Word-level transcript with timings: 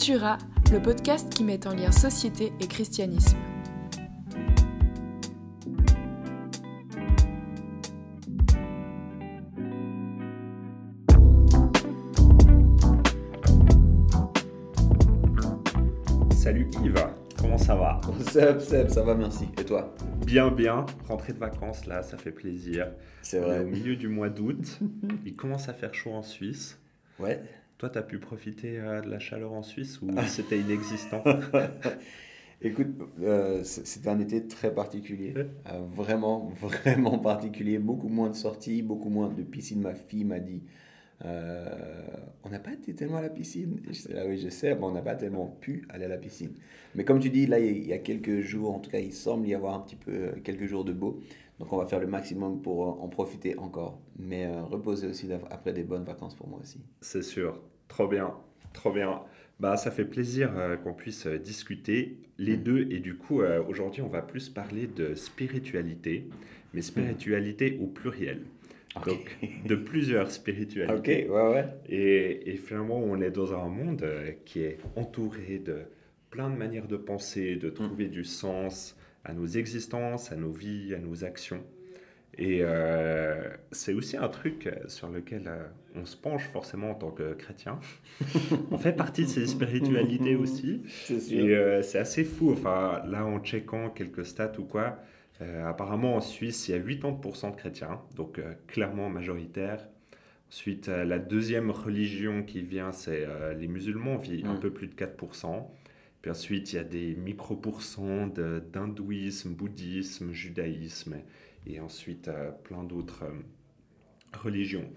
Cultura, 0.00 0.38
le 0.72 0.80
podcast 0.80 1.28
qui 1.28 1.44
met 1.44 1.66
en 1.66 1.74
lien 1.74 1.92
société 1.92 2.54
et 2.58 2.66
christianisme. 2.66 3.36
Salut 16.32 16.68
Yves, 16.82 16.94
comment 17.38 17.58
ça 17.58 17.74
va 17.74 18.00
Seb, 18.30 18.60
Seb, 18.60 18.88
ça 18.88 19.02
va, 19.02 19.14
merci. 19.14 19.48
Et 19.60 19.64
toi 19.64 19.94
Bien, 20.24 20.50
bien. 20.50 20.86
Rentrée 21.08 21.32
de 21.32 21.38
vacances 21.38 21.86
là, 21.86 22.02
ça 22.02 22.16
fait 22.16 22.30
plaisir. 22.32 22.88
C'est 23.22 23.38
On 23.40 23.42
est 23.42 23.46
vrai. 23.46 23.60
au 23.60 23.66
milieu 23.66 23.96
du 23.96 24.08
mois 24.08 24.28
d'août. 24.30 24.78
Il 25.26 25.36
commence 25.36 25.68
à 25.68 25.74
faire 25.74 25.94
chaud 25.94 26.12
en 26.12 26.22
Suisse. 26.22 26.78
Ouais. 27.18 27.42
Toi, 27.80 27.88
t'as 27.88 28.02
pu 28.02 28.18
profiter 28.18 28.78
euh, 28.78 29.00
de 29.00 29.08
la 29.08 29.18
chaleur 29.18 29.54
en 29.54 29.62
Suisse 29.62 30.02
ou 30.02 30.10
c'était 30.28 30.60
inexistant? 30.60 31.24
Écoute, 32.60 32.88
euh, 33.22 33.64
c'était 33.64 34.10
un 34.10 34.20
été 34.20 34.46
très 34.46 34.74
particulier. 34.74 35.32
Euh, 35.34 35.80
vraiment, 35.86 36.50
vraiment 36.60 37.18
particulier. 37.18 37.78
Beaucoup 37.78 38.08
moins 38.08 38.28
de 38.28 38.34
sorties, 38.34 38.82
beaucoup 38.82 39.08
moins 39.08 39.30
de 39.30 39.42
piscine. 39.42 39.80
Ma 39.80 39.94
fille 39.94 40.24
m'a 40.24 40.40
dit 40.40 40.62
euh, 41.24 41.66
On 42.44 42.50
n'a 42.50 42.58
pas 42.58 42.74
été 42.74 42.94
tellement 42.94 43.16
à 43.16 43.22
la 43.22 43.30
piscine. 43.30 43.80
Et 43.88 43.94
je 43.94 44.00
sais, 44.00 44.14
ah 44.18 44.24
oui, 44.28 44.36
je 44.36 44.50
sais, 44.50 44.74
mais 44.74 44.84
on 44.84 44.92
n'a 44.92 45.00
pas 45.00 45.14
tellement 45.14 45.46
pu 45.46 45.86
aller 45.88 46.04
à 46.04 46.08
la 46.08 46.18
piscine. 46.18 46.52
Mais 46.94 47.04
comme 47.04 47.18
tu 47.20 47.30
dis, 47.30 47.46
là, 47.46 47.60
il 47.60 47.86
y 47.86 47.94
a- 47.94 47.98
quelques 47.98 48.40
jours, 48.40 48.74
en 48.74 48.80
tout 48.80 48.90
cas, 48.90 48.98
il 48.98 49.14
semble 49.14 49.48
y 49.48 49.54
avoir 49.54 49.74
un 49.74 49.80
petit 49.80 49.96
peu, 49.96 50.32
quelques 50.44 50.66
jours 50.66 50.84
de 50.84 50.92
beau. 50.92 51.22
Donc, 51.60 51.72
on 51.72 51.78
va 51.78 51.86
faire 51.86 52.00
le 52.00 52.08
maximum 52.08 52.60
pour 52.60 53.02
en 53.02 53.08
profiter 53.08 53.56
encore. 53.58 54.00
Mais 54.18 54.50
reposer 54.60 55.06
aussi 55.06 55.28
après 55.50 55.72
des 55.72 55.84
bonnes 55.84 56.04
vacances 56.04 56.34
pour 56.34 56.46
moi 56.48 56.58
aussi. 56.60 56.80
C'est 57.00 57.22
sûr. 57.22 57.58
Trop 57.90 58.06
bien, 58.08 58.32
trop 58.72 58.92
bien. 58.92 59.20
Bah, 59.58 59.76
ça 59.76 59.90
fait 59.90 60.06
plaisir 60.06 60.52
euh, 60.56 60.76
qu'on 60.76 60.94
puisse 60.94 61.26
euh, 61.26 61.36
discuter 61.38 62.16
les 62.38 62.56
Mm. 62.56 62.62
deux. 62.62 62.86
Et 62.90 63.00
du 63.00 63.16
coup, 63.16 63.42
euh, 63.42 63.62
aujourd'hui, 63.68 64.00
on 64.00 64.08
va 64.08 64.22
plus 64.22 64.48
parler 64.48 64.86
de 64.86 65.14
spiritualité, 65.14 66.24
mais 66.72 66.80
spiritualité 66.80 67.78
au 67.82 67.86
pluriel. 67.86 68.40
Donc, 69.04 69.36
de 69.66 69.74
plusieurs 69.90 70.30
spiritualités. 70.30 71.26
Ok, 71.28 71.32
ouais, 71.34 71.52
ouais. 71.52 71.64
Et, 71.88 72.52
et 72.52 72.56
finalement, 72.56 72.98
on 72.98 73.20
est 73.20 73.30
dans 73.32 73.52
un 73.52 73.68
monde 73.68 74.06
qui 74.46 74.60
est 74.62 74.78
entouré 74.96 75.58
de 75.58 75.80
plein 76.30 76.48
de 76.48 76.56
manières 76.56 76.86
de 76.88 76.96
penser, 76.96 77.56
de 77.56 77.70
trouver 77.70 78.06
du 78.06 78.24
sens 78.24 78.96
à 79.24 79.32
nos 79.34 79.46
existences, 79.46 80.32
à 80.32 80.36
nos 80.36 80.52
vies, 80.52 80.94
à 80.94 80.98
nos 80.98 81.24
actions. 81.24 81.62
Et 82.42 82.60
euh, 82.62 83.48
c'est 83.70 83.92
aussi 83.92 84.16
un 84.16 84.28
truc 84.28 84.66
euh, 84.66 84.88
sur 84.88 85.08
lequel 85.10 85.42
euh, 85.46 85.62
on 85.94 86.06
se 86.06 86.16
penche 86.16 86.44
forcément 86.48 86.92
en 86.92 86.94
tant 86.94 87.10
que 87.10 87.34
chrétien. 87.34 87.78
on 88.70 88.78
fait 88.78 88.94
partie 88.94 89.24
de 89.24 89.28
ces 89.28 89.46
spiritualités 89.46 90.36
aussi. 90.36 90.82
Et 91.34 91.54
euh, 91.54 91.82
c'est 91.82 91.98
assez 91.98 92.24
fou. 92.24 92.50
Enfin, 92.52 93.02
là, 93.06 93.26
en 93.26 93.40
checkant 93.40 93.90
quelques 93.90 94.24
stats 94.24 94.52
ou 94.58 94.64
quoi, 94.64 94.98
euh, 95.42 95.66
apparemment 95.66 96.16
en 96.16 96.20
Suisse, 96.22 96.66
il 96.68 96.72
y 96.72 96.74
a 96.74 96.80
80% 96.80 97.50
de 97.52 97.56
chrétiens, 97.56 98.00
donc 98.16 98.40
clairement 98.66 99.10
majoritaire. 99.10 99.86
Ensuite, 100.48 100.88
la 100.88 101.18
deuxième 101.20 101.70
religion 101.70 102.42
qui 102.42 102.60
vient, 102.62 102.90
c'est 102.90 103.24
les 103.56 103.68
musulmans, 103.68 104.16
vit 104.16 104.42
un 104.44 104.56
peu 104.56 104.70
plus 104.72 104.88
de 104.88 104.94
4%. 104.94 105.68
Puis 106.22 106.30
ensuite, 106.30 106.72
il 106.72 106.76
y 106.76 106.78
a 106.80 106.84
des 106.84 107.14
micro-pourcents 107.14 108.26
de- 108.26 108.60
d'hindouisme, 108.72 109.50
bouddhisme, 109.54 110.32
judaïsme, 110.32 111.18
et 111.66 111.80
ensuite 111.80 112.28
euh, 112.28 112.50
plein 112.64 112.84
d'autres 112.84 113.24
euh, 113.24 113.32
religions. 114.32 114.88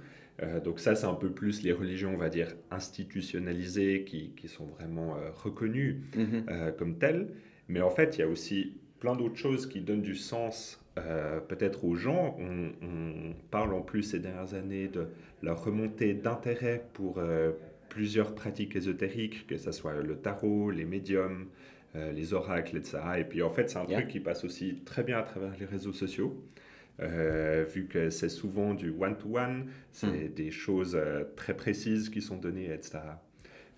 Euh, 0.41 0.59
donc 0.59 0.79
ça, 0.79 0.95
c'est 0.95 1.05
un 1.05 1.13
peu 1.13 1.31
plus 1.31 1.63
les 1.63 1.71
religions, 1.73 2.13
on 2.13 2.17
va 2.17 2.29
dire, 2.29 2.55
institutionnalisées, 2.71 4.03
qui, 4.03 4.31
qui 4.35 4.47
sont 4.47 4.65
vraiment 4.65 5.15
euh, 5.15 5.31
reconnues 5.31 6.01
Mhm. 6.15 6.45
euh, 6.49 6.71
comme 6.71 6.97
telles. 6.97 7.29
Mais 7.67 7.81
en 7.81 7.89
fait, 7.91 8.17
il 8.17 8.21
y 8.21 8.23
a 8.23 8.27
aussi 8.27 8.77
plein 8.99 9.15
d'autres 9.15 9.37
choses 9.37 9.67
qui 9.67 9.81
donnent 9.81 10.01
du 10.01 10.15
sens 10.15 10.79
peut-être 11.49 11.85
aux 11.85 11.95
gens. 11.95 12.37
On, 12.39 12.71
on 12.85 13.33
parle 13.49 13.73
en 13.73 13.81
plus 13.81 14.03
ces 14.03 14.19
dernières 14.19 14.53
années 14.53 14.87
de 14.87 15.07
la 15.41 15.55
remontée 15.55 16.13
d'intérêt 16.13 16.85
pour 16.93 17.19
plusieurs 17.89 18.35
pratiques 18.35 18.75
ésotériques, 18.75 19.47
que 19.47 19.57
ce 19.57 19.71
soit 19.71 19.95
le 20.01 20.15
tarot, 20.17 20.69
les 20.69 20.85
médiums, 20.85 21.47
euh, 21.95 22.11
les 22.11 22.33
oracles, 22.33 22.77
etc. 22.77 22.97
Et 23.19 23.23
puis 23.23 23.41
en 23.43 23.49
fait, 23.51 23.69
c'est 23.69 23.77
un 23.77 23.85
Yeah. 23.85 23.99
truc 23.99 24.11
qui 24.11 24.19
passe 24.19 24.43
aussi 24.43 24.81
très 24.85 25.03
bien 25.03 25.17
à 25.19 25.23
travers 25.23 25.53
les 25.59 25.65
réseaux 25.65 25.93
sociaux. 25.93 26.43
Euh, 26.99 27.65
vu 27.73 27.87
que 27.87 28.09
c'est 28.11 28.29
souvent 28.29 28.73
du 28.75 28.91
one-to-one, 28.91 29.65
c'est 29.91 30.29
des 30.33 30.51
choses 30.51 30.95
euh, 30.95 31.23
très 31.35 31.55
précises 31.55 32.09
qui 32.09 32.21
sont 32.21 32.37
données, 32.37 32.71
etc. 32.71 32.99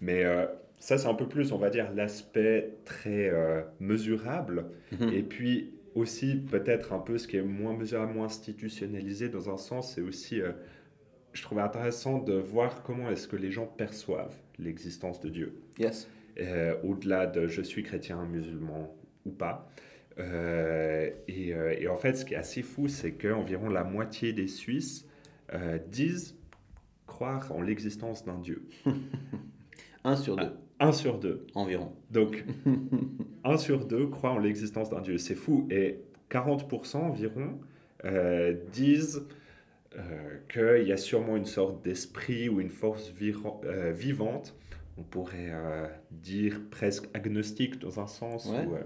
Mais 0.01 0.25
euh, 0.25 0.45
ça, 0.79 0.97
c'est 0.97 1.07
un 1.07 1.13
peu 1.13 1.27
plus, 1.27 1.53
on 1.53 1.57
va 1.57 1.69
dire, 1.69 1.91
l'aspect 1.93 2.75
très 2.83 3.31
mesurable. 3.79 4.65
Mhm. 4.91 5.13
Et 5.13 5.23
puis 5.23 5.73
aussi, 5.95 6.35
peut-être 6.35 6.91
un 6.91 6.99
peu 6.99 7.17
ce 7.17 7.27
qui 7.27 7.37
est 7.37 7.41
moins 7.41 7.73
mesurable, 7.73 8.13
moins 8.13 8.25
institutionnalisé 8.25 9.29
dans 9.29 9.49
un 9.49 9.57
sens, 9.57 9.95
c'est 9.95 10.01
aussi, 10.01 10.41
je 11.31 11.41
trouvais 11.41 11.61
intéressant 11.61 12.19
de 12.19 12.33
voir 12.33 12.83
comment 12.83 13.09
est-ce 13.09 13.27
que 13.29 13.37
les 13.37 13.51
gens 13.51 13.65
perçoivent 13.65 14.35
l'existence 14.59 15.21
de 15.21 15.29
Dieu. 15.29 15.55
Yes. 15.79 16.09
Euh, 16.39 16.75
au-delà 16.83 17.27
de 17.27 17.47
je 17.47 17.61
suis 17.61 17.83
chrétien, 17.83 18.23
musulman 18.25 18.95
ou 19.25 19.31
pas. 19.31 19.69
Euh, 20.17 21.09
et, 21.27 21.53
euh, 21.53 21.75
et 21.77 21.87
en 21.87 21.97
fait, 21.97 22.15
ce 22.15 22.25
qui 22.25 22.33
est 22.33 22.37
assez 22.37 22.61
fou, 22.61 22.87
c'est 22.87 23.13
qu'environ 23.13 23.69
la 23.69 23.83
moitié 23.83 24.33
des 24.33 24.47
Suisses 24.47 25.07
disent 25.87 26.35
croire 27.05 27.51
en 27.51 27.61
l'existence 27.61 28.25
d'un 28.25 28.39
Dieu. 28.39 28.67
Un 30.03 30.15
sur 30.15 30.35
deux, 30.35 30.51
Un 30.79 30.91
sur 30.91 31.17
deux. 31.17 31.47
environ. 31.55 31.91
Donc, 32.11 32.45
un 33.43 33.57
sur 33.57 33.85
deux 33.87 34.05
croit 34.05 34.31
en 34.31 34.37
l'existence 34.37 34.91
d'un 34.91 35.01
Dieu. 35.01 35.17
C'est 35.17 35.33
fou. 35.33 35.67
Et 35.71 36.01
40% 36.29 36.97
environ 36.97 37.59
euh, 38.03 38.55
disent 38.71 39.25
euh, 39.97 40.37
qu'il 40.47 40.87
y 40.87 40.91
a 40.91 40.97
sûrement 40.97 41.37
une 41.37 41.45
sorte 41.45 41.83
d'esprit 41.83 42.49
ou 42.49 42.59
une 42.59 42.69
force 42.69 43.11
euh, 43.63 43.91
vivante. 43.93 44.55
On 44.97 45.03
pourrait 45.03 45.49
euh, 45.51 45.87
dire 46.11 46.61
presque 46.71 47.05
agnostique 47.13 47.79
dans 47.79 47.99
un 47.99 48.07
sens 48.07 48.45
Ouais. 48.47 48.65
où, 48.65 48.75
euh, 48.75 48.81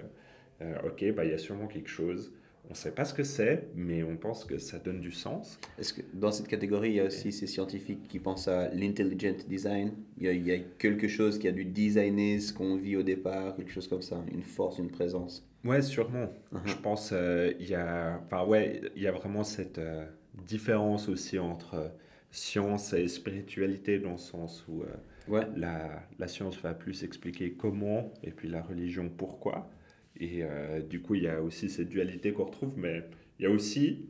euh, 0.61 0.87
ok, 0.87 1.13
bah, 1.15 1.25
il 1.25 1.31
y 1.31 1.33
a 1.33 1.37
sûrement 1.37 1.67
quelque 1.67 1.89
chose. 1.89 2.33
On 2.65 2.71
ne 2.71 2.75
sait 2.75 2.91
pas 2.91 3.05
ce 3.05 3.13
que 3.13 3.23
c'est, 3.23 3.69
mais 3.75 4.03
on 4.03 4.15
pense 4.17 4.45
que 4.45 4.57
ça 4.59 4.77
donne 4.77 4.99
du 5.01 5.11
sens. 5.11 5.59
Est-ce 5.79 5.93
que 5.93 6.01
dans 6.13 6.31
cette 6.31 6.47
catégorie, 6.47 6.89
il 6.89 6.95
y 6.95 6.99
a 6.99 7.05
aussi 7.05 7.31
ces 7.31 7.47
scientifiques 7.47 8.07
qui 8.07 8.19
pensent 8.19 8.47
à 8.47 8.69
l'intelligent 8.69 9.33
design? 9.47 9.91
Il 10.17 10.25
y, 10.25 10.27
a, 10.27 10.33
il 10.33 10.45
y 10.45 10.51
a 10.51 10.59
quelque 10.77 11.07
chose 11.07 11.39
qui 11.39 11.47
a 11.47 11.51
dû 11.51 11.65
designer 11.65 12.39
ce 12.39 12.53
qu'on 12.53 12.75
vit 12.75 12.95
au 12.95 13.01
départ, 13.03 13.55
quelque 13.55 13.71
chose 13.71 13.87
comme 13.87 14.01
ça, 14.03 14.23
une 14.31 14.43
force, 14.43 14.77
une 14.77 14.89
présence? 14.91 15.47
Ouais, 15.63 15.81
sûrement. 15.81 16.31
Mhm. 16.51 16.61
Je 16.65 16.75
pense 16.75 17.09
euh, 17.11 17.53
il 17.59 17.69
y 17.69 17.75
a, 17.75 18.19
enfin 18.25 18.45
ouais, 18.45 18.81
il 18.95 19.01
y 19.01 19.07
a 19.07 19.11
vraiment 19.11 19.43
cette 19.43 19.79
euh, 19.79 20.05
différence 20.45 21.09
aussi 21.09 21.39
entre 21.39 21.91
science 22.29 22.93
et 22.93 23.07
spiritualité 23.07 23.97
dans 23.99 24.11
le 24.11 24.17
sens 24.17 24.63
où 24.67 24.83
Ouais. 25.29 25.47
la, 25.55 26.01
la 26.17 26.27
science 26.27 26.57
va 26.61 26.73
plus 26.73 27.03
expliquer 27.03 27.53
comment 27.53 28.13
et 28.23 28.31
puis 28.31 28.47
la 28.49 28.61
religion 28.61 29.09
pourquoi. 29.09 29.69
Et 30.17 30.43
euh, 30.43 30.81
du 30.81 31.01
coup, 31.01 31.15
il 31.15 31.23
y 31.23 31.27
a 31.29 31.41
aussi 31.41 31.69
cette 31.69 31.89
dualité 31.89 32.33
qu'on 32.33 32.45
retrouve, 32.45 32.77
mais 32.77 33.03
il 33.39 33.43
y 33.43 33.45
a 33.45 33.51
aussi 33.51 34.09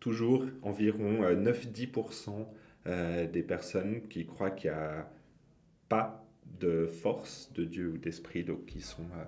toujours 0.00 0.44
environ 0.62 1.22
euh, 1.24 1.34
9-10% 1.36 2.48
euh, 2.86 3.26
des 3.26 3.42
personnes 3.42 4.02
qui 4.08 4.26
croient 4.26 4.50
qu'il 4.50 4.70
n'y 4.70 4.76
a 4.76 5.08
pas 5.88 6.24
de 6.60 6.86
force 6.86 7.52
de 7.54 7.64
Dieu 7.64 7.88
ou 7.94 7.98
d'esprit, 7.98 8.44
donc 8.44 8.66
qui 8.66 8.80
sont, 8.80 9.02
euh, 9.16 9.24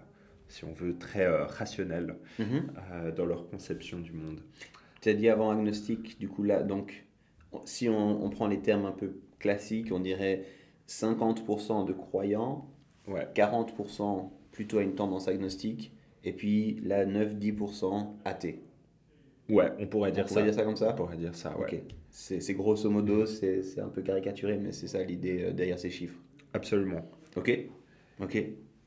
si 0.48 0.64
on 0.64 0.72
veut, 0.72 0.96
très 0.98 1.24
euh, 1.26 1.44
rationnels 1.46 2.16
Mhm. 2.38 2.72
euh, 2.92 3.12
dans 3.12 3.26
leur 3.26 3.48
conception 3.48 4.00
du 4.00 4.12
monde. 4.12 4.40
Tu 5.00 5.08
as 5.10 5.14
dit 5.14 5.28
avant 5.28 5.50
agnostique, 5.50 6.18
du 6.18 6.28
coup 6.28 6.42
là, 6.44 6.62
donc 6.62 7.04
on- 7.52 7.64
si 7.66 7.88
on, 7.88 8.24
on 8.24 8.30
prend 8.30 8.48
les 8.48 8.60
termes 8.60 8.86
un 8.86 8.92
peu 8.92 9.12
classiques, 9.38 9.92
on 9.92 10.00
dirait 10.00 10.44
50% 10.88 11.86
de 11.86 11.92
croyants, 11.92 12.68
Ouais, 13.06 13.28
40% 13.34 14.30
plutôt 14.50 14.78
à 14.78 14.82
une 14.82 14.94
tendance 14.94 15.28
agnostique, 15.28 15.92
et 16.24 16.32
puis 16.32 16.80
là 16.84 17.04
9-10% 17.04 18.14
athées. 18.24 18.62
ouais 19.50 19.70
on 19.78 19.86
pourrait 19.86 20.10
On 20.10 20.14
dire 20.14 20.24
pourrait 20.24 20.40
ça. 20.40 20.44
dire 20.46 20.54
ça 20.54 20.62
comme 20.64 20.76
ça 20.76 20.90
On 20.92 20.96
pourrait 20.96 21.16
dire 21.18 21.34
ça, 21.34 21.56
ouais. 21.58 21.64
Ok. 21.64 21.82
C'est 22.10 22.54
grosso 22.54 22.88
modo, 22.88 23.26
c'est 23.26 23.78
un 23.80 23.88
peu 23.88 24.00
caricaturé, 24.02 24.56
mais 24.56 24.72
c'est 24.72 24.86
ça 24.86 25.02
l'idée 25.02 25.42
euh, 25.44 25.52
derrière 25.52 25.78
ces 25.78 25.90
chiffres. 25.90 26.18
Absolument. 26.54 27.02
Ok 27.36 27.50
Ok. 28.22 28.36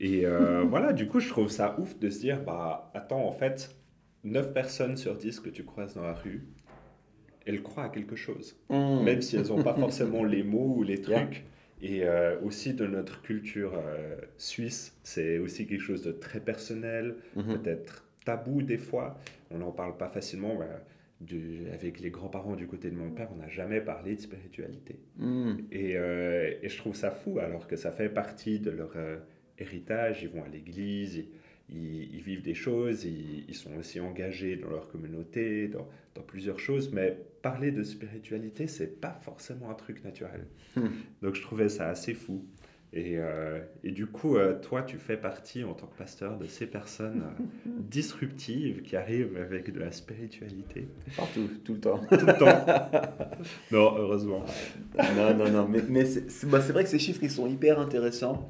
Et 0.00 0.24
euh, 0.26 0.62
voilà, 0.68 0.92
du 0.92 1.06
coup, 1.06 1.20
je 1.20 1.28
trouve 1.28 1.48
ça 1.48 1.78
ouf 1.78 1.98
de 1.98 2.08
se 2.08 2.20
dire, 2.20 2.42
bah, 2.42 2.90
attends, 2.94 3.24
en 3.26 3.32
fait, 3.32 3.76
9 4.24 4.52
personnes 4.54 4.96
sur 4.96 5.14
10 5.16 5.40
que 5.40 5.50
tu 5.50 5.64
croises 5.64 5.94
dans 5.94 6.02
la 6.02 6.14
rue, 6.14 6.48
elles 7.46 7.62
croient 7.62 7.84
à 7.84 7.88
quelque 7.90 8.16
chose. 8.16 8.56
Hmm. 8.70 9.02
Même 9.04 9.20
si 9.22 9.36
elles 9.36 9.48
n'ont 9.48 9.62
pas 9.62 9.74
forcément 9.74 10.24
les 10.24 10.42
mots 10.42 10.74
ou 10.78 10.82
les 10.82 10.96
Yeah. 10.96 11.28
Et 11.80 12.04
euh, 12.04 12.38
aussi 12.40 12.74
de 12.74 12.86
notre 12.86 13.22
culture 13.22 13.74
euh, 13.76 14.16
suisse, 14.36 14.96
c'est 15.04 15.38
aussi 15.38 15.66
quelque 15.66 15.80
chose 15.82 16.02
de 16.02 16.12
très 16.12 16.40
personnel, 16.40 17.14
Mhm. 17.36 17.58
peut-être 17.58 18.04
tabou 18.24 18.62
des 18.62 18.78
fois. 18.78 19.18
On 19.50 19.58
n'en 19.58 19.70
parle 19.72 19.96
pas 19.96 20.08
facilement. 20.08 20.56
bah, 20.56 20.66
du- 21.20 21.66
avec 21.72 21.98
les 21.98 22.10
grands-parents 22.10 22.54
du 22.54 22.68
côté 22.68 22.90
de 22.90 22.94
mon 22.94 23.10
père, 23.10 23.28
on 23.34 23.38
n'a 23.38 23.48
jamais 23.48 23.80
parlé 23.80 24.14
de 24.14 24.20
spiritualité. 24.20 25.00
Hmm. 25.16 25.54
Et, 25.72 25.96
euh, 25.96 26.52
et 26.62 26.68
je 26.68 26.78
trouve 26.78 26.94
ça 26.94 27.10
fou 27.10 27.40
alors 27.40 27.66
que 27.66 27.74
ça 27.74 27.90
fait 27.90 28.08
partie 28.08 28.60
de 28.60 28.70
leur 28.70 28.92
héritage, 29.58 30.22
ils 30.22 30.28
vont 30.28 30.44
à 30.44 30.48
l'église, 30.48 31.24
ils, 31.70 32.14
ils, 32.14 32.20
vivent 32.20 32.42
des 32.42 32.54
choses, 32.54 33.04
ils, 33.04 33.44
ils, 33.48 33.54
sont 33.54 33.74
aussi 33.76 34.00
engagés 34.00 34.56
dans 34.56 34.70
leur 34.70 34.88
communauté, 34.88 35.68
dans, 35.68 35.88
dans 36.14 36.22
plusieurs 36.22 36.58
choses, 36.58 36.92
mais 36.92 37.18
parler 37.42 37.70
de 37.70 37.82
spiritualité, 37.82 38.66
c'est 38.66 39.00
pas 39.00 39.18
forcément 39.22 39.70
un 39.70 39.74
truc 39.74 40.04
naturel. 40.04 40.46
Hmm. 40.76 40.88
Donc 41.22 41.34
je 41.34 41.42
trouvais 41.42 41.68
ça 41.68 41.88
assez 41.88 42.14
fou. 42.14 42.44
Et, 42.94 43.18
euh, 43.18 43.60
et, 43.84 43.90
du 43.90 44.06
coup, 44.06 44.38
euh, 44.38 44.58
toi, 44.58 44.82
tu 44.82 44.96
fais 44.96 45.18
partie 45.18 45.62
en 45.62 45.74
tant 45.74 45.86
que 45.86 45.96
pasteur 45.98 46.38
de 46.38 46.46
ces 46.46 46.66
personnes 46.66 47.22
euh, 47.22 47.70
disruptives 47.80 48.80
qui 48.80 48.96
arrivent 48.96 49.36
avec 49.36 49.70
de 49.70 49.78
la 49.78 49.92
spiritualité. 49.92 50.88
Partout, 51.14 51.50
tout 51.64 51.74
le 51.74 51.80
temps. 51.80 52.00
Tout 52.08 52.24
le 52.24 52.38
temps. 52.38 52.66
non, 53.72 53.94
heureusement. 53.98 54.42
non, 55.16 55.34
non, 55.36 55.50
non. 55.50 55.68
Mais, 55.68 55.82
mais 55.86 56.06
c'est 56.06 56.48
bah, 56.48 56.60
vrai 56.60 56.84
que 56.84 56.88
ces 56.88 56.98
chiffres, 56.98 57.22
ils 57.22 57.30
sont 57.30 57.46
hyper 57.46 57.78
intéressants. 57.78 58.48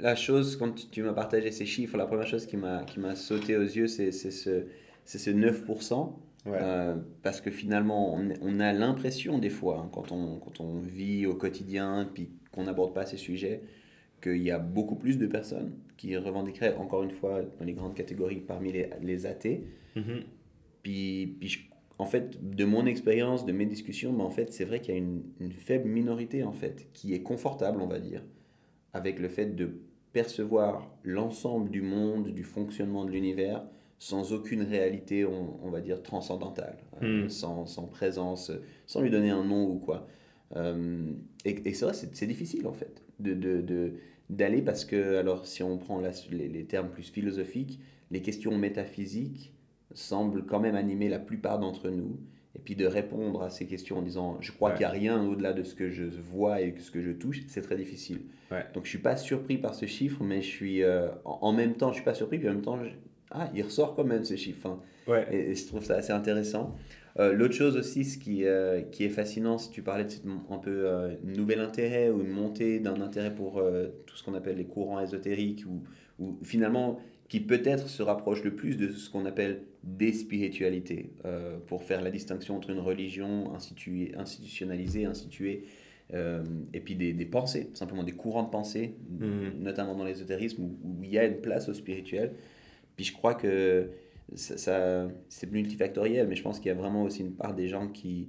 La 0.00 0.14
chose, 0.14 0.56
quand 0.56 0.90
tu 0.90 1.02
m'as 1.02 1.12
partagé 1.12 1.50
ces 1.50 1.66
chiffres, 1.66 1.96
la 1.96 2.06
première 2.06 2.26
chose 2.26 2.46
qui 2.46 2.56
m'a 2.56 3.16
sauté 3.16 3.56
aux 3.56 3.62
yeux, 3.62 3.86
c'est 3.86 4.12
ce, 4.12 4.66
ce 5.04 5.30
9%. 5.30 6.12
Euh, 6.46 6.96
parce 7.22 7.40
que 7.40 7.50
finalement, 7.50 8.14
on, 8.14 8.60
a 8.60 8.72
l'impression 8.72 9.38
des 9.38 9.50
fois, 9.50 9.80
hein, 9.80 9.90
quand, 9.92 10.12
on, 10.12 10.38
quand 10.38 10.60
on 10.60 10.78
vit 10.78 11.26
au 11.26 11.34
quotidien, 11.34 12.08
puis 12.14 12.30
qu'on 12.52 12.64
n'aborde 12.64 12.94
pas 12.94 13.04
ces 13.04 13.16
sujets, 13.16 13.62
qu'il 14.22 14.42
y 14.42 14.50
a 14.50 14.58
beaucoup 14.58 14.96
plus 14.96 15.18
de 15.18 15.26
personnes 15.26 15.72
qui 15.96 16.16
revendiqueraient, 16.16 16.74
encore 16.76 17.02
une 17.02 17.10
fois, 17.10 17.42
dans 17.58 17.64
les 17.64 17.74
grandes 17.74 17.94
catégories 17.94 18.40
parmi 18.40 18.72
les, 18.72 18.90
les 19.02 19.26
athées. 19.26 19.64
Mm-hmm. 19.96 20.22
Puis, 20.82 21.36
puis 21.38 21.68
en 21.98 22.06
fait, 22.06 22.38
de 22.54 22.64
mon 22.64 22.86
expérience, 22.86 23.44
de 23.44 23.52
mes 23.52 23.66
discussions, 23.66 24.12
mais 24.12 24.22
en 24.22 24.30
fait, 24.30 24.52
c'est 24.52 24.64
vrai 24.64 24.80
qu'il 24.80 24.94
y 24.94 24.96
a 24.96 25.00
une, 25.00 25.24
une, 25.40 25.52
faible 25.52 25.88
minorité, 25.88 26.44
en 26.44 26.52
fait, 26.52 26.88
qui 26.92 27.14
est 27.14 27.22
confortable, 27.22 27.80
on 27.82 27.86
va 27.86 27.98
dire, 27.98 28.22
avec 28.92 29.18
le 29.18 29.28
fait 29.28 29.54
de 29.54 29.80
percevoir 30.12 30.90
l'ensemble 31.04 31.70
du 31.70 31.82
monde, 31.82 32.28
du 32.28 32.44
fonctionnement 32.44 33.04
de 33.04 33.10
l'univers, 33.10 33.64
sans 33.98 34.32
aucune 34.32 34.62
réalité, 34.62 35.24
on, 35.24 35.70
va 35.70 35.80
dire, 35.80 36.02
transcendantale, 36.02 36.78
euh, 37.02 37.24
hmm. 37.24 37.28
sans, 37.28 37.66
sans, 37.66 37.86
présence, 37.86 38.52
sans 38.86 39.00
lui 39.00 39.10
donner 39.10 39.30
un 39.30 39.44
nom 39.44 39.68
ou 39.68 39.78
quoi. 39.78 40.06
Euh, 40.56 41.12
et, 41.44 41.74
c'est 41.74 41.84
vrai, 41.84 41.94
c'est 41.94 42.26
difficile 42.26 42.66
en 42.66 42.72
fait 42.72 43.02
de, 43.18 43.34
de, 43.34 43.94
d'aller 44.30 44.62
parce 44.62 44.84
que, 44.84 45.16
alors 45.16 45.46
si 45.46 45.62
on 45.62 45.78
prend 45.78 46.00
les, 46.30 46.48
les, 46.48 46.64
termes 46.64 46.88
plus 46.88 47.10
philosophiques, 47.10 47.80
les 48.10 48.22
questions 48.22 48.56
métaphysiques 48.56 49.52
semblent 49.92 50.46
quand 50.46 50.60
même 50.60 50.76
animer 50.76 51.08
la 51.08 51.18
plupart 51.18 51.58
d'entre 51.58 51.90
nous. 51.90 52.18
Et 52.58 52.60
puis 52.64 52.74
de 52.74 52.86
répondre 52.86 53.42
à 53.42 53.50
ces 53.50 53.66
questions 53.66 53.98
en 53.98 54.02
disant 54.02 54.36
je 54.40 54.50
crois 54.50 54.72
qu'il 54.72 54.80
n'y 54.80 54.86
a 54.86 54.90
rien 54.90 55.24
au-delà 55.24 55.52
de 55.52 55.62
ce 55.62 55.74
que 55.74 55.90
je 55.90 56.04
vois 56.04 56.60
et 56.60 56.74
ce 56.78 56.90
que 56.90 57.00
je 57.00 57.12
touche, 57.12 57.42
c'est 57.46 57.62
très 57.62 57.76
difficile. 57.76 58.22
Donc 58.74 58.84
je 58.84 58.88
suis 58.88 58.98
pas 58.98 59.16
surpris 59.16 59.58
par 59.58 59.74
ce 59.74 59.86
chiffre, 59.86 60.22
mais 60.24 60.42
je 60.42 60.48
suis 60.48 60.82
euh, 60.82 61.08
en, 61.24 61.52
même 61.52 61.74
temps, 61.74 61.90
je 61.90 61.96
suis 61.96 62.04
pas 62.04 62.14
surpris, 62.14 62.38
puis 62.38 62.48
en 62.48 62.54
même 62.54 62.62
temps, 62.62 62.78
ah, 63.30 63.48
il 63.54 63.62
ressort 63.62 63.94
quand 63.94 64.04
même 64.04 64.24
ces 64.24 64.36
chiffres. 64.36 64.66
Hein. 64.66 64.80
Et, 65.30 65.54
je 65.54 65.66
trouve 65.66 65.84
ça 65.84 65.96
assez 65.96 66.12
intéressant. 66.12 66.74
Euh, 67.18 67.32
l'autre 67.32 67.54
chose 67.54 67.76
aussi, 67.76 68.04
ce 68.04 68.18
qui, 68.18 68.44
euh, 68.44 68.82
qui 68.82 69.04
est 69.04 69.10
fascinant, 69.10 69.58
si 69.58 69.70
tu 69.70 69.82
parlais 69.82 70.04
de 70.04 70.10
un 70.50 70.58
peu 70.58 70.86
nouvel 71.24 71.60
intérêt 71.60 72.10
ou 72.10 72.22
une 72.22 72.30
montée 72.30 72.80
d'un 72.80 73.00
intérêt 73.00 73.34
pour 73.34 73.62
tout 74.06 74.16
ce 74.16 74.24
qu'on 74.24 74.34
appelle 74.34 74.56
les 74.56 74.66
courants 74.66 75.00
ésotériques, 75.00 75.64
ou 76.18 76.38
finalement 76.42 76.98
qui 77.28 77.40
peut-être 77.40 77.88
se 77.88 78.02
rapproche 78.02 78.42
le 78.42 78.54
plus 78.54 78.76
de 78.76 78.90
ce 78.90 79.10
qu'on 79.10 79.26
appelle 79.26 79.62
des 79.84 80.12
spiritualités, 80.12 81.12
pour 81.66 81.82
faire 81.82 82.00
la 82.00 82.10
distinction 82.10 82.56
entre 82.56 82.70
une 82.70 82.78
religion 82.78 83.54
instituée, 83.54 84.14
institutionnalisée, 84.16 85.04
instituée, 85.04 85.64
et 86.14 86.80
puis 86.80 86.94
des, 86.94 87.12
des, 87.12 87.26
pensées, 87.26 87.68
simplement 87.74 88.02
des 88.02 88.12
courants 88.12 88.44
de 88.44 88.48
pensée, 88.48 88.94
mmh. 89.10 89.60
notamment 89.60 89.94
dans 89.94 90.04
l'ésotérisme, 90.04 90.62
où, 90.62 90.78
où, 90.82 91.04
il 91.04 91.10
y 91.10 91.18
a 91.18 91.26
une 91.26 91.42
place 91.42 91.68
au 91.68 91.74
spirituel. 91.74 92.32
Puis 92.96 93.04
je 93.04 93.12
crois 93.12 93.34
que 93.34 93.90
ça, 94.34 95.08
c'est 95.28 95.50
multifactoriel, 95.50 96.28
mais 96.28 96.36
je 96.36 96.42
pense 96.42 96.58
qu'il 96.58 96.68
y 96.68 96.72
a 96.72 96.74
vraiment 96.74 97.04
aussi 97.04 97.22
une 97.22 97.34
part 97.34 97.54
des 97.54 97.68
gens 97.68 97.88
qui, 97.88 98.28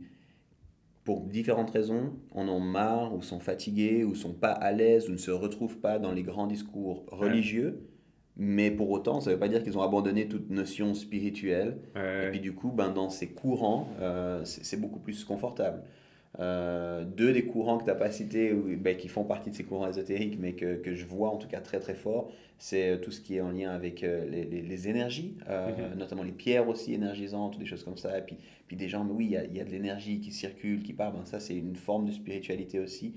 pour 1.03 1.21
différentes 1.21 1.71
raisons, 1.71 2.13
en 2.31 2.47
ont 2.47 2.59
marre 2.59 3.13
ou 3.13 3.21
sont 3.21 3.39
fatigués 3.39 4.03
ou 4.03 4.15
sont 4.15 4.33
pas 4.33 4.51
à 4.51 4.71
l'aise 4.71 5.09
ou 5.09 5.13
ne 5.13 5.17
se 5.17 5.31
retrouvent 5.31 5.79
pas 5.79 5.99
dans 5.99 6.11
les 6.11 6.23
grands 6.23 6.47
discours 6.47 7.05
religieux. 7.07 7.81
Mais 8.41 8.71
pour 8.71 8.89
autant, 8.89 9.19
ça 9.19 9.29
ne 9.29 9.35
veut 9.35 9.39
pas 9.39 9.49
dire 9.49 9.61
qu'ils 9.61 9.77
ont 9.77 9.81
abandonné 9.81 10.27
toute 10.27 10.49
notion 10.49 10.93
spirituelle. 10.93 11.77
Et 11.95 12.29
puis 12.29 12.39
du 12.39 12.53
coup, 12.53 12.71
ben, 12.71 12.89
dans 12.89 13.09
ces 13.09 13.27
courants, 13.27 13.89
euh, 13.99 14.41
c'est 14.45 14.79
beaucoup 14.79 14.99
plus 14.99 15.25
confortable. 15.25 15.83
Euh, 16.39 17.03
deux 17.03 17.33
des 17.33 17.45
courants 17.45 17.79
que 17.79 17.83
tu 17.83 17.89
n'as 17.89 17.95
pas 17.95 18.11
cités, 18.11 18.53
ben, 18.53 18.95
qui 18.95 19.07
font 19.07 19.23
partie 19.23 19.49
de 19.49 19.55
ces 19.55 19.63
courants 19.63 19.89
ésotériques, 19.89 20.37
mais 20.39 20.53
que, 20.53 20.75
que, 20.75 20.93
je 20.93 21.05
vois 21.05 21.29
en 21.29 21.37
tout 21.37 21.47
cas 21.47 21.59
très 21.59 21.79
très 21.79 21.95
fort, 21.95 22.31
c'est 22.59 22.91
euh, 22.91 22.97
tout 22.97 23.11
ce 23.11 23.19
qui 23.19 23.37
est 23.37 23.41
en 23.41 23.51
lien 23.51 23.71
avec 23.71 24.03
euh, 24.03 24.29
les, 24.29 24.45
les, 24.45 24.87
énergies, 24.87 25.35
mhm. 25.47 25.97
notamment 25.97 26.23
les 26.23 26.31
pierres 26.31 26.69
aussi 26.69 26.93
énergisantes, 26.93 27.57
des 27.57 27.65
choses 27.65 27.83
comme 27.83 27.97
ça. 27.97 28.17
Et 28.17 28.21
puis, 28.21 28.37
puis 28.67 28.77
des 28.77 28.87
gens, 28.87 29.03
mais 29.03 29.11
oui, 29.11 29.25
il 29.25 29.31
y 29.31 29.37
a, 29.37 29.45
y 29.45 29.59
a, 29.59 29.65
de 29.65 29.71
l'énergie 29.71 30.21
qui 30.21 30.31
circule, 30.31 30.83
qui 30.83 30.93
part, 30.93 31.11
ben, 31.11 31.25
ça 31.25 31.39
c'est 31.39 31.55
une 31.55 31.75
forme 31.75 32.05
de 32.05 32.11
spiritualité 32.11 32.79
aussi, 32.79 33.15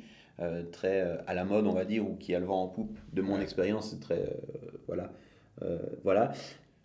très 0.73 1.01
à 1.27 1.35
la 1.35 1.45
mode 1.45 1.67
on 1.67 1.73
va 1.73 1.85
dire, 1.85 2.09
ou 2.09 2.17
qui 2.17 2.35
a 2.35 2.41
le 2.41 2.47
vent 2.47 2.63
en 2.63 2.69
poupe. 2.69 2.99
De 3.13 3.23
mon 3.23 3.41
expérience, 3.41 3.91
c'est 3.91 4.01
très... 4.01 4.37
voilà. 4.87 5.13
voilà. 6.03 6.33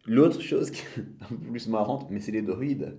L'autre 0.06 0.42
chose 0.42 0.72
qui 0.72 0.82
est 0.82 1.04
un 1.22 1.36
peu 1.36 1.52
plus 1.52 1.68
marrante, 1.68 2.08
mais 2.10 2.20
c'est 2.20 2.32
les 2.32 2.42
druides 2.42 2.96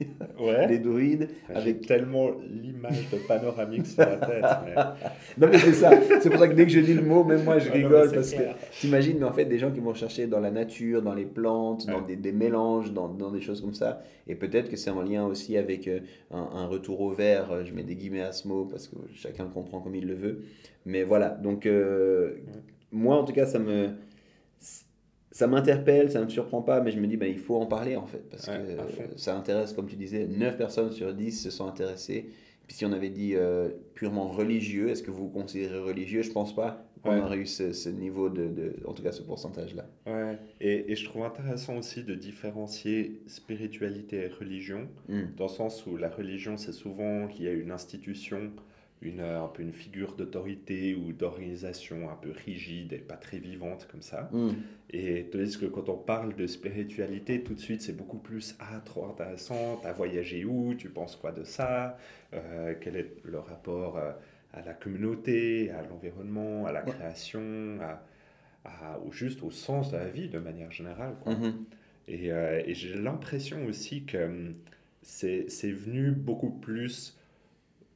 ouais. 0.40 0.66
les 0.68 0.78
druides. 0.78 1.28
avec 1.54 1.86
tellement 1.86 2.30
l'image 2.48 3.10
de 3.10 3.18
panoramique 3.18 3.86
sur 3.86 4.00
la 4.00 4.16
tête. 4.16 4.44
Mais... 4.66 4.74
non, 5.38 5.52
mais 5.52 5.58
c'est 5.58 5.74
ça. 5.74 5.90
C'est 6.20 6.30
pour 6.30 6.38
ça 6.38 6.48
que 6.48 6.54
dès 6.54 6.64
que 6.64 6.72
je 6.72 6.80
dis 6.80 6.94
le 6.94 7.02
mot, 7.02 7.24
même 7.24 7.44
moi, 7.44 7.58
je 7.58 7.70
rigole. 7.70 8.10
parce 8.12 8.32
que 8.32 8.42
t'imagines, 8.80 9.18
mais 9.18 9.26
en 9.26 9.32
fait, 9.32 9.44
des 9.44 9.58
gens 9.58 9.70
qui 9.70 9.80
vont 9.80 9.94
chercher 9.94 10.26
dans 10.26 10.40
la 10.40 10.50
nature, 10.50 11.02
dans 11.02 11.14
les 11.14 11.24
plantes, 11.24 11.86
dans 11.86 12.00
des, 12.00 12.16
des, 12.16 12.32
mélanges, 12.32 12.92
dans, 12.92 13.08
dans, 13.08 13.30
des 13.30 13.40
choses 13.40 13.60
comme 13.60 13.74
ça. 13.74 14.02
Et 14.26 14.34
peut-être 14.34 14.70
que 14.70 14.76
c'est 14.76 14.90
en 14.90 15.02
lien 15.02 15.26
aussi 15.26 15.56
avec 15.56 15.88
euh, 15.88 16.00
un, 16.30 16.66
retour 16.66 17.00
au 17.00 17.10
vert. 17.10 17.64
Je 17.64 17.72
mets 17.72 17.82
des 17.82 17.96
guillemets 17.96 18.22
à 18.22 18.32
ce 18.32 18.48
mot 18.48 18.64
parce 18.64 18.88
que 18.88 18.96
chacun 19.14 19.44
le 19.44 19.50
comprend 19.50 19.80
comme 19.80 19.94
il 19.94 20.06
le 20.06 20.14
veut. 20.14 20.42
Mais 20.86 21.02
voilà. 21.02 21.30
Donc, 21.30 21.66
euh, 21.66 22.34
moi, 22.92 23.16
en 23.16 23.24
tout 23.24 23.32
cas, 23.32 23.46
ça 23.46 23.58
me 23.58 23.90
ça 25.32 25.46
m'interpelle, 25.46 26.10
ça 26.10 26.20
ne 26.20 26.24
me 26.24 26.30
surprend 26.30 26.62
pas, 26.62 26.80
mais 26.80 26.90
je 26.90 26.98
me 26.98 27.06
dis, 27.06 27.16
bah, 27.16 27.26
il 27.26 27.38
faut 27.38 27.56
en 27.56 27.66
parler 27.66 27.96
en 27.96 28.06
fait, 28.06 28.28
parce 28.30 28.46
que 28.46 29.16
ça 29.16 29.36
intéresse, 29.36 29.72
comme 29.72 29.86
tu 29.86 29.96
disais, 29.96 30.26
9 30.26 30.56
personnes 30.56 30.90
sur 30.90 31.14
10 31.14 31.42
se 31.42 31.50
sont 31.50 31.66
intéressées. 31.66 32.30
Puis 32.66 32.76
si 32.76 32.84
on 32.84 32.92
avait 32.92 33.10
dit 33.10 33.34
euh, 33.34 33.68
purement 33.94 34.28
religieux, 34.28 34.90
est-ce 34.90 35.02
que 35.02 35.10
vous 35.10 35.24
vous 35.24 35.28
considérez 35.28 35.78
religieux? 35.78 36.22
Je 36.22 36.30
pense 36.30 36.54
pas 36.54 36.84
qu'on 37.02 37.18
aurait 37.18 37.38
eu 37.38 37.46
ce, 37.46 37.88
niveau 37.88 38.28
de, 38.28 38.46
de, 38.48 38.76
en 38.86 38.92
tout 38.92 39.02
cas 39.02 39.12
ce 39.12 39.22
pourcentage-là. 39.22 39.86
Ouais, 40.06 40.38
et, 40.60 40.92
et, 40.92 40.96
je 40.96 41.04
trouve 41.04 41.24
intéressant 41.24 41.78
aussi 41.78 42.04
de 42.04 42.14
différencier 42.14 43.22
spiritualité 43.26 44.16
et 44.16 44.28
religion, 44.28 44.86
hmm. 45.08 45.34
dans 45.36 45.46
le 45.46 45.50
sens 45.50 45.86
où 45.86 45.96
la 45.96 46.10
religion, 46.10 46.56
c'est 46.56 46.72
souvent 46.72 47.26
qu'il 47.26 47.46
y 47.46 47.48
a 47.48 47.52
une 47.52 47.70
institution 47.70 48.52
une, 49.02 49.20
un 49.20 49.48
peu 49.48 49.62
une 49.62 49.72
figure 49.72 50.14
d'autorité 50.14 50.94
ou 50.94 51.12
d'organisation 51.12 52.10
un 52.10 52.16
peu 52.16 52.30
rigide 52.30 52.92
et 52.92 52.98
pas 52.98 53.16
très 53.16 53.38
vivante 53.38 53.88
comme 53.90 54.02
ça. 54.02 54.28
Mm. 54.32 54.50
Et 54.90 55.26
tandis 55.30 55.58
que 55.58 55.66
quand 55.66 55.88
on 55.88 55.96
parle 55.96 56.34
de 56.34 56.46
spiritualité, 56.46 57.42
tout 57.42 57.54
de 57.54 57.60
suite 57.60 57.80
c'est 57.80 57.96
beaucoup 57.96 58.18
plus 58.18 58.56
ah, 58.58 58.80
trop 58.84 59.06
intéressant, 59.06 59.80
t'as 59.82 59.92
voyagé 59.92 60.44
où, 60.44 60.74
tu 60.74 60.90
penses 60.90 61.16
quoi 61.16 61.32
de 61.32 61.44
ça, 61.44 61.96
euh, 62.34 62.74
quel 62.80 62.96
est 62.96 63.14
le 63.24 63.38
rapport 63.38 63.96
euh, 63.96 64.12
à 64.52 64.62
la 64.62 64.74
communauté, 64.74 65.70
à 65.70 65.82
l'environnement, 65.82 66.66
à 66.66 66.72
la 66.72 66.82
création, 66.82 67.78
à, 67.80 68.02
à, 68.64 68.98
ou 69.04 69.12
juste 69.12 69.42
au 69.42 69.50
sens 69.50 69.92
de 69.92 69.96
la 69.96 70.08
vie 70.08 70.28
de 70.28 70.38
manière 70.38 70.72
générale. 70.72 71.14
Quoi. 71.22 71.34
Mm-hmm. 71.34 71.54
Et, 72.08 72.32
euh, 72.32 72.60
et 72.66 72.74
j'ai 72.74 72.94
l'impression 72.94 73.64
aussi 73.66 74.04
que 74.04 74.26
hum, 74.26 74.54
c'est 75.02 75.72
venu 75.72 76.10
beaucoup 76.10 76.50
plus 76.50 77.16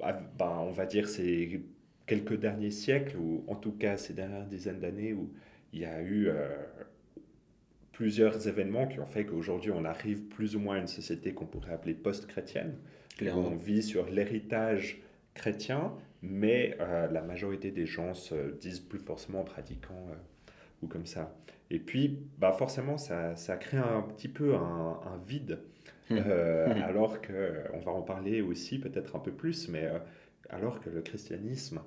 ben, 0.00 0.58
on 0.60 0.70
va 0.70 0.86
dire 0.86 1.08
ces 1.08 1.62
quelques 2.06 2.38
derniers 2.38 2.70
siècles, 2.70 3.16
ou 3.16 3.44
en 3.48 3.54
tout 3.54 3.72
cas 3.72 3.96
ces 3.96 4.12
dernières 4.12 4.46
dizaines 4.46 4.80
d'années, 4.80 5.14
où 5.14 5.32
il 5.72 5.80
y 5.80 5.84
a 5.84 6.02
eu 6.02 6.28
euh, 6.28 6.48
plusieurs 7.92 8.46
événements 8.46 8.86
qui 8.86 9.00
ont 9.00 9.06
fait 9.06 9.24
qu'aujourd'hui 9.24 9.70
on 9.70 9.84
arrive 9.84 10.24
plus 10.24 10.56
ou 10.56 10.60
moins 10.60 10.76
à 10.76 10.80
une 10.80 10.86
société 10.86 11.32
qu'on 11.32 11.46
pourrait 11.46 11.72
appeler 11.72 11.94
post-chrétienne. 11.94 12.76
On 13.22 13.54
vit 13.54 13.82
sur 13.82 14.10
l'héritage 14.10 15.00
chrétien, 15.34 15.92
mais 16.20 16.76
euh, 16.80 17.08
la 17.08 17.22
majorité 17.22 17.70
des 17.70 17.86
gens 17.86 18.12
se 18.14 18.52
disent 18.56 18.80
plus 18.80 18.98
forcément 18.98 19.44
pratiquants 19.44 20.06
euh, 20.10 20.14
ou 20.82 20.88
comme 20.88 21.06
ça. 21.06 21.36
Et 21.70 21.78
puis, 21.78 22.18
bah 22.38 22.52
forcément, 22.52 22.98
ça, 22.98 23.36
ça 23.36 23.56
crée 23.56 23.78
un 23.78 24.02
petit 24.02 24.28
peu 24.28 24.54
un, 24.54 25.00
un 25.06 25.18
vide 25.26 25.60
Hum. 26.10 26.22
Euh, 26.26 26.66
hum. 26.66 26.82
alors 26.82 27.20
que, 27.20 27.64
on 27.72 27.78
va 27.78 27.92
en 27.92 28.02
parler 28.02 28.42
aussi 28.42 28.78
peut-être 28.78 29.16
un 29.16 29.20
peu 29.20 29.32
plus, 29.32 29.68
mais 29.68 29.84
euh, 29.84 29.98
alors 30.50 30.80
que 30.80 30.90
le 30.90 31.00
christianisme 31.00 31.80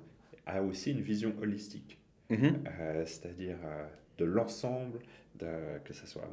a 0.46 0.62
aussi 0.62 0.92
une 0.92 1.00
vision 1.00 1.32
holistique, 1.40 1.98
euh, 2.32 3.04
c'est-à-dire 3.06 3.58
de 4.16 4.24
l'ensemble, 4.24 4.98
que 5.38 5.92
ce 5.92 6.06
soit 6.06 6.28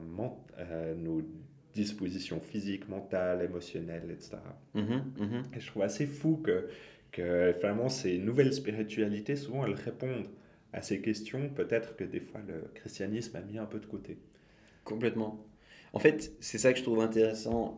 nos 0.98 1.22
dispositions 1.74 2.40
physiques, 2.40 2.90
mentales, 2.90 3.44
émotionnelles, 3.44 4.10
etc. 4.10 4.38
Et 5.54 5.60
je 5.60 5.68
trouve 5.68 5.84
assez 5.84 6.08
fou 6.08 6.38
que, 6.38 6.70
que 7.12 7.54
finalement 7.60 7.90
ces 7.90 8.18
nouvelles 8.18 8.54
spiritualités, 8.54 9.36
souvent 9.36 9.66
elles 9.66 9.76
répondent 9.76 10.30
à 10.74 10.82
ces 10.82 11.02
questions, 11.02 11.50
peut-être 11.50 11.96
que 11.96 12.04
des 12.04 12.20
fois 12.22 12.42
le 12.48 12.70
christianisme 12.74 13.36
a 13.36 13.42
mis 13.42 13.60
un 13.60 13.66
peu 13.66 13.80
de 13.80 13.86
côté. 13.86 14.18
Complètement. 14.84 15.46
En 15.96 16.00
fait, 16.00 16.34
c'est 16.42 16.58
ça 16.58 16.74
que 16.74 16.78
je 16.78 16.84
trouve 16.84 17.00
intéressant. 17.00 17.74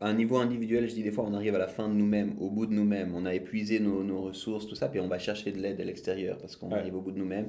À 0.00 0.08
un 0.08 0.14
niveau 0.14 0.36
individuel, 0.36 0.88
je 0.88 0.94
dis 0.94 1.02
des 1.02 1.10
fois, 1.10 1.24
on 1.26 1.32
arrive 1.32 1.54
à 1.54 1.58
la 1.58 1.68
fin 1.68 1.88
de 1.88 1.94
nous-mêmes, 1.94 2.34
au 2.38 2.50
bout 2.50 2.66
de 2.66 2.72
nous-mêmes. 2.72 3.14
On 3.14 3.24
a 3.24 3.34
épuisé 3.34 3.80
nos, 3.80 4.04
nos, 4.04 4.20
ressources, 4.20 4.66
tout 4.66 4.74
ça, 4.74 4.88
puis 4.88 5.00
on 5.00 5.08
va 5.08 5.18
chercher 5.18 5.50
de 5.50 5.58
l'aide 5.58 5.80
à 5.80 5.84
l'extérieur 5.84 6.36
parce 6.38 6.54
qu'on 6.54 6.70
arrive 6.70 6.94
au 6.94 7.00
bout 7.00 7.12
de 7.12 7.18
nous-mêmes. 7.18 7.48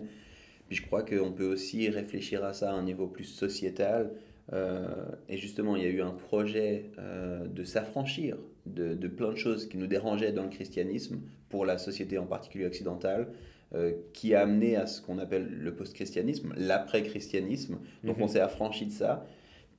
Puis 0.70 0.78
je 0.78 0.86
crois 0.86 1.04
qu'on 1.04 1.32
peut 1.34 1.46
aussi 1.46 1.90
réfléchir 1.90 2.44
à 2.44 2.54
ça 2.54 2.72
à 2.72 2.74
un 2.74 2.84
niveau 2.84 3.08
plus 3.08 3.26
sociétal. 3.26 4.12
Euh, 4.54 4.88
et 5.28 5.38
justement, 5.38 5.76
il 5.76 5.84
y 5.84 5.86
a 5.86 5.90
eu 5.90 6.02
un 6.02 6.12
projet 6.14 6.92
euh, 6.98 7.46
de 7.46 7.64
s'affranchir 7.64 8.38
de, 8.66 8.94
de, 8.94 9.08
plein 9.08 9.32
de 9.32 9.38
choses 9.38 9.68
qui 9.68 9.78
nous 9.78 9.88
dérangeaient 9.88 10.32
dans 10.32 10.44
le 10.44 10.50
christianisme, 10.50 11.20
pour 11.50 11.66
la 11.66 11.78
société 11.78 12.18
en 12.18 12.26
particulier 12.26 12.66
occidentale, 12.66 13.28
euh, 13.74 13.92
qui 14.14 14.36
a 14.36 14.42
amené 14.42 14.76
à 14.76 14.88
ce 14.88 15.02
qu'on 15.02 15.18
appelle 15.18 15.48
le 15.50 15.76
post-christianisme, 15.76 16.54
l'après-christianisme. 16.56 17.80
Donc 18.04 18.18
on 18.20 18.24
mhm. 18.24 18.30
s'est 18.30 18.40
affranchi 18.40 18.86
de 18.86 18.92
ça. 18.92 19.26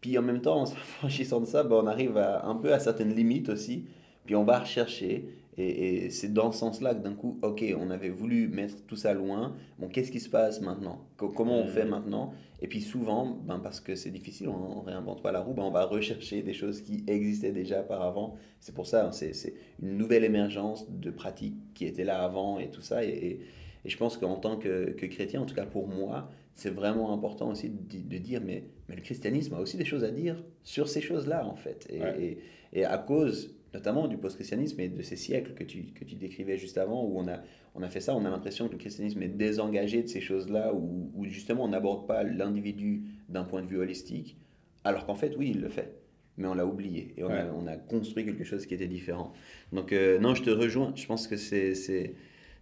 Puis 0.07 0.17
en 0.19 0.23
même 0.23 0.41
temps, 0.41 0.61
en 0.61 0.67
s'affranchissant 0.67 1.41
de 1.41 1.47
ça, 1.47 1.65
ben, 1.65 1.81
on 1.83 1.87
arrive 1.89 2.17
à, 2.17 2.47
un 2.47 2.55
peu 2.55 2.73
à 2.73 2.79
certaines 2.79 3.13
limites 3.13 3.49
aussi. 3.49 3.87
Puis 4.25 4.37
on 4.37 4.45
va 4.45 4.61
rechercher. 4.61 5.29
Et, 5.59 6.11
c'est 6.11 6.33
dans 6.33 6.53
ce 6.53 6.61
sens-là 6.61 6.95
que 6.95 7.03
d'un 7.03 7.15
coup, 7.15 7.41
ok, 7.43 7.65
on 7.77 7.91
avait 7.91 8.11
voulu 8.11 8.47
mettre 8.47 8.77
tout 8.87 8.95
ça 8.95 9.15
loin. 9.15 9.57
Bon, 9.81 9.89
qu'est-ce 9.89 10.13
qui 10.13 10.21
se 10.21 10.29
passe 10.29 10.61
maintenant? 10.61 11.01
Comment 11.17 11.59
on 11.59 11.67
fait 11.67 11.85
mhm. 11.85 11.91
maintenant? 11.91 12.35
Et 12.63 12.69
puis 12.69 12.83
souvent, 12.83 13.37
ben, 13.45 13.59
parce 13.59 13.81
que 13.81 13.97
c'est 13.97 14.11
difficile, 14.11 14.49
on, 14.49 14.83
ne 14.83 14.87
réinvente 14.87 15.23
pas 15.23 15.33
la 15.33 15.41
roue, 15.41 15.55
ben, 15.55 15.65
on 15.65 15.73
va 15.73 15.87
rechercher 15.87 16.43
des 16.43 16.55
choses 16.55 16.83
qui 16.83 17.03
existaient 17.09 17.53
déjà 17.53 17.83
par 17.83 18.03
avant. 18.03 18.37
C'est 18.61 18.77
pour 18.77 18.87
ça, 18.87 19.09
hein, 19.09 19.13
c'est 19.13 19.55
une 19.83 19.97
nouvelle 19.97 20.23
émergence 20.23 20.89
de 20.89 21.11
pratiques 21.11 21.57
qui 21.75 21.85
étaient 21.85 22.05
là 22.05 22.23
avant 22.23 22.61
et 22.61 22.71
tout 22.71 22.83
ça. 22.83 23.05
et 23.05 23.41
et 23.87 23.89
je 23.89 23.97
pense 23.97 24.17
qu'en 24.17 24.35
tant 24.35 24.57
que, 24.57 24.91
chrétien, 25.07 25.41
en 25.41 25.47
tout 25.47 25.55
cas 25.55 25.65
pour 25.65 25.87
moi, 25.87 26.29
c'est 26.57 26.71
vraiment 26.71 27.13
important 27.13 27.51
aussi 27.51 27.69
de, 27.71 28.19
dire, 28.19 28.41
mais, 28.45 28.65
mais, 28.89 28.97
le 28.97 29.03
christianisme 29.03 29.55
a 29.55 29.61
aussi 29.61 29.77
des 29.77 29.85
choses 29.85 30.05
à 30.05 30.11
dire 30.11 30.43
sur 30.65 30.89
ces 30.89 31.03
choses-là, 31.03 31.47
en 31.47 31.55
fait. 31.55 31.87
Et, 31.91 32.39
et, 32.73 32.85
à 32.85 32.99
cause 32.99 33.55
notamment 33.75 34.09
du 34.09 34.17
post-christianisme 34.17 34.81
et 34.81 34.89
de 34.89 35.03
ces 35.03 35.17
siècles 35.17 35.53
que 35.53 35.63
tu, 35.63 35.93
que 35.95 36.05
tu 36.05 36.15
décrivais 36.15 36.57
juste 36.57 36.79
avant, 36.79 37.05
où 37.05 37.19
on 37.19 37.29
a, 37.29 37.43
on 37.75 37.83
a 37.83 37.91
fait 37.91 38.01
ça, 38.01 38.17
on 38.17 38.25
a 38.25 38.31
l'impression 38.31 38.69
que 38.69 38.73
le 38.73 38.79
christianisme 38.79 39.23
est 39.23 39.29
désengagé 39.29 40.03
de 40.03 40.09
ces 40.09 40.23
choses-là, 40.23 40.73
où, 40.73 41.11
où 41.15 41.27
justement 41.27 41.65
on 41.65 41.69
n'aborde 41.69 42.07
pas 42.07 42.23
l'individu 42.23 43.03
d'un 43.29 43.45
point 43.45 43.61
de 43.61 43.67
vue 43.67 43.79
holistique, 43.79 44.39
alors 44.83 45.05
qu'en 45.05 45.15
fait, 45.15 45.37
oui, 45.37 45.53
il 45.55 45.61
le 45.61 45.69
fait 45.69 45.95
mais 46.39 46.49
on 46.49 46.55
l'a 46.55 46.67
oublié 46.67 47.15
et 47.17 47.25
on, 47.25 47.31
a, 47.31 47.47
on, 47.47 47.67
a, 47.67 47.77
construit 47.77 48.27
quelque 48.27 48.45
chose 48.45 48.67
qui 48.67 48.75
était 48.75 48.87
différent. 48.87 49.33
Donc, 49.73 49.93
euh, 49.95 50.19
non, 50.19 50.35
je 50.35 50.43
te 50.43 50.51
rejoins. 50.51 50.93
Je 50.95 51.07
pense 51.07 51.29
que 51.29 51.37
c'est 51.39 51.75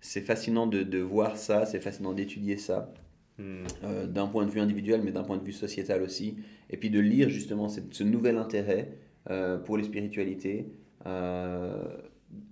c'est 0.00 0.20
fascinant 0.20 0.66
de, 0.66 0.82
de, 0.82 0.98
voir 0.98 1.36
ça, 1.36 1.64
c'est 1.64 1.80
fascinant 1.80 2.12
d'étudier 2.12 2.58
ça, 2.58 2.92
hmm. 3.38 3.64
euh, 3.84 4.06
d'un 4.06 4.26
point 4.26 4.44
de 4.44 4.50
vue 4.50 4.60
individuel, 4.60 5.02
mais 5.04 5.12
d'un 5.12 5.24
point 5.24 5.36
de 5.36 5.44
vue 5.44 5.52
sociétal 5.52 6.02
aussi. 6.02 6.36
Et 6.70 6.76
puis 6.76 6.90
de 6.90 7.00
lire 7.00 7.28
justement 7.28 7.68
ce, 7.68 8.02
nouvel 8.02 8.36
intérêt 8.36 8.92
euh, 9.30 9.58
pour 9.58 9.76
les 9.76 9.84
spiritualités 9.84 10.72
euh, 11.06 11.84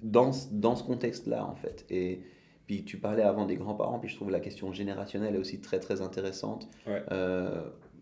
dans, 0.02 0.30
dans 0.50 0.76
ce 0.76 0.84
contexte-là, 0.84 1.46
en 1.46 1.54
fait. 1.54 1.84
Et 1.90 2.22
puis 2.66 2.84
tu 2.84 2.98
parlais 2.98 3.22
avant 3.22 3.46
des 3.46 3.56
grands-parents, 3.56 3.98
puis 3.98 4.08
je 4.08 4.16
trouve 4.16 4.30
la 4.30 4.40
question 4.40 4.72
générationnelle 4.72 5.34
est 5.34 5.38
aussi 5.38 5.60
très, 5.60 5.80
très 5.80 6.00
intéressante. 6.00 6.68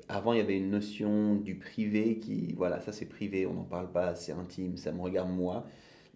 avant, 0.09 0.33
il 0.33 0.39
y 0.39 0.43
avait 0.43 0.57
une 0.57 0.71
notion 0.71 1.37
du 1.37 1.55
privé 1.55 2.19
qui, 2.19 2.53
voilà, 2.57 2.81
ça 2.81 2.93
c'est 2.93 3.07
privé, 3.07 3.47
on 3.47 3.55
n'en 3.55 3.65
parle 3.65 3.93
pas, 3.93 4.17
c'est 4.17 4.33
intime, 4.33 4.77
ça 4.77 4.93
me 4.93 5.01
regarde 5.01 5.31
moi. 5.31 5.67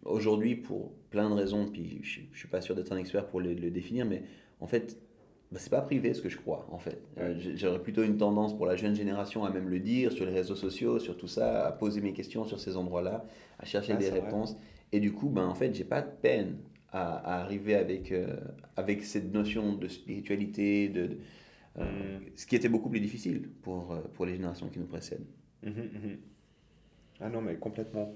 Aujourd'hui, 0.05 0.55
pour 0.55 0.93
plein 1.09 1.31
de 1.31 1.35
raisons, 1.35 1.67
puis 1.67 2.01
je 2.03 2.21
ne 2.21 2.35
suis 2.35 2.49
pas 2.49 2.61
sûr 2.61 2.75
d'être 2.75 2.93
un 2.93 2.99
expert 2.99 3.27
pour 3.27 3.41
le, 3.41 3.55
définir, 3.55 4.05
mais 4.05 4.23
en 4.61 4.67
fait, 4.67 4.99
bah, 5.55 5.61
c'est 5.61 5.71
pas 5.71 5.83
privé 5.83 6.13
ce 6.15 6.21
que 6.21 6.29
je 6.29 6.37
crois, 6.37 6.67
en 6.73 6.79
fait. 6.79 7.01
Euh, 7.19 7.39
j'aurais 7.55 7.81
plutôt 7.81 8.03
une 8.03 8.17
tendance 8.17 8.57
pour 8.57 8.67
la 8.67 8.75
jeune 8.75 8.97
génération 8.97 9.45
à 9.45 9.51
même 9.51 9.69
le 9.69 9.79
dire 9.79 10.11
sur 10.11 10.27
les 10.27 10.33
réseaux 10.33 10.57
sociaux, 10.57 10.99
sur 10.99 11.17
tout 11.17 11.29
ça, 11.29 11.69
à 11.69 11.71
poser 11.71 12.01
mes 12.01 12.13
questions 12.13 12.45
sur 12.45 12.59
ces 12.59 12.77
endroits-là, 12.77 13.25
à 13.61 13.65
chercher 13.65 13.95
des 13.95 14.09
réponses. 14.09 14.57
Et 14.91 14.99
du 14.99 15.13
coup, 15.13 15.29
ben, 15.29 15.47
en 15.47 15.55
fait, 15.55 15.73
j'ai 15.73 15.85
pas 15.85 16.03
de 16.03 16.11
peine 16.11 16.57
à, 16.91 17.43
arriver 17.43 17.77
avec, 17.77 18.11
euh, 18.11 18.37
avec 18.77 19.05
cette 19.05 19.33
notion 19.33 19.75
de 19.75 19.87
spiritualité, 19.87 20.89
de, 20.89 21.19
euh, 21.79 22.19
mm. 22.19 22.23
ce 22.35 22.47
qui 22.47 22.57
était 22.57 22.69
beaucoup 22.69 22.91
plus 22.91 23.01
difficile 23.01 23.49
pour, 23.63 23.97
pour 24.15 24.27
les 24.27 24.35
générations 24.35 24.69
qui 24.69 24.81
nous 24.81 24.87
précèdent. 24.87 25.27
Mm-hmm, 25.65 25.71
mm-hmm. 25.71 26.17
Ah 27.21 27.29
non, 27.29 27.41
mais 27.41 27.55
complètement. 27.55 28.13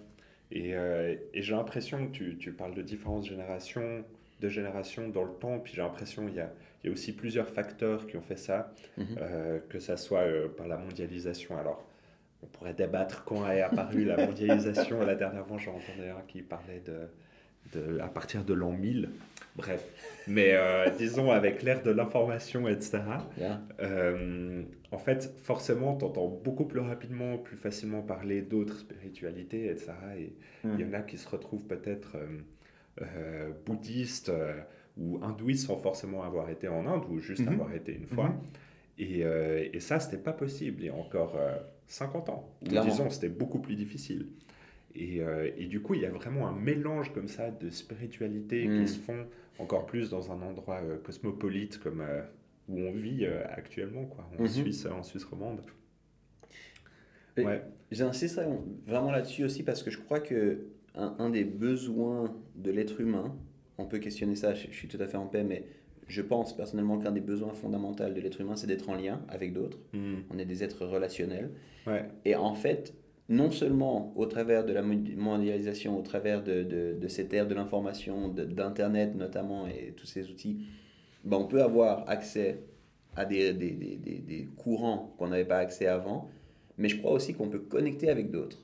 Et, 0.50 0.70
et 0.70 1.42
j'ai 1.42 1.54
l'impression 1.54 2.08
que 2.08 2.10
tu, 2.10 2.36
tu, 2.36 2.52
parles 2.52 2.74
de 2.74 2.82
différentes 2.82 3.26
générations, 3.26 4.04
de 4.40 4.48
générations 4.48 5.08
dans 5.08 5.24
le 5.24 5.34
temps, 5.34 5.60
puis 5.60 5.74
j'ai 5.76 5.82
l'impression 5.82 6.26
qu'il 6.26 6.36
y 6.36 6.40
a, 6.40 6.50
il 6.82 6.86
y 6.86 6.90
a 6.90 6.92
aussi 6.92 7.12
plusieurs 7.12 7.48
facteurs 7.48 8.06
qui 8.06 8.16
ont 8.16 8.22
fait 8.22 8.36
ça, 8.36 8.72
mhm. 8.96 9.06
euh, 9.20 9.58
que 9.68 9.78
ça 9.78 9.96
soit 9.96 10.20
euh, 10.20 10.48
par 10.48 10.68
la 10.68 10.76
mondialisation. 10.76 11.58
Alors, 11.58 11.84
on 12.42 12.46
pourrait 12.46 12.74
débattre 12.74 13.24
quand 13.24 13.48
est 13.50 13.62
apparue 13.62 14.04
la 14.04 14.16
mondialisation. 14.26 15.04
la 15.04 15.16
dernière 15.16 15.46
fois, 15.46 15.58
j'en 15.58 15.72
entendais 15.72 16.10
un 16.10 16.22
qui 16.28 16.42
parlait 16.42 16.82
de, 16.86 17.08
de, 17.72 17.98
à 18.00 18.08
partir 18.08 18.44
de 18.44 18.54
l'an 18.54 18.72
1000. 18.72 19.08
Bref, 19.56 19.92
mais 20.28 20.52
euh, 20.52 20.88
disons 20.96 21.32
avec 21.32 21.64
l'ère 21.64 21.82
de 21.82 21.90
l'information, 21.90 22.68
etc. 22.68 23.00
Euh, 23.80 24.62
en 24.92 24.98
fait, 24.98 25.34
forcément, 25.42 25.96
tu 25.96 26.04
entends 26.04 26.28
beaucoup 26.28 26.64
plus 26.64 26.78
rapidement, 26.78 27.38
plus 27.38 27.56
facilement 27.56 28.00
parler 28.02 28.40
d'autres 28.40 28.76
spiritualités, 28.78 29.66
etc. 29.66 29.92
Et 30.16 30.32
il 30.64 30.80
y 30.80 30.84
en 30.84 30.92
a 30.92 31.00
qui 31.00 31.18
se 31.18 31.28
retrouvent 31.28 31.66
peut-être 31.66 32.16
euh, 33.02 33.50
bouddhistes 33.66 34.30
ou 34.98 35.18
hindouistes 35.22 35.66
sans 35.66 35.76
forcément 35.76 36.22
avoir 36.22 36.50
été 36.50 36.68
en 36.68 36.86
Inde 36.86 37.04
ou 37.10 37.18
juste 37.18 37.42
mm-hmm. 37.42 37.52
avoir 37.52 37.72
été 37.74 37.94
une 37.94 38.06
fois. 38.06 38.28
Mm-hmm. 38.28 39.00
Et, 39.00 39.76
et, 39.76 39.80
ça, 39.80 40.00
c'était 40.00 40.20
pas 40.20 40.32
possible 40.32 40.80
il 40.80 40.86
y 40.86 40.88
a 40.88 40.94
encore 40.94 41.38
50 41.86 42.30
ans. 42.30 42.52
Ou 42.62 42.80
disons, 42.84 43.08
c'était 43.10 43.28
beaucoup 43.28 43.60
plus 43.60 43.76
difficile. 43.76 44.26
Et, 44.96 45.20
et, 45.56 45.66
du 45.66 45.80
coup, 45.80 45.94
il 45.94 46.00
y 46.00 46.04
a 46.04 46.10
vraiment 46.10 46.48
un 46.48 46.52
mélange 46.52 47.12
comme 47.12 47.28
ça 47.28 47.52
de 47.52 47.70
spiritualités 47.70 48.64
qui 48.64 48.70
mm. 48.70 48.86
se 48.88 48.98
font 48.98 49.26
encore 49.58 49.86
plus 49.86 50.10
dans 50.10 50.32
un 50.32 50.40
endroit 50.42 50.80
euh, 50.82 50.98
cosmopolite 50.98 51.78
comme 51.78 52.00
euh, 52.00 52.22
où 52.68 52.78
on 52.78 52.92
vit 52.92 53.24
euh, 53.24 53.42
actuellement, 53.50 54.04
quoi, 54.04 54.28
en 54.38 54.42
mhm. 54.42 54.48
Suisse, 54.48 54.86
en 54.86 55.02
Suisse 55.02 55.24
romande. 55.24 55.62
Ouais. 57.36 57.62
J'insiste 57.92 58.40
vraiment 58.84 59.12
là-dessus 59.12 59.44
aussi 59.44 59.62
parce 59.62 59.84
que 59.84 59.92
je 59.92 59.98
crois 59.98 60.18
que 60.18 60.66
un, 60.94 61.30
des 61.30 61.44
besoins 61.44 62.34
de 62.56 62.72
l'être 62.72 63.00
humain, 63.00 63.36
on 63.78 63.86
peut 63.86 63.98
questionner 63.98 64.34
ça, 64.34 64.54
je, 64.54 64.70
suis 64.70 64.88
tout 64.88 64.98
à 65.00 65.06
fait 65.06 65.16
en 65.16 65.26
paix, 65.26 65.44
mais 65.44 65.64
je 66.08 66.22
pense 66.22 66.56
personnellement 66.56 66.98
qu'un 66.98 67.12
des 67.12 67.20
besoins 67.20 67.54
fondamentaux 67.54 68.04
de 68.04 68.20
l'être 68.20 68.40
humain, 68.40 68.56
c'est 68.56 68.66
d'être 68.66 68.88
en 68.88 68.94
lien 68.94 69.20
avec 69.28 69.52
d'autres. 69.52 69.78
Mhm. 69.92 70.24
On 70.30 70.38
est 70.38 70.44
des 70.44 70.64
êtres 70.64 70.84
relationnels. 70.84 71.50
Ouais. 71.86 72.04
Et 72.24 72.34
en 72.34 72.54
fait, 72.54 72.94
non 73.28 73.50
seulement 73.50 74.12
au 74.16 74.26
travers 74.26 74.64
de 74.64 74.72
la 74.72 74.82
mondialisation, 74.82 75.98
au 75.98 76.02
travers 76.02 76.42
de, 76.42 76.62
de, 76.62 76.96
de 76.98 77.08
cette 77.08 77.32
ère 77.32 77.46
de 77.46 77.54
l'information, 77.54 78.28
d'Internet 78.28 79.14
notamment 79.14 79.66
et 79.68 79.92
tous 79.96 80.06
ces 80.06 80.30
outils, 80.30 80.64
ben 81.24 81.36
on 81.36 81.44
peut 81.44 81.62
avoir 81.62 82.08
accès 82.08 82.60
à 83.16 83.24
des, 83.24 83.52
des, 83.52 83.70
des, 83.72 83.96
des 83.96 84.48
courants 84.56 85.14
qu'on 85.18 85.28
n'avait 85.28 85.44
pas 85.44 85.58
accès 85.58 85.86
avant, 85.86 86.30
mais 86.78 86.88
je 86.88 86.96
crois 86.98 87.12
aussi 87.12 87.34
qu'on 87.34 87.48
peut 87.48 87.58
connecter 87.58 88.08
avec 88.08 88.30
d'autres. 88.30 88.58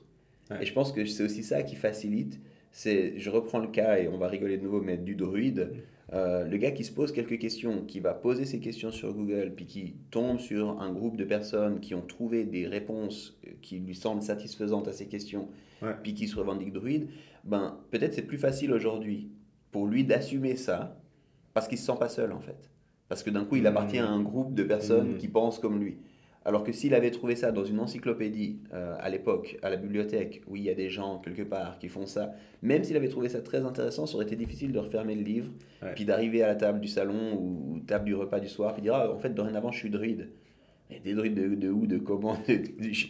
Et 0.61 0.65
je 0.65 0.73
pense 0.73 0.91
que 0.91 1.05
c'est 1.05 1.23
aussi 1.23 1.43
ça 1.43 1.63
qui 1.63 1.75
facilite. 1.75 2.39
C'est, 2.77 3.17
je 3.17 3.29
reprends 3.29 3.59
le 3.59 3.69
cas 3.69 3.99
et 3.99 4.09
on 4.09 4.17
va 4.17 4.27
rigoler 4.27 4.57
de 4.57 4.63
nouveau, 4.63 4.81
mais 4.81 4.97
du 4.97 5.15
druide. 5.15 5.71
Euh, 6.11 6.43
le 6.43 6.57
gars 6.57 6.71
qui 6.71 6.83
se 6.83 6.91
pose 6.91 7.13
quelques 7.13 7.39
questions, 7.39 7.85
qui 7.85 8.01
va 8.01 8.13
poser 8.13 8.43
ses 8.43 8.59
questions 8.59 8.91
sur 8.91 9.13
Google, 9.13 9.53
puis 9.55 9.65
qui 9.65 9.95
tombe 10.11 10.39
sur 10.39 10.81
un 10.81 10.91
groupe 10.91 11.15
de 11.15 11.23
personnes 11.23 11.79
qui 11.79 11.95
ont 11.95 12.01
trouvé 12.01 12.43
des 12.43 12.67
réponses 12.67 13.39
euh, 13.47 13.51
qui 13.61 13.79
lui 13.79 13.95
semblent 13.95 14.21
satisfaisantes 14.21 14.89
à 14.89 14.91
ces 14.91 15.05
questions, 15.05 15.47
puis 16.03 16.13
qui 16.13 16.27
se 16.27 16.35
revendiquent 16.35 16.73
druide, 16.73 17.07
ben, 17.45 17.79
peut-être 17.91 18.13
c'est 18.13 18.27
plus 18.27 18.37
facile 18.37 18.73
aujourd'hui 18.73 19.29
pour 19.71 19.87
lui 19.87 20.03
d'assumer 20.03 20.57
ça, 20.57 20.99
parce 21.53 21.69
qu'il 21.69 21.77
ne 21.77 21.79
se 21.79 21.85
sent 21.85 21.97
pas 21.97 22.09
seul 22.09 22.33
en 22.33 22.41
fait. 22.41 22.69
Parce 23.07 23.23
que 23.23 23.29
d'un 23.29 23.45
coup, 23.45 23.55
il 23.55 23.65
appartient 23.67 23.99
à 23.99 24.09
un 24.09 24.21
groupe 24.21 24.53
de 24.53 24.63
personnes 24.63 25.13
mmh. 25.13 25.17
qui 25.19 25.29
pensent 25.29 25.59
comme 25.59 25.79
lui. 25.79 25.95
Alors 26.45 26.63
que 26.63 26.71
s'il 26.71 26.93
avait 26.93 27.09
trouvé 27.09 27.35
ça 27.35 27.51
dans 27.51 27.65
une 27.65 27.79
encyclopédie 27.79 28.59
euh, 28.71 28.95
à 28.99 29.09
l'époque, 29.09 29.57
à 29.63 29.71
la 29.71 29.77
bibliothèque, 29.77 30.43
où 30.47 30.55
il 30.55 30.63
y 30.63 30.69
a 30.69 30.75
des 30.75 30.91
gens 30.91 31.17
quelque 31.17 31.41
part 31.41 31.79
qui 31.79 31.89
font 31.89 32.05
ça, 32.05 32.33
même 32.61 32.83
s'il 32.83 32.95
avait 32.95 33.09
trouvé 33.09 33.29
ça 33.29 33.41
très 33.41 33.65
intéressant, 33.65 34.05
ça 34.05 34.15
aurait 34.15 34.25
été 34.25 34.35
difficile 34.35 34.71
de 34.71 34.77
refermer 34.77 35.15
le 35.15 35.23
livre, 35.23 35.51
puis 35.95 36.05
d'arriver 36.05 36.43
à 36.43 36.47
la 36.47 36.55
table 36.55 36.79
du 36.79 36.87
salon 36.87 37.33
ou 37.33 37.79
table 37.87 38.05
du 38.05 38.13
repas 38.13 38.39
du 38.39 38.47
soir, 38.47 38.73
puis 38.73 38.83
dire 38.83 38.93
ah, 38.93 39.11
en 39.11 39.17
fait, 39.17 39.31
dorénavant, 39.31 39.71
je 39.71 39.79
suis 39.79 39.89
druide. 39.89 40.29
Des 41.03 41.15
druides 41.15 41.33
de, 41.33 41.55
de 41.55 41.69
où, 41.71 41.87
de 41.87 41.97
comment 41.97 42.37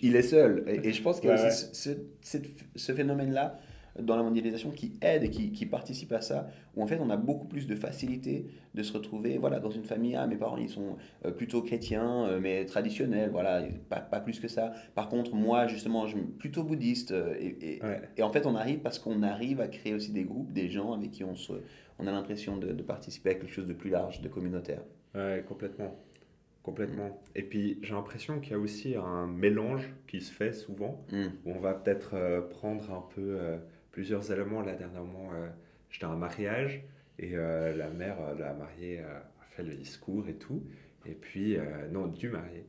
Il 0.01 0.15
est 0.15 0.21
seul. 0.21 0.63
Et, 0.67 0.93
je 0.93 1.01
pense 1.01 1.19
qu'il 1.19 1.29
y 1.29 1.33
a 1.33 1.47
aussi 1.47 1.67
ce, 1.73 2.37
ce 2.73 2.93
phénomène-là 2.93 3.59
dans 3.99 4.15
la 4.15 4.23
mondialisation 4.23 4.71
qui 4.71 4.93
aide 5.01 5.23
et 5.23 5.29
qui, 5.29 5.51
qui 5.51 5.65
participe 5.65 6.11
à 6.11 6.21
ça, 6.21 6.47
où 6.75 6.83
en 6.83 6.87
fait 6.87 6.99
on 6.99 7.09
a 7.09 7.17
beaucoup 7.17 7.47
plus 7.47 7.67
de 7.67 7.75
facilité 7.75 8.47
de 8.73 8.83
se 8.83 8.93
retrouver 8.93 9.37
voilà, 9.37 9.59
dans 9.59 9.69
une 9.69 9.85
famille, 9.85 10.15
ah 10.15 10.27
mes 10.27 10.35
parents 10.35 10.57
ils 10.57 10.69
sont 10.69 10.97
euh, 11.25 11.31
plutôt 11.31 11.61
chrétiens, 11.61 12.25
euh, 12.27 12.39
mais 12.41 12.65
traditionnels, 12.65 13.29
voilà, 13.31 13.63
pas, 13.89 13.99
pas, 13.99 14.19
plus 14.19 14.39
que 14.39 14.47
ça. 14.47 14.73
Par 14.95 15.07
contre 15.07 15.33
moi 15.33 15.67
justement 15.67 16.07
je 16.07 16.17
suis 16.17 16.25
plutôt 16.25 16.63
bouddhiste, 16.63 17.11
euh, 17.11 17.35
et, 17.39 17.75
et, 17.75 17.81
et, 18.17 18.23
en 18.23 18.31
fait 18.31 18.45
on 18.45 18.55
arrive 18.55 18.79
parce 18.79 18.99
qu'on 18.99 19.23
arrive 19.23 19.61
à 19.61 19.67
créer 19.67 19.93
aussi 19.93 20.11
des 20.11 20.23
groupes, 20.23 20.51
des 20.51 20.69
gens 20.69 20.93
avec 20.93 21.11
qui 21.11 21.23
on, 21.23 21.35
se, 21.35 21.53
on 21.99 22.07
a 22.07 22.11
l'impression 22.11 22.57
de, 22.57 22.73
de 22.73 22.83
participer 22.83 23.29
à 23.31 23.33
quelque 23.35 23.51
chose 23.53 23.67
de 23.67 23.73
plus 23.73 23.89
large, 23.89 24.21
de 24.21 24.27
communautaire. 24.27 24.81
Ouais, 25.13 25.43
complètement. 25.47 25.95
Complètement. 26.63 27.21
Et 27.35 27.43
puis 27.43 27.77
j'ai 27.83 27.93
l'impression 27.93 28.39
qu'il 28.39 28.53
y 28.53 28.55
a 28.55 28.59
aussi 28.59 28.95
un 28.95 29.27
mélange 29.27 29.93
qui 30.07 30.19
se 30.19 30.33
fait 30.33 30.51
souvent, 30.51 30.99
Mm. 31.11 31.25
où 31.45 31.51
on 31.51 31.59
va 31.59 31.75
peut-être 31.75 32.15
euh, 32.15 32.41
prendre 32.41 32.91
un 32.91 33.03
peu 33.13 33.21
euh, 33.21 33.57
plusieurs 33.95 34.29
éléments. 34.29 34.61
Là, 34.61 34.73
dernièrement, 34.75 35.29
euh, 35.33 35.47
j'étais 35.89 36.05
à 36.05 36.09
un 36.09 36.17
mariage 36.17 36.83
et 37.17 37.31
euh, 37.35 37.73
la 37.77 37.89
mère 37.89 38.17
euh, 38.21 38.35
de 38.35 38.41
la 38.41 38.53
mariée 38.53 38.99
euh, 38.99 39.17
a 39.41 39.45
fait 39.51 39.63
le 39.63 39.73
discours 39.73 40.27
et 40.27 40.33
tout. 40.35 40.61
Et 41.05 41.13
puis, 41.13 41.55
euh, 41.55 41.61
non, 41.93 42.07
du 42.07 42.27
marié. 42.27 42.65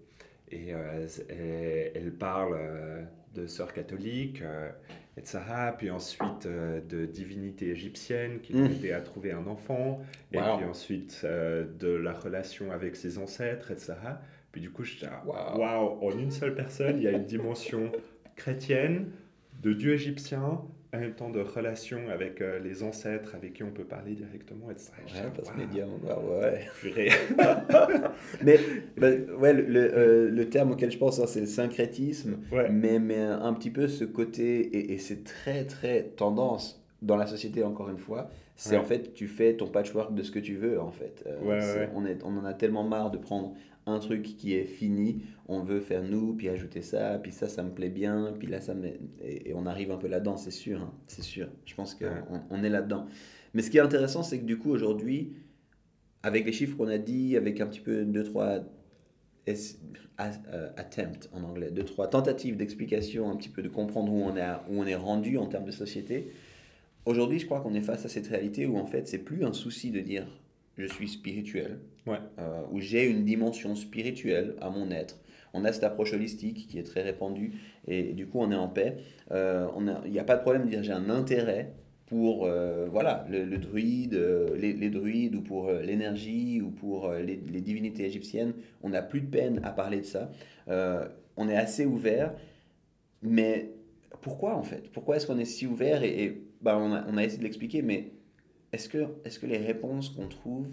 Et 0.53 0.73
euh, 0.73 1.05
elle, 1.29 1.91
elle 1.97 2.13
parle 2.13 2.55
euh, 2.57 3.03
de 3.35 3.49
sœurs 3.49 3.73
catholiques, 3.73 4.41
euh, 4.43 4.71
etc. 5.17 5.41
Puis 5.77 5.91
ensuite 5.91 6.47
euh, 6.47 6.81
de 6.81 7.07
divinité 7.07 7.71
égyptienne 7.71 8.39
qui 8.41 8.55
Mm. 8.55 8.61
ont 8.63 8.67
aidé 8.67 8.93
à 8.93 9.01
trouver 9.01 9.33
un 9.33 9.49
enfant. 9.49 10.01
Et 10.33 10.39
Wow. 10.39 10.57
puis 10.59 10.65
ensuite 10.67 11.23
euh, 11.25 11.65
de 11.81 11.89
la 11.89 12.13
relation 12.13 12.71
avec 12.71 12.95
ses 12.95 13.19
ancêtres, 13.19 13.73
etc. 13.73 13.95
Puis 14.53 14.61
du 14.61 14.71
coup, 14.71 14.85
je 14.85 14.99
dis, 14.99 15.07
Wow. 15.27 15.59
waouh, 15.59 16.05
en 16.07 16.17
une 16.17 16.31
seule 16.31 16.55
personne, 16.55 16.99
il 16.99 17.03
y 17.03 17.09
a 17.09 17.13
une 17.13 17.25
dimension 17.27 17.91
chrétienne, 18.37 19.11
de 19.63 19.73
dieu 19.73 19.95
égyptien, 19.95 20.63
en 20.95 20.99
même 20.99 21.15
temps 21.15 21.31
de 21.31 21.41
relation 21.41 21.99
avec 22.11 22.41
euh, 22.41 22.59
les 22.59 22.83
ancêtres 22.83 23.35
avec 23.35 23.55
qui 23.55 23.63
on 23.65 23.71
peut 23.71 23.85
parler 23.85 24.15
directement, 24.15 24.71
etc. 24.71 24.93
Ouais, 25.07 25.31
parce 25.37 25.49
waouh, 25.51 25.59
médium, 25.59 25.91
ouais, 26.05 26.65
ouais. 26.97 27.09
Mais 28.45 28.59
bah, 28.97 29.09
ouais, 29.39 29.53
le, 29.53 29.63
le, 29.63 29.99
euh, 29.99 30.31
le 30.31 30.49
terme 30.49 30.73
auquel 30.73 30.91
je 30.91 30.99
pense, 30.99 31.19
hein, 31.19 31.27
c'est 31.27 31.41
le 31.41 31.47
syncrétisme, 31.47 32.39
Ouais. 32.53 32.69
mais, 32.71 32.99
mais 32.99 33.21
un 33.21 33.53
petit 33.55 33.71
peu 33.71 33.89
ce 33.89 34.05
côté, 34.05 34.61
et, 34.61 34.93
et 34.95 34.99
c'est 34.99 35.25
très 35.25 35.65
très 35.65 36.03
tendance 36.17 36.83
dans 37.03 37.17
la 37.17 37.27
société 37.27 37.63
encore 37.63 37.91
une 37.91 37.99
fois, 37.99 38.31
c'est 38.57 38.71
Ouais. 38.71 38.77
en 38.79 38.85
fait 38.85 39.13
tu 39.13 39.27
fais 39.27 39.55
ton 39.55 39.67
patchwork 39.69 40.15
de 40.15 40.23
ce 40.23 40.31
que 40.31 40.39
tu 40.39 40.55
veux 40.57 40.81
en 40.81 40.91
fait. 40.91 41.25
Euh, 41.27 41.43
ouais. 41.43 41.91
On, 41.95 42.07
est, 42.07 42.19
on 42.25 42.37
en 42.39 42.45
a 42.45 42.55
tellement 42.55 42.85
marre 42.85 43.11
de 43.11 43.19
prendre 43.19 43.55
un 43.87 43.99
truc 44.01 44.23
qui 44.25 44.55
est 44.55 44.65
fini, 44.65 45.23
on 45.47 45.61
veut 45.63 45.81
faire 45.81 46.03
nous, 46.03 46.35
puis 46.35 46.49
ajouter 46.49 46.83
ça, 46.83 47.19
puis 47.23 47.31
ça 47.33 47.49
ça 47.49 47.63
me 47.63 47.71
plaît 47.71 47.89
bien, 47.89 48.35
puis 48.39 48.49
là 48.49 48.61
ça 48.61 48.75
me... 48.75 48.89
Et, 49.23 49.51
et 49.51 49.55
on 49.55 49.65
arrive 49.67 49.93
un 49.93 49.97
peu 49.97 50.09
là-dedans, 50.09 50.37
c'est 50.37 50.51
sûr, 50.51 50.83
hein, 50.83 50.93
c'est 51.07 51.23
sûr. 51.23 51.49
Je 51.65 51.75
pense 51.75 51.95
qu'on 51.95 52.07
Ouais. 52.07 52.41
on 52.51 52.65
est 52.65 52.69
là-dedans. 52.69 53.07
Mais 53.55 53.63
ce 53.63 53.71
qui 53.71 53.79
est 53.79 53.81
intéressant, 53.81 54.23
c'est 54.25 54.41
que 54.41 54.45
du 54.45 54.59
coup 54.59 54.71
aujourd'hui, 54.71 55.35
avec 56.25 56.45
les 56.47 56.53
chiffres 56.53 56.77
qu'on 56.77 56.89
a 56.89 56.99
dit, 56.99 57.37
avec 57.37 57.61
un 57.61 57.67
petit 57.67 57.81
peu 57.81 58.05
deux, 58.05 58.25
trois 58.25 58.65
euh, 60.51 60.71
attempt 60.77 61.29
en 61.33 61.45
anglais, 61.45 61.71
deux, 61.71 61.85
trois 61.85 62.09
tentatives 62.09 62.57
d'explication, 62.57 63.31
un 63.31 63.37
petit 63.37 63.49
peu 63.49 63.63
de 63.63 63.69
comprendre 63.69 64.13
où 64.13 64.21
on 64.23 64.37
est, 64.37 64.41
à- 64.41 64.65
où 64.69 64.81
on 64.81 64.87
est 64.87 64.97
rendu 64.97 65.39
en 65.39 65.47
termes 65.47 65.65
de 65.67 65.71
société. 65.71 66.33
Aujourd'hui, 67.05 67.39
je 67.39 67.47
crois 67.47 67.61
qu'on 67.61 67.75
est 67.75 67.81
face 67.83 68.05
à 68.05 68.09
cette 68.09 68.27
réalité 68.27 68.67
où 68.67 68.77
en 68.79 68.87
fait, 68.87 69.07
c'est 69.07 69.19
plus 69.21 69.45
un 69.45 69.53
souci 69.53 69.93
de 69.93 70.01
dire 70.01 70.27
je 70.77 70.87
suis 70.87 71.07
spirituel, 71.09 71.79
Ouais. 72.07 72.19
euh, 72.39 72.63
où 72.71 72.81
j'ai 72.81 73.09
une 73.09 73.25
dimension 73.25 73.75
spirituelle 73.75 74.55
à 74.61 74.71
mon 74.71 74.91
être. 74.91 75.19
On 75.57 75.65
a 75.65 75.73
cette 75.73 75.85
approche 75.85 76.13
holistique 76.13 76.67
qui 76.69 76.79
est 76.79 76.83
très 76.83 77.03
répandue 77.03 77.55
et, 77.89 78.13
du 78.13 78.27
coup 78.27 78.41
on 78.41 78.51
est 78.51 78.57
en 78.57 78.69
paix. 78.69 78.99
Euh, 79.33 79.67
Il 80.05 80.13
n'y 80.13 80.19
a 80.19 80.25
pas 80.25 80.37
de 80.37 80.43
problème 80.43 80.65
de 80.65 80.69
dire 80.69 80.83
j'ai 80.83 80.93
un 80.93 81.09
intérêt 81.09 81.73
pour 82.07 82.45
euh, 82.45 82.87
voilà, 82.91 83.27
le, 83.29 83.59
druide, 83.59 84.15
euh, 84.15 84.57
les, 84.57 84.91
druides 84.91 85.35
ou 85.35 85.41
pour 85.41 85.73
l'énergie 85.73 86.61
ou 86.61 86.71
pour 86.71 87.11
les, 87.13 87.37
divinités 87.37 88.05
égyptiennes. 88.05 88.53
On 88.83 88.91
n'a 88.91 89.03
plus 89.03 89.23
de 89.23 89.27
peine 89.27 89.61
à 89.65 89.71
parler 89.71 90.01
de 90.01 90.07
ça. 90.07 90.31
On 91.39 91.49
est 91.49 91.57
assez 91.57 91.87
ouvert, 91.87 92.35
mais 93.23 93.71
pourquoi 94.21 94.57
en 94.57 94.63
fait? 94.63 94.91
Pourquoi 94.93 95.17
est-ce 95.17 95.27
qu'on 95.27 95.39
est 95.39 95.45
si 95.45 95.67
ouvert 95.67 96.03
et, 96.03 96.25
et, 96.25 96.43
bah, 96.61 96.79
on, 96.79 97.17
a, 97.17 97.25
essayé 97.25 97.39
de 97.39 97.45
l'expliquer, 97.45 97.83
mais 97.83 98.13
est-ce 98.73 98.89
que, 98.89 99.07
est 99.25 99.39
que 99.39 99.47
les 99.47 99.59
réponses 99.59 100.11
qu'on 100.11 100.29
trouve 100.29 100.69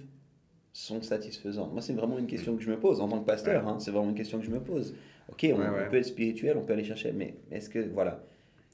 sont 0.73 1.01
satisfaisantes 1.01 1.71
Moi, 1.71 1.81
c'est 1.81 1.93
vraiment 1.93 2.17
une 2.17 2.27
question 2.27 2.55
que 2.57 2.63
je 2.63 2.69
me 2.69 2.79
pose 2.79 2.99
en 2.99 3.07
tant 3.07 3.19
que 3.19 3.25
pasteur. 3.25 3.67
hein, 3.67 3.79
c'est 3.79 3.91
vraiment 3.91 4.09
une 4.09 4.15
question 4.15 4.39
que 4.39 4.45
je 4.45 4.51
me 4.51 4.59
pose. 4.59 4.95
Ok, 5.29 5.45
on, 5.53 5.59
Ouais, 5.59 5.67
on 5.69 5.73
ouais. 5.73 5.87
peut 5.89 5.97
être 5.97 6.05
spirituel, 6.05 6.57
on 6.57 6.65
peut 6.65 6.73
aller 6.73 6.83
chercher, 6.83 7.11
mais 7.13 7.35
est-ce 7.51 7.69
que 7.69 7.79
voilà 7.79 8.23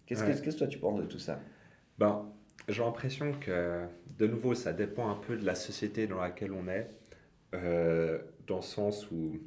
Qu'est-ce 0.07 0.23
que, 0.23 0.49
que 0.49 0.57
toi 0.57 0.65
tu 0.67 0.79
penses 0.79 0.99
de 0.99 1.05
tout 1.05 1.19
ça? 1.19 1.39
Ben, 1.99 2.25
j'ai 2.67 2.81
l'impression 2.83 3.33
que, 3.39 3.83
de 4.17 4.25
nouveau, 4.27 4.55
ça 4.55 4.73
dépend 4.73 5.09
un 5.11 5.15
peu 5.15 5.35
de 5.37 5.45
la 5.45 5.53
société 5.53 6.07
dans 6.07 6.19
laquelle 6.19 6.51
on 6.53 6.67
est, 6.67 6.89
euh, 7.53 8.17
dans 8.47 8.55
le 8.57 8.61
sens 8.63 9.11
où, 9.11 9.37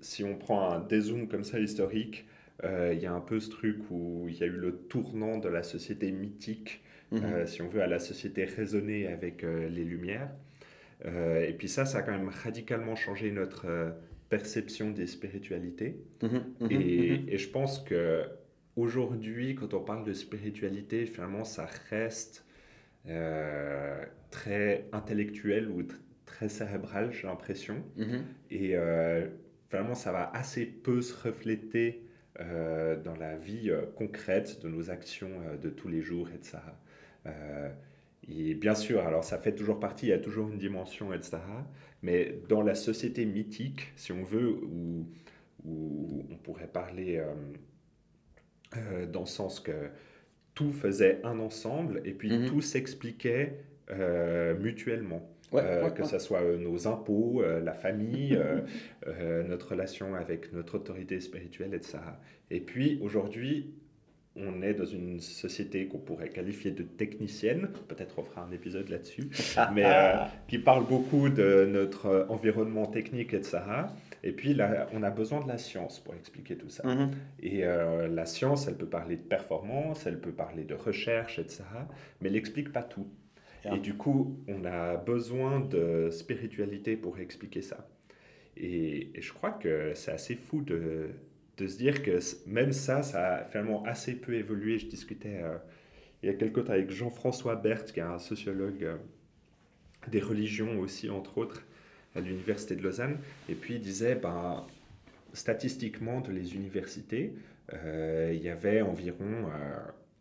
si 0.00 0.22
on 0.22 0.36
prend 0.36 0.70
un 0.70 0.78
dézoom 0.80 1.26
comme 1.26 1.42
ça 1.42 1.58
historique, 1.58 2.26
euh, 2.64 2.92
il 2.94 3.00
y 3.02 3.06
a 3.06 3.12
un 3.12 3.20
peu 3.20 3.40
ce 3.40 3.50
truc 3.50 3.78
où 3.90 4.26
il 4.28 4.36
y 4.36 4.42
a 4.44 4.46
eu 4.46 4.50
le 4.50 4.76
tournant 4.76 5.38
de 5.38 5.48
la 5.48 5.62
société 5.64 6.12
mythique, 6.12 6.82
Mhm. 7.10 7.20
euh, 7.24 7.46
si 7.46 7.62
on 7.62 7.68
veut, 7.68 7.82
à 7.82 7.86
la 7.88 7.98
société 7.98 8.44
raisonnée 8.44 9.06
avec 9.08 9.42
les 9.42 9.84
Lumières. 9.84 10.30
Euh, 11.04 11.46
et 11.46 11.52
puis 11.52 11.68
ça, 11.68 11.84
ça 11.84 11.98
a 11.98 12.02
quand 12.02 12.12
même 12.12 12.28
radicalement 12.28 12.96
changé 12.96 13.30
notre 13.30 13.66
euh, 13.66 13.90
perception 14.30 14.90
des 14.90 15.06
spiritualités. 15.06 16.00
Mhm, 16.22 16.42
Et, 16.70 17.18
mhm. 17.18 17.28
et 17.28 17.38
je 17.38 17.48
pense 17.50 17.78
que 17.80 18.24
aujourd'hui, 18.76 19.54
quand 19.54 19.74
on 19.74 19.80
parle 19.80 20.04
de 20.04 20.12
spiritualité, 20.12 21.06
finalement, 21.06 21.44
ça 21.44 21.66
reste 21.90 22.44
euh, 23.06 24.04
très 24.30 24.86
intellectuel 24.92 25.68
ou 25.68 25.82
tr- 25.82 25.94
très 26.26 26.48
cérébral, 26.48 27.12
j'ai 27.12 27.26
l'impression. 27.26 27.82
Et 28.50 28.74
finalement, 29.68 29.94
ça 29.94 30.12
va 30.12 30.30
assez 30.34 30.66
peu 30.66 31.00
se 31.00 31.14
refléter 31.26 32.02
dans 32.38 33.16
la 33.18 33.36
vie 33.36 33.70
concrète 33.96 34.60
de 34.62 34.68
nos 34.68 34.90
actions 34.90 35.30
de 35.60 35.70
tous 35.70 35.88
les 35.88 36.02
jours, 36.02 36.28
etc. 36.30 36.58
Euh, 37.26 37.68
et 38.30 38.54
bien 38.54 38.74
sûr, 38.74 39.00
alors 39.06 39.24
ça 39.24 39.38
fait 39.38 39.54
toujours 39.54 39.80
partie, 39.80 40.06
il 40.06 40.10
y 40.10 40.12
a 40.12 40.18
toujours 40.18 40.48
une 40.48 40.58
dimension, 40.58 41.12
etc. 41.12 41.38
Mais 42.02 42.40
dans 42.48 42.62
la 42.62 42.74
société 42.74 43.24
mythique, 43.26 43.92
si 43.96 44.12
on 44.12 44.22
veut, 44.22 44.48
où, 44.50 45.06
où 45.64 46.24
on 46.30 46.36
pourrait 46.36 46.68
parler 46.68 47.16
euh, 47.16 47.26
euh, 48.76 49.06
dans 49.06 49.20
le 49.20 49.26
sens 49.26 49.60
que 49.60 49.72
tout 50.54 50.72
faisait 50.72 51.20
un 51.24 51.38
ensemble 51.38 52.02
et 52.04 52.12
puis 52.12 52.30
Mhm. 52.36 52.48
tout 52.48 52.60
s'expliquait 52.60 53.58
euh, 53.90 54.56
mutuellement. 54.58 55.30
Ouais, 55.52 55.62
ouais, 55.62 55.94
que 55.94 56.02
ouais. 56.02 56.08
ce 56.08 56.18
soit 56.18 56.42
nos 56.58 56.86
impôts, 56.88 57.42
la 57.42 57.72
famille, 57.72 58.38
notre 59.48 59.70
relation 59.70 60.14
avec 60.14 60.52
notre 60.52 60.74
autorité 60.76 61.20
spirituelle, 61.20 61.72
etc. 61.72 61.98
Et 62.50 62.60
puis 62.60 62.98
aujourd'hui, 63.00 63.72
on 64.46 64.62
est 64.62 64.74
dans 64.74 64.84
une 64.84 65.20
société 65.20 65.86
qu'on 65.86 65.98
pourrait 65.98 66.28
qualifier 66.28 66.70
de 66.70 66.82
technicienne, 66.82 67.68
peut-être 67.88 68.18
on 68.18 68.22
fera 68.22 68.42
un 68.42 68.52
épisode 68.52 68.88
là-dessus, 68.88 69.30
mais 69.74 69.84
euh, 69.84 70.24
qui 70.46 70.58
parle 70.58 70.86
beaucoup 70.86 71.28
de 71.28 71.68
notre 71.70 72.06
euh, 72.06 72.26
environnement 72.28 72.86
technique, 72.86 73.34
etc. 73.34 73.58
Et 74.22 74.32
puis 74.32 74.54
là, 74.54 74.88
on 74.92 75.02
a 75.02 75.10
besoin 75.10 75.42
de 75.42 75.48
la 75.48 75.58
science 75.58 76.00
pour 76.00 76.14
expliquer 76.14 76.56
tout 76.56 76.68
ça. 76.68 76.86
Mhm. 76.86 77.10
Et 77.40 77.64
euh, 77.64 78.08
la 78.08 78.26
science, 78.26 78.68
elle 78.68 78.76
peut 78.76 78.86
parler 78.86 79.16
de 79.16 79.22
performance, 79.22 80.06
elle 80.06 80.20
peut 80.20 80.32
parler 80.32 80.64
de 80.64 80.74
recherche, 80.74 81.38
etc. 81.38 81.64
Mais 82.20 82.28
elle 82.28 82.34
n'explique 82.34 82.72
pas 82.72 82.82
tout. 82.82 83.06
Yeah. 83.64 83.74
Et 83.74 83.78
du 83.78 83.94
coup, 83.94 84.38
on 84.46 84.64
a 84.64 84.96
besoin 84.96 85.60
de 85.60 86.10
spiritualité 86.10 86.96
pour 86.96 87.18
expliquer 87.18 87.62
ça. 87.62 87.88
Et, 88.56 89.16
et 89.16 89.22
je 89.22 89.32
crois 89.32 89.52
que 89.52 89.92
c'est 89.94 90.12
assez 90.12 90.34
fou 90.34 90.62
de, 90.62 91.10
de 91.58 91.66
se 91.66 91.76
dire 91.76 92.02
que 92.02 92.18
même 92.46 92.72
ça, 92.72 93.02
ça 93.02 93.34
a 93.34 93.44
finalement 93.44 93.84
assez 93.84 94.14
peu 94.14 94.34
évolué. 94.34 94.78
Je 94.78 94.86
discutais 94.86 95.40
euh, 95.42 95.56
il 96.22 96.26
y 96.26 96.32
a 96.32 96.34
quelque 96.34 96.60
temps 96.60 96.72
avec 96.72 96.90
Jean-François 96.90 97.56
Berthe, 97.56 97.92
qui 97.92 98.00
est 98.00 98.04
un 98.04 98.18
sociologue 98.18 98.84
euh, 98.84 98.96
des 100.08 100.20
religions 100.20 100.78
aussi, 100.78 101.10
entre 101.10 101.38
autres, 101.38 101.64
à 102.14 102.20
l'Université 102.20 102.76
de 102.76 102.82
Lausanne. 102.82 103.18
Et 103.48 103.54
puis 103.54 103.74
il 103.74 103.80
disait, 103.80 104.14
ben, 104.14 104.64
statistiquement, 105.32 106.20
de 106.20 106.30
les 106.30 106.54
universités, 106.54 107.34
euh, 107.74 108.32
il 108.32 108.42
y 108.42 108.48
avait 108.48 108.80
environ 108.80 109.50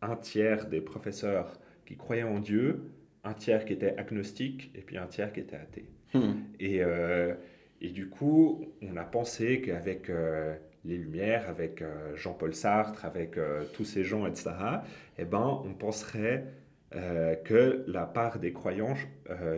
un 0.01 0.15
tiers 0.17 0.67
des 0.67 0.81
professeurs 0.81 1.59
qui 1.85 1.95
croyaient 1.95 2.23
en 2.23 2.39
Dieu, 2.39 2.81
un 3.23 3.33
tiers 3.33 3.63
qui 3.63 3.73
était 3.73 3.95
agnostique 3.97 4.71
et 4.75 4.81
puis 4.81 4.97
un 4.97 5.07
tiers 5.07 5.31
qui 5.31 5.39
était 5.39 5.55
athée. 5.55 5.85
Mhm. 6.13 6.43
Et, 6.59 6.81
et 7.81 7.89
du 7.89 8.09
coup, 8.09 8.65
on 8.81 8.97
a 8.97 9.03
pensé 9.03 9.61
qu'avec 9.61 10.09
les 10.87 10.97
Lumières, 10.97 11.49
avec 11.49 11.81
euh, 11.81 12.15
Jean-Paul 12.15 12.55
Sartre, 12.55 13.05
avec 13.05 13.37
euh, 13.37 13.63
tous 13.73 13.85
ces 13.85 14.03
gens, 14.03 14.25
etc., 14.25 14.51
eh 15.19 15.25
ben, 15.25 15.61
on 15.65 15.73
penserait 15.73 16.45
euh, 16.95 17.35
que 17.35 17.83
la 17.87 18.05
part 18.05 18.39
des 18.39 18.53
croyants 18.53 18.95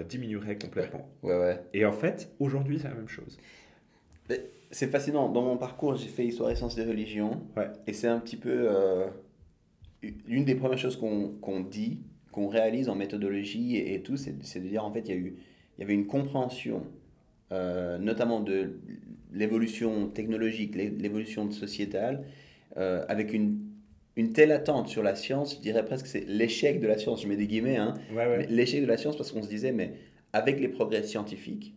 diminuerait 0.08 0.58
complètement. 0.58 1.08
Ouais, 1.22 1.38
ouais. 1.38 1.64
Et 1.74 1.86
en 1.86 1.92
fait, 1.92 2.32
aujourd'hui, 2.40 2.80
c'est 2.80 2.88
la 2.88 2.96
même 2.96 3.08
chose. 3.08 3.38
C'est 4.72 4.88
fascinant. 4.88 5.30
Dans 5.30 5.42
mon 5.42 5.58
parcours, 5.58 5.96
j'ai 5.96 6.10
fait 6.10 6.26
histoire 6.26 6.52
et 6.52 6.56
sciences 6.56 6.76
des 6.76 6.86
religions. 6.86 7.42
Ouais. 7.56 7.68
Et 7.88 7.94
c'est 7.94 8.08
un 8.08 8.20
petit 8.20 8.38
peu 8.38 8.70
une 10.28 10.46
des 10.46 10.56
premières 10.56 10.78
choses 10.78 10.98
qu'on 10.98 11.60
dit, 11.62 12.02
qu'on 12.32 12.48
réalise 12.48 12.90
en 12.90 12.96
méthodologie 12.96 13.78
et, 13.78 13.96
et 13.96 14.02
tout, 14.02 14.18
c'est 14.18 14.36
c'est 14.44 14.60
de 14.60 14.68
dire 14.68 14.86
en 14.86 14.92
fait, 14.92 15.02
il 15.02 15.10
y, 15.10 15.14
a 15.14 15.18
eu, 15.18 15.36
il 15.78 15.82
y 15.82 15.84
avait 15.84 15.94
une 15.94 16.08
compréhension, 16.08 16.84
euh, 17.52 17.98
notamment 17.98 18.42
de 18.42 18.80
l'évolution 19.34 20.08
technologique, 20.08 20.76
l'é- 20.76 20.90
l'évolution 20.90 21.50
sociétale, 21.52 22.24
euh, 22.78 23.04
avec 23.08 23.34
une, 23.34 23.60
une 24.16 24.34
telle 24.34 24.52
attente 24.52 24.88
sur 24.90 25.04
la 25.04 25.16
science, 25.16 25.56
je 25.56 25.62
dirais 25.62 25.86
presque 25.86 26.06
que 26.06 26.10
c'est 26.12 26.26
l'échec 26.28 26.80
de 26.80 26.88
la 26.88 26.98
science, 26.98 27.22
je 27.24 27.28
mets 27.28 27.36
des 27.38 27.48
guillemets, 27.48 27.78
hein, 27.78 27.94
Ouais, 28.16 28.46
L'échec 28.48 28.82
de 28.82 28.88
la 28.88 28.98
science 28.98 29.16
parce 29.18 29.32
qu'on 29.32 29.44
se 29.44 29.50
disait, 29.50 29.72
mais 29.72 29.94
avec 30.34 30.60
les 30.60 30.68
progrès 30.68 31.04
scientifiques, 31.04 31.74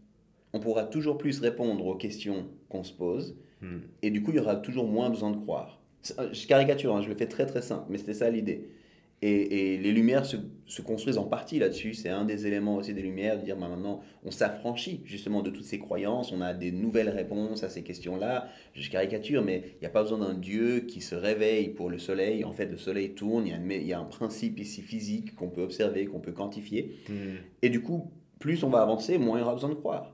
on 0.53 0.61
pourra 0.61 0.85
toujours 0.85 1.17
plus 1.19 1.41
répondre 1.41 1.87
aux 1.87 1.95
questions 1.95 2.47
qu'on 2.69 2.85
se 2.85 2.93
pose, 2.93 3.37
Hmm. 3.63 3.79
et 4.03 4.11
du 4.11 4.25
coup, 4.25 4.33
il 4.33 4.39
y 4.39 4.41
aura 4.41 4.57
toujours 4.57 4.89
moins 4.89 5.09
besoin 5.09 5.31
de 5.31 5.37
croire. 5.37 5.81
Euh, 6.19 6.31
Je 6.33 6.49
caricature, 6.49 6.97
hein, 6.97 7.01
je 7.01 7.09
le 7.09 7.15
fais 7.15 7.29
très 7.29 7.47
très 7.47 7.63
simple, 7.63 7.85
mais 7.91 7.97
c'était 7.99 8.13
ça 8.15 8.29
l'idée. 8.29 8.67
Et, 9.25 9.75
et 9.75 9.79
les 9.79 9.93
lumières 9.93 10.27
se, 10.27 10.37
se 10.67 10.83
construisent 10.83 11.17
en 11.19 11.25
partie 11.27 11.61
là-dessus. 11.61 11.95
C'est 11.95 12.09
un 12.09 12.25
des 12.25 12.47
éléments 12.49 12.75
aussi 12.77 12.93
des 12.93 13.03
lumières, 13.03 13.39
de 13.39 13.45
dire 13.45 13.57
bah, 13.57 13.69
maintenant, 13.69 14.01
on 14.25 14.33
s'affranchit 14.33 15.01
justement 15.05 15.43
de 15.43 15.51
toutes 15.51 15.65
ces 15.65 15.79
croyances, 15.79 16.33
on 16.33 16.41
a 16.41 16.53
des 16.55 16.73
nouvelles 16.73 17.09
réponses 17.09 17.63
à 17.63 17.69
ces 17.69 17.83
questions-là. 17.85 18.49
Je 18.75 18.91
caricature, 18.91 19.43
mais 19.43 19.63
il 19.77 19.81
n'y 19.83 19.87
a 19.87 19.91
pas 19.91 20.03
besoin 20.03 20.19
d'un 20.19 20.35
Dieu 20.35 20.81
qui 20.81 21.01
se 21.01 21.15
réveille 21.15 21.69
pour 21.69 21.89
le 21.89 21.99
soleil. 21.99 22.45
En 22.45 22.51
fait, 22.53 22.67
le 22.67 22.77
soleil 22.77 23.15
tourne, 23.15 23.47
il 23.47 23.51
y 23.51 23.53
a, 23.55 23.59
une- 23.59 23.71
il 23.71 23.87
y 23.87 23.93
a 23.93 24.01
un 24.01 24.05
principe 24.05 24.59
ici 24.59 24.83
physique 24.83 25.37
qu'on 25.37 25.49
peut 25.51 25.63
observer, 25.63 26.07
qu'on 26.07 26.19
peut 26.21 26.33
quantifier. 26.33 26.97
Hmm. 27.09 27.37
Et 27.63 27.69
du 27.69 27.81
coup, 27.81 28.11
plus 28.41 28.65
on 28.65 28.71
va 28.71 28.83
avancer, 28.83 29.19
moins 29.19 29.39
il 29.39 29.43
y 29.43 29.45
aura 29.45 29.55
besoin 29.55 29.71
de 29.71 29.75
croire. 29.77 30.13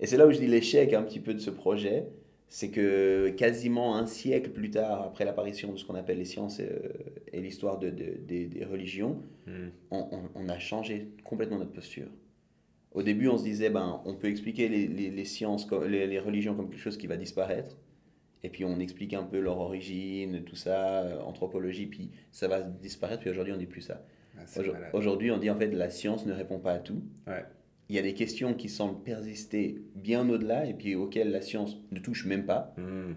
Et 0.00 0.06
c'est 0.06 0.16
là 0.16 0.26
où 0.26 0.32
je 0.32 0.38
dis 0.38 0.48
l'échec 0.48 0.92
un 0.94 1.02
petit 1.02 1.20
peu 1.20 1.32
de 1.32 1.38
ce 1.38 1.50
projet, 1.50 2.06
c'est 2.48 2.70
que 2.70 3.28
quasiment 3.36 3.96
un 3.96 4.06
siècle 4.06 4.50
plus 4.50 4.70
tard, 4.70 5.02
après 5.02 5.24
l'apparition 5.24 5.72
de 5.72 5.76
ce 5.76 5.84
qu'on 5.84 5.94
appelle 5.94 6.18
les 6.18 6.24
sciences 6.24 6.60
et, 6.60 6.64
euh, 6.70 6.78
et 7.32 7.40
l'histoire 7.40 7.78
de, 7.78 7.90
de- 7.90 8.16
des, 8.26 8.46
des 8.46 8.64
religions, 8.64 9.22
Hmm. 9.46 9.68
on, 9.90 10.08
on- 10.12 10.28
on 10.34 10.48
a 10.50 10.58
changé 10.58 11.08
complètement 11.24 11.58
notre 11.58 11.72
posture. 11.72 12.08
Au 12.92 13.02
début, 13.02 13.28
on 13.28 13.38
se 13.38 13.44
disait, 13.44 13.70
ben, 13.70 14.00
on 14.06 14.14
peut 14.14 14.28
expliquer 14.28 14.68
les, 14.68 14.86
les- 14.86 15.10
les 15.10 15.24
sciences, 15.24 15.66
les, 15.86 16.06
les 16.06 16.18
religions 16.18 16.54
comme 16.54 16.68
quelque 16.70 16.80
chose 16.80 16.96
qui 16.98 17.06
va 17.06 17.16
disparaître. 17.16 17.76
Et 18.44 18.48
puis 18.50 18.64
on 18.64 18.78
explique 18.78 19.14
un 19.14 19.24
peu 19.24 19.40
leur 19.40 19.58
origine, 19.58 20.42
tout 20.44 20.54
ça, 20.56 21.18
anthropologie, 21.26 21.86
puis 21.86 22.10
ça 22.30 22.46
va 22.46 22.60
disparaître. 22.62 23.20
Puis 23.20 23.30
aujourd'hui, 23.30 23.52
on 23.52 23.56
dit 23.58 23.66
plus 23.66 23.80
ça. 23.82 24.04
Ah. 24.38 24.44
Aujourd'hui, 24.92 25.30
on 25.32 25.38
dit 25.38 25.50
en 25.50 25.56
fait 25.56 25.66
la 25.72 25.90
science 25.90 26.24
ne 26.24 26.32
répond 26.32 26.58
pas 26.60 26.72
à 26.72 26.78
tout. 26.78 27.02
Ouais. 27.26 27.44
Il 27.88 27.96
y 27.96 27.98
a 27.98 28.02
des 28.02 28.14
questions 28.14 28.54
qui 28.54 28.68
semblent 28.68 29.02
persister 29.02 29.82
bien 29.94 30.28
au-delà 30.28 30.66
et 30.66 30.74
puis 30.74 30.94
auxquelles 30.94 31.30
la 31.30 31.40
science 31.40 31.78
ne 31.90 31.98
touche 31.98 32.26
même 32.26 32.44
pas. 32.44 32.74
Hmm. 32.76 33.14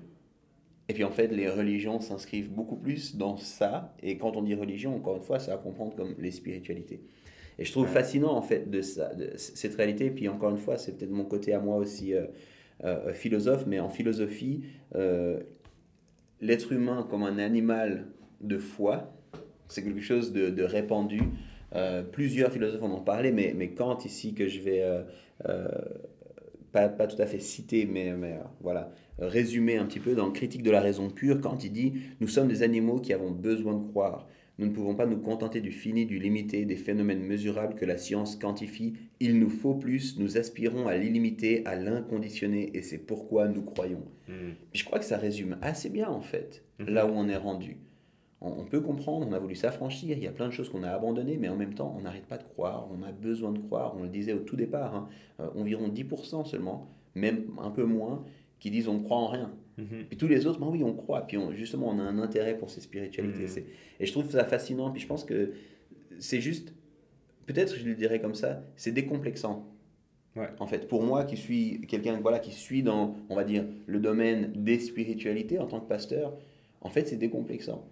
Et 0.88 0.94
puis 0.94 1.04
en 1.04 1.12
fait, 1.12 1.28
les 1.28 1.50
religions 1.50 2.00
s'inscrivent 2.00 2.52
beaucoup 2.52 2.76
plus 2.78 3.16
dans 3.16 3.38
ça. 3.38 3.96
Et 4.02 4.18
quand 4.18 4.36
on 4.38 4.42
dit 4.42 4.56
religion, 4.56 4.96
encore 4.96 5.18
une 5.18 5.24
fois, 5.24 5.40
ça 5.40 5.52
va 5.56 5.58
comprendre 5.58 5.96
comme 5.96 6.16
les 6.20 6.32
spiritualités. 6.32 7.02
Et 7.60 7.66
je 7.66 7.72
trouve 7.72 7.86
Ouais. 7.86 7.92
fascinant, 7.92 8.34
en 8.34 8.42
fait 8.42 8.70
de, 8.70 8.82
ça, 8.82 9.14
de 9.14 9.32
cette 9.38 9.76
réalité. 9.76 10.10
Puis 10.10 10.28
encore 10.28 10.52
une 10.52 10.58
fois, 10.58 10.78
c'est 10.78 10.98
peut-être 10.98 11.12
mon 11.12 11.26
côté 11.26 11.54
à 11.54 11.60
moi 11.60 11.78
aussi 11.78 12.14
euh, 12.14 12.26
euh, 12.84 13.14
philosophe, 13.14 13.66
mais 13.68 13.80
en 13.80 13.90
philosophie, 13.90 14.64
euh, 14.96 15.40
l'être 16.40 16.72
humain 16.72 17.06
comme 17.10 17.24
un 17.24 17.38
animal 17.38 18.08
de 18.42 18.58
foi, 18.58 19.14
c'est 19.68 19.84
quelque 19.84 20.02
chose 20.02 20.34
de, 20.34 20.50
de 20.50 20.64
répandu. 20.64 21.22
Euh, 21.76 22.04
plusieurs 22.04 22.52
philosophes 22.52 22.84
en 22.84 22.92
ont 22.92 23.02
parlé, 23.02 23.32
mais, 23.32 23.54
mais 23.56 23.70
Kant 23.70 23.98
ici, 24.04 24.34
que 24.34 24.48
je 24.48 24.60
vais 24.60 24.82
euh, 24.82 25.04
euh, 25.48 25.68
pas, 26.72 26.90
pas 26.90 27.08
tout 27.08 27.22
à 27.22 27.26
fait 27.26 27.40
citer, 27.40 27.86
mais, 27.86 28.14
mais, 28.14 28.38
voilà, 28.62 28.92
résumer 29.20 29.78
un 29.78 29.86
petit 29.86 30.00
peu 30.00 30.16
dans 30.16 30.32
Critique 30.32 30.64
de 30.64 30.72
la 30.72 30.82
raison 30.82 31.10
pure, 31.10 31.40
quand 31.42 31.64
il 31.64 31.72
dit 31.72 31.94
Nous 32.20 32.28
sommes 32.28 32.48
des 32.48 32.64
animaux 32.64 33.00
qui 33.00 33.14
avons 33.14 33.32
besoin 33.32 33.74
de 33.76 33.86
croire. 33.86 34.28
Nous 34.58 34.68
ne 34.68 34.74
pouvons 34.74 34.94
pas 34.96 35.08
nous 35.08 35.18
contenter 35.18 35.60
du 35.60 35.72
fini, 35.72 36.06
du 36.06 36.20
limité, 36.20 36.66
des 36.66 36.76
phénomènes 36.76 37.24
mesurables 37.24 37.74
que 37.76 37.86
la 37.86 37.98
science 37.98 38.36
quantifie. 38.36 38.94
Il 39.20 39.40
nous 39.40 39.50
faut 39.50 39.74
plus, 39.74 40.20
nous 40.20 40.38
aspirons 40.38 40.88
à 40.88 40.98
l'illimité, 40.98 41.66
à 41.66 41.76
l'inconditionné, 41.76 42.70
et 42.76 42.82
c'est 42.84 43.00
pourquoi 43.00 43.48
nous 43.48 43.64
croyons. 43.64 44.04
Puis 44.28 44.82
je 44.82 44.86
crois 44.86 45.00
que 45.00 45.06
ça 45.06 45.18
résume 45.18 45.58
assez 45.62 45.90
bien, 45.90 46.10
en 46.10 46.22
fait, 46.22 46.64
Mhm. 46.80 46.90
là 46.90 47.08
où 47.08 47.12
on 47.16 47.28
est 47.28 47.38
rendu. 47.38 47.78
On, 48.44 48.66
peut 48.66 48.82
comprendre, 48.82 49.28
on 49.30 49.34
a 49.34 49.40
voulu 49.40 49.54
s'affranchir, 49.54 50.18
il 50.18 50.24
y 50.24 50.28
a 50.28 50.32
plein 50.32 50.48
de 50.48 50.52
choses 50.52 50.68
qu'on 50.70 50.82
a 50.82 50.90
abandonnées, 50.90 51.38
mais 51.38 51.48
en 51.48 51.56
même 51.56 51.76
temps, 51.76 51.96
on 51.96 52.02
n'arrête 52.02 52.26
pas 52.26 52.40
de 52.40 52.44
croire, 52.44 52.88
on 52.92 53.04
a 53.04 53.12
besoin 53.12 53.52
de 53.52 53.60
croire. 53.60 53.96
On 53.96 54.02
le 54.02 54.10
disait 54.10 54.34
au 54.34 54.40
tout 54.40 54.56
départ, 54.56 54.96
hein, 54.96 55.10
euh, 55.40 55.48
environ 55.56 55.90
10% 55.90 56.44
seulement, 56.46 56.88
même 57.14 57.44
un 57.62 57.70
peu 57.70 57.84
moins, 57.84 58.26
qui 58.60 58.72
disent 58.72 58.88
on 58.88 58.96
ne 58.96 59.04
croit 59.04 59.18
en 59.18 59.28
rien. 59.28 59.52
Mhm. 59.78 60.06
Puis 60.10 60.18
tous 60.18 60.28
les 60.28 60.48
autres, 60.48 60.60
ben 60.60 60.68
oui, 60.70 60.84
on 60.84 60.94
croit. 60.94 61.22
Puis 61.28 61.38
on- 61.38 61.52
justement, 61.52 61.90
on 61.90 62.00
a 62.00 62.04
un 62.04 62.18
intérêt 62.18 62.58
pour 62.58 62.72
ces 62.72 62.82
spiritualités. 62.82 63.46
Mhm. 63.62 63.68
Et 64.00 64.06
je 64.08 64.12
trouve 64.12 64.30
ça 64.30 64.44
fascinant. 64.44 64.90
Puis 64.90 65.02
je 65.02 65.08
pense 65.08 65.24
que 65.24 65.54
c'est 66.18 66.42
juste, 66.42 66.74
peut-être 67.46 67.76
je 67.76 67.86
le 67.86 67.94
dirais 67.94 68.20
comme 68.20 68.36
ça, 68.36 68.64
c'est 68.76 68.92
décomplexant. 68.92 69.68
Ouais. 70.36 70.50
En 70.60 70.66
fait, 70.66 70.88
pour 70.88 71.04
moi 71.04 71.26
qui 71.26 71.38
suis 71.38 71.82
quelqu'un 71.88 72.20
voilà, 72.22 72.40
qui 72.40 72.52
suis 72.52 72.82
dans, 72.84 73.16
on 73.30 73.36
va 73.36 73.44
dire, 73.44 73.66
le 73.86 74.00
domaine 74.00 74.52
des 74.56 74.80
spiritualités 74.80 75.60
en 75.60 75.68
tant 75.68 75.80
que 75.80 75.88
pasteur, 75.88 76.34
en 76.82 76.90
fait, 76.90 77.08
c'est 77.08 77.18
décomplexant. 77.18 77.86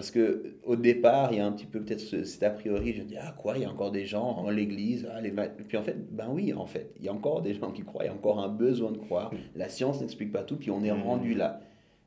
Parce 0.00 0.10
que 0.10 0.54
au 0.62 0.76
départ, 0.76 1.30
il 1.30 1.36
y 1.36 1.40
a 1.42 1.46
un 1.46 1.52
petit 1.52 1.66
peu 1.66 1.78
peut-être 1.82 2.00
ce- 2.00 2.24
cet 2.24 2.42
a 2.42 2.48
priori, 2.48 2.94
je 2.94 3.02
me 3.02 3.06
dis, 3.06 3.18
ah 3.20 3.34
quoi, 3.36 3.58
il 3.58 3.64
y 3.64 3.64
a 3.66 3.70
encore 3.70 3.90
des 3.90 4.06
gens 4.06 4.24
en 4.30 4.48
l'église, 4.48 5.06
ah, 5.12 5.20
les 5.20 5.30
puis 5.30 5.76
en 5.76 5.82
fait, 5.82 5.94
ben 6.10 6.28
oui, 6.30 6.54
en 6.54 6.64
fait, 6.64 6.90
il 6.98 7.04
y 7.04 7.08
a 7.08 7.12
encore 7.12 7.42
des 7.42 7.52
gens 7.52 7.70
qui 7.70 7.82
croient, 7.82 8.04
il 8.04 8.06
y 8.06 8.10
a 8.10 8.14
encore 8.14 8.40
un 8.42 8.48
besoin 8.48 8.92
de 8.92 8.96
croire. 8.96 9.30
La 9.54 9.68
science 9.68 10.00
n'explique 10.00 10.32
pas 10.32 10.42
tout, 10.42 10.56
puis 10.56 10.70
on 10.70 10.82
est 10.84 10.90
Mm. 10.90 11.02
rendu 11.02 11.34
là. 11.34 11.60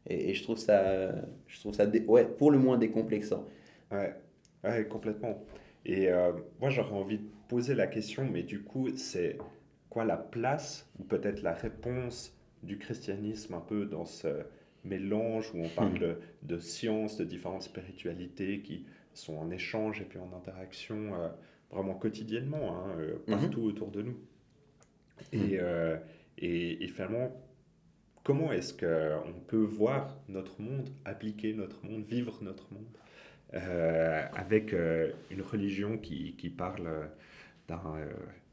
Et, 0.09 0.31
et 0.31 0.33
je 0.33 0.41
trouve 0.41 0.57
ça, 0.57 1.11
je 1.45 1.59
trouve 1.59 1.75
ça, 1.75 1.85
dé- 1.85 2.03
ouais, 2.07 2.25
pour 2.25 2.49
le 2.49 2.57
moins 2.57 2.79
décomplexant. 2.79 3.45
Ouais, 3.91 4.15
ouais, 4.63 4.87
complètement. 4.87 5.43
Et 5.85 6.09
euh, 6.09 6.31
moi, 6.59 6.71
j'aurais 6.71 6.95
envie 6.95 7.19
de 7.19 7.27
poser 7.47 7.75
la 7.75 7.85
question, 7.85 8.27
mais 8.27 8.41
du 8.41 8.63
coup, 8.63 8.89
c'est 8.97 9.37
quoi 9.91 10.03
la 10.03 10.17
place 10.17 10.89
ou 10.99 11.03
peut-être 11.03 11.43
la 11.43 11.53
réponse 11.53 12.35
du 12.63 12.79
christianisme 12.79 13.53
un 13.53 13.61
peu 13.61 13.85
dans 13.85 14.05
ce 14.05 14.29
mélange 14.83 15.51
où 15.53 15.59
on 15.59 15.69
parle 15.69 16.17
de, 16.41 16.59
sciences, 16.59 17.17
de 17.17 17.23
différentes 17.23 17.63
spiritualités 17.63 18.61
qui 18.61 18.85
sont 19.13 19.35
en 19.35 19.49
échange 19.51 20.01
et 20.01 20.05
puis 20.05 20.19
en 20.19 20.35
interaction 20.35 21.15
euh, 21.15 21.29
vraiment 21.71 21.93
quotidiennement, 21.93 22.75
hein, 22.75 22.95
euh, 22.99 23.15
partout 23.27 23.61
autour 23.61 23.91
de 23.91 24.01
nous. 24.01 24.17
Et, 25.31 25.59
euh, 25.59 25.97
et, 26.37 26.83
et 26.83 26.87
finalement, 26.87 27.31
comment 28.23 28.51
est-ce 28.51 28.73
qu'on 28.73 29.39
peut 29.47 29.63
voir 29.63 30.17
notre 30.27 30.61
monde, 30.61 30.89
appliquer 31.05 31.53
notre 31.53 31.85
monde, 31.85 32.03
vivre 32.05 32.39
notre 32.41 32.67
monde 32.73 32.87
avec 34.33 34.73
une 35.29 35.43
religion 35.43 35.99
qui, 35.99 36.33
qui 36.39 36.49
parle 36.49 36.89
d'un 37.67 37.99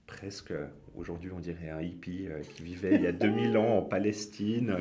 presque, 0.07 0.53
aujourd'hui 0.95 1.31
on 1.35 1.41
dirait 1.41 1.71
un 1.71 1.81
hippie 1.81 2.29
qui 2.55 2.63
vivait 2.63 2.97
il 2.97 3.01
y 3.01 3.07
a 3.07 3.13
2000 3.13 3.57
ans 3.57 3.79
en 3.79 3.83
Palestine. 3.83 4.77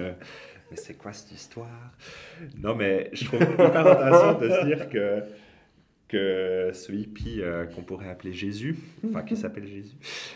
Mais 0.69 0.77
c'est 0.77 0.95
quoi 0.95 1.13
cette 1.13 1.31
histoire? 1.31 1.93
Non 2.57 2.75
mais 2.75 3.09
je 3.13 3.25
trouve 3.25 3.41
hyper 3.41 3.85
intéressant 3.85 4.39
de 4.39 4.49
se 4.49 4.65
dire 4.65 4.89
que, 4.89 5.23
que 6.07 6.71
ce 6.73 6.91
hippie 6.91 7.41
euh, 7.41 7.65
qu'on 7.65 7.83
pourrait 7.83 8.09
appeler 8.09 8.33
Jésus, 8.33 8.75
enfin 9.05 9.23
qui 9.23 9.35
s'appelle 9.35 9.67
Jésus, 9.67 9.95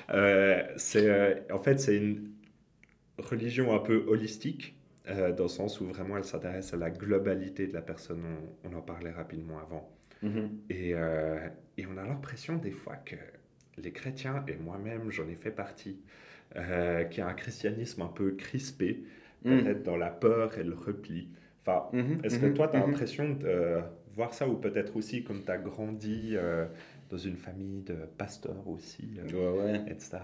euh, 0.10 0.64
c'est 0.78 1.10
euh, 1.10 1.36
en 1.52 1.60
fait 1.60 1.80
c'est 1.80 1.98
une 1.98 2.32
religion 3.18 3.74
un 3.76 3.80
peu 3.80 4.04
holistique 4.08 4.76
dans 5.06 5.44
le 5.44 5.50
sens 5.50 5.82
où 5.82 5.86
vraiment 5.86 6.18
elle 6.18 6.24
s'intéresse 6.24 6.74
à 6.74 6.78
la 6.78 6.90
globalité 6.90 7.68
de 7.68 7.74
la 7.74 7.82
personne. 7.82 8.24
On, 8.64 8.70
on 8.70 8.78
en 8.78 8.82
parlait 8.82 9.12
rapidement 9.12 9.60
avant. 9.60 9.90
Et, 10.70 10.94
euh, 10.94 11.38
et 11.78 11.86
on 11.86 11.98
a 11.98 12.06
l'impression 12.06 12.56
des 12.56 12.72
fois 12.72 12.96
que 12.96 13.18
les 13.78 13.92
chrétiens, 13.92 14.46
et 14.48 14.56
moi-même 14.56 15.12
j'en 15.12 15.28
ai 15.28 15.36
fait 15.36 15.52
partie, 15.52 16.00
qu'il 16.56 17.18
y 17.18 17.22
a 17.22 17.28
un 17.28 17.34
christianisme 17.34 18.04
un 18.04 18.08
peu 18.08 18.32
crispé, 18.32 19.04
Mhm. 19.46 19.64
peut-être 19.64 19.84
dans 19.84 19.98
la 19.98 20.10
peur 20.10 20.58
et 20.58 20.64
le 20.64 20.74
repli. 20.76 21.30
Enfin, 21.66 21.86
Mhm, 21.94 22.20
est-ce 22.24 22.40
que 22.40 22.46
mhm, 22.48 22.54
toi 22.54 22.68
tu 22.68 22.78
as 22.78 22.80
mhm. 22.80 22.86
l'impression 22.88 23.30
de 23.30 23.46
euh, 23.46 23.82
voir 24.16 24.34
ça 24.34 24.48
ou 24.48 24.56
peut-être 24.56 24.96
aussi 24.98 25.24
comme 25.24 25.44
tu 25.44 25.52
as 25.52 25.58
grandi 25.58 26.32
euh, 26.34 26.66
dans 27.10 27.18
une 27.18 27.38
famille 27.38 27.82
de 27.84 27.96
pasteurs 28.18 28.68
aussi, 28.68 29.20
euh, 29.20 29.54
Ouais, 29.56 29.72
ouais. 29.72 29.92
etc. 29.92 30.20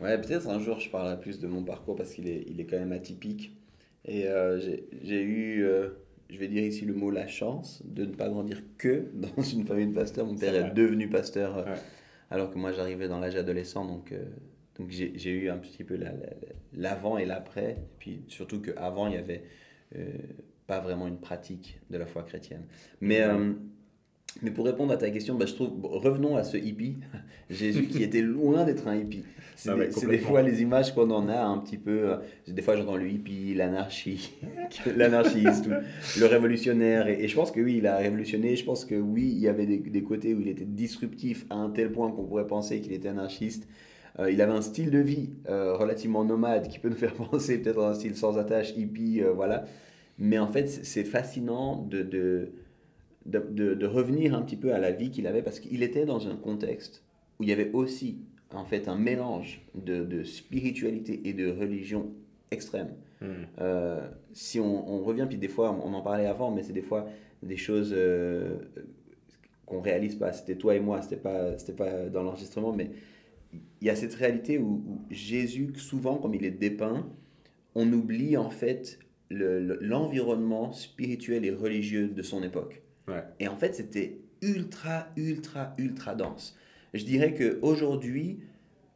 Ouais, 0.00 0.20
peut-être 0.20 0.48
un 0.48 0.58
jour 0.58 0.80
je 0.80 0.90
parlerai 0.90 1.20
plus 1.20 1.38
de 1.40 1.46
mon 1.46 1.62
parcours 1.62 1.96
parce 1.96 2.12
qu'il 2.14 2.28
est, 2.28 2.44
il 2.48 2.60
est 2.60 2.66
quand 2.66 2.78
même 2.78 2.92
atypique. 2.92 3.56
Et 4.04 4.26
euh, 4.26 4.58
j'ai- 5.02 5.22
eu, 5.22 5.62
euh, 5.64 5.90
je 6.28 6.38
vais 6.38 6.48
dire 6.48 6.64
ici 6.64 6.84
le 6.84 6.94
mot 6.94 7.10
la 7.10 7.28
chance 7.28 7.82
de 7.84 8.04
ne 8.04 8.12
pas 8.14 8.28
grandir 8.28 8.62
que 8.78 9.06
dans 9.14 9.42
une 9.42 9.64
famille 9.64 9.86
de 9.88 9.94
pasteurs. 9.94 10.26
Mon 10.26 10.36
père 10.36 10.54
est, 10.54 10.74
devenu 10.74 11.08
pasteur 11.08 11.58
euh, 11.58 11.64
Ouais. 11.64 11.78
alors 12.30 12.50
que 12.50 12.58
moi 12.58 12.72
j'arrivais 12.72 13.08
dans 13.08 13.20
l'âge 13.20 13.36
adolescent. 13.36 13.84
Donc, 13.84 14.12
donc 14.78 14.90
j'ai 14.90 15.30
eu 15.30 15.48
un 15.50 15.58
petit 15.58 15.84
peu 15.84 15.96
la- 15.96 16.12
la- 16.12 16.12
la- 16.12 16.90
l'avant 16.90 17.18
et 17.18 17.24
l'après. 17.26 17.76
Puis 17.98 18.22
surtout 18.28 18.60
qu'avant 18.60 19.06
il 19.08 19.14
y 19.14 19.18
avait 19.18 19.42
euh, 19.96 20.04
pas 20.66 20.80
vraiment 20.80 21.06
une 21.08 21.18
pratique 21.18 21.78
de 21.90 21.98
la 21.98 22.06
foi 22.06 22.22
chrétienne. 22.22 22.62
Mais, 23.00 23.20
euh, 23.20 23.52
mais 24.40 24.50
pour 24.50 24.64
répondre 24.64 24.92
à 24.92 24.96
ta 24.96 25.10
question, 25.10 25.34
bah, 25.34 25.44
je 25.44 25.52
trouve, 25.54 25.78
bon, 25.78 25.88
revenons 25.88 26.36
à 26.36 26.44
ce 26.44 26.56
hippie, 26.56 26.96
Jésus 27.50 27.86
qui 27.88 28.02
était 28.02 28.22
loin 28.22 28.64
d'être 28.64 28.88
un 28.88 28.96
hippie. 28.96 29.24
C'est 29.54 30.06
des, 30.08 30.18
fois 30.18 30.40
les 30.42 30.62
images 30.62 30.94
qu'on 30.94 31.10
en 31.10 31.28
a 31.28 31.38
un 31.42 31.58
petit 31.58 31.76
peu. 31.76 32.10
euh, 32.12 32.16
Des 32.48 32.62
fois 32.62 32.74
j'entends 32.76 32.96
le 32.96 33.08
hippie, 33.08 33.52
l'anarchie, 33.54 34.32
l'anarchiste, 34.96 35.68
le 36.18 36.26
révolutionnaire. 36.26 37.06
Et, 37.06 37.22
et 37.24 37.28
je 37.28 37.34
pense 37.36 37.50
que 37.52 37.60
oui, 37.60 37.76
il 37.78 37.86
a 37.86 37.98
révolutionné. 37.98 38.56
Je 38.56 38.64
pense 38.64 38.84
que 38.86 38.94
oui, 38.94 39.30
il 39.30 39.38
y 39.38 39.48
avait 39.48 39.66
des, 39.66 39.78
des 39.78 40.02
côtés 40.02 40.34
où 40.34 40.40
il 40.40 40.48
était 40.48 40.64
disruptif 40.64 41.44
à 41.50 41.56
un 41.56 41.68
tel 41.70 41.92
point 41.92 42.10
qu'on 42.10 42.24
pourrait 42.24 42.46
penser 42.46 42.80
qu'il 42.80 42.92
était 42.94 43.08
anarchiste. 43.08 43.68
Euh, 44.18 44.30
il 44.30 44.40
avait 44.42 44.52
un 44.52 44.62
style 44.62 44.90
de 44.90 44.98
vie 44.98 45.30
euh, 45.48 45.74
relativement 45.74 46.24
nomade 46.24 46.68
qui 46.68 46.78
peut 46.78 46.88
nous 46.88 46.96
faire 47.06 47.14
penser 47.14 47.60
peut-être 47.62 47.80
à 47.80 47.90
un 47.90 47.94
style 47.94 48.16
sans 48.16 48.38
attache, 48.38 48.74
hippie, 48.76 49.22
euh, 49.22 49.32
voilà. 49.32 49.64
Mais 50.18 50.38
en 50.38 50.48
fait, 50.48 50.66
c'est 50.68 51.04
fascinant 51.04 51.76
de, 51.82 52.02
de, 52.02 52.50
de, 53.26 53.38
de- 53.50 53.74
de 53.74 53.86
revenir 53.86 54.34
un 54.34 54.42
petit 54.42 54.56
peu 54.56 54.72
à 54.74 54.78
la 54.78 54.90
vie 54.92 55.10
qu'il 55.10 55.26
avait 55.26 55.42
parce 55.42 55.60
qu'il 55.60 55.82
était 55.82 56.04
dans 56.06 56.28
un 56.28 56.36
contexte 56.36 57.02
où 57.40 57.44
il 57.44 57.48
y 57.48 57.52
avait 57.52 57.70
aussi 57.72 58.18
en 58.54 58.64
fait 58.64 58.88
un 58.88 58.96
mélange 58.96 59.62
de, 59.74 60.04
de 60.04 60.24
spiritualité 60.24 61.22
et 61.24 61.32
de 61.32 61.50
religion 61.50 62.10
extrême. 62.50 62.90
Hmm. 63.22 63.44
Si 64.32 64.60
on, 64.60 64.90
on 64.92 65.02
revient, 65.02 65.26
puis 65.28 65.38
des 65.38 65.48
fois, 65.48 65.70
on 65.84 65.94
en 65.94 66.02
parlait 66.02 66.26
avant, 66.26 66.50
mais 66.50 66.62
c'est 66.62 66.72
des 66.72 66.82
fois 66.82 67.06
des 67.42 67.56
choses 67.56 67.94
qu'on 69.66 69.80
réalise 69.80 70.16
pas. 70.16 70.32
C'était 70.32 70.56
toi 70.56 70.74
et 70.74 70.80
moi, 70.80 71.02
c'était 71.02 71.16
pas, 71.16 71.56
c'était 71.58 71.72
pas 71.72 72.08
dans 72.08 72.22
l'enregistrement, 72.22 72.72
mais 72.72 72.90
il 73.82 73.86
y 73.86 73.90
a 73.90 73.96
cette 73.96 74.14
réalité 74.14 74.58
où, 74.58 74.84
où 74.86 75.00
Jésus, 75.10 75.72
souvent, 75.76 76.16
comme 76.16 76.36
il 76.36 76.44
est 76.44 76.52
dépeint, 76.52 77.10
on 77.74 77.92
oublie 77.92 78.36
en 78.36 78.48
fait 78.48 79.00
le- 79.28 79.58
le- 79.58 79.78
l'environnement 79.80 80.72
spirituel 80.72 81.44
et 81.44 81.50
religieux 81.50 82.06
de 82.06 82.22
son 82.22 82.44
époque. 82.44 82.82
Ouais. 83.08 83.24
Et 83.40 83.48
en 83.48 83.56
fait, 83.56 83.74
c'était 83.74 84.20
ultra, 84.40 85.08
ultra, 85.16 85.74
ultra 85.78 86.14
dense. 86.14 86.56
Je 86.94 87.04
dirais 87.04 87.34
qu'aujourd'hui, 87.34 88.38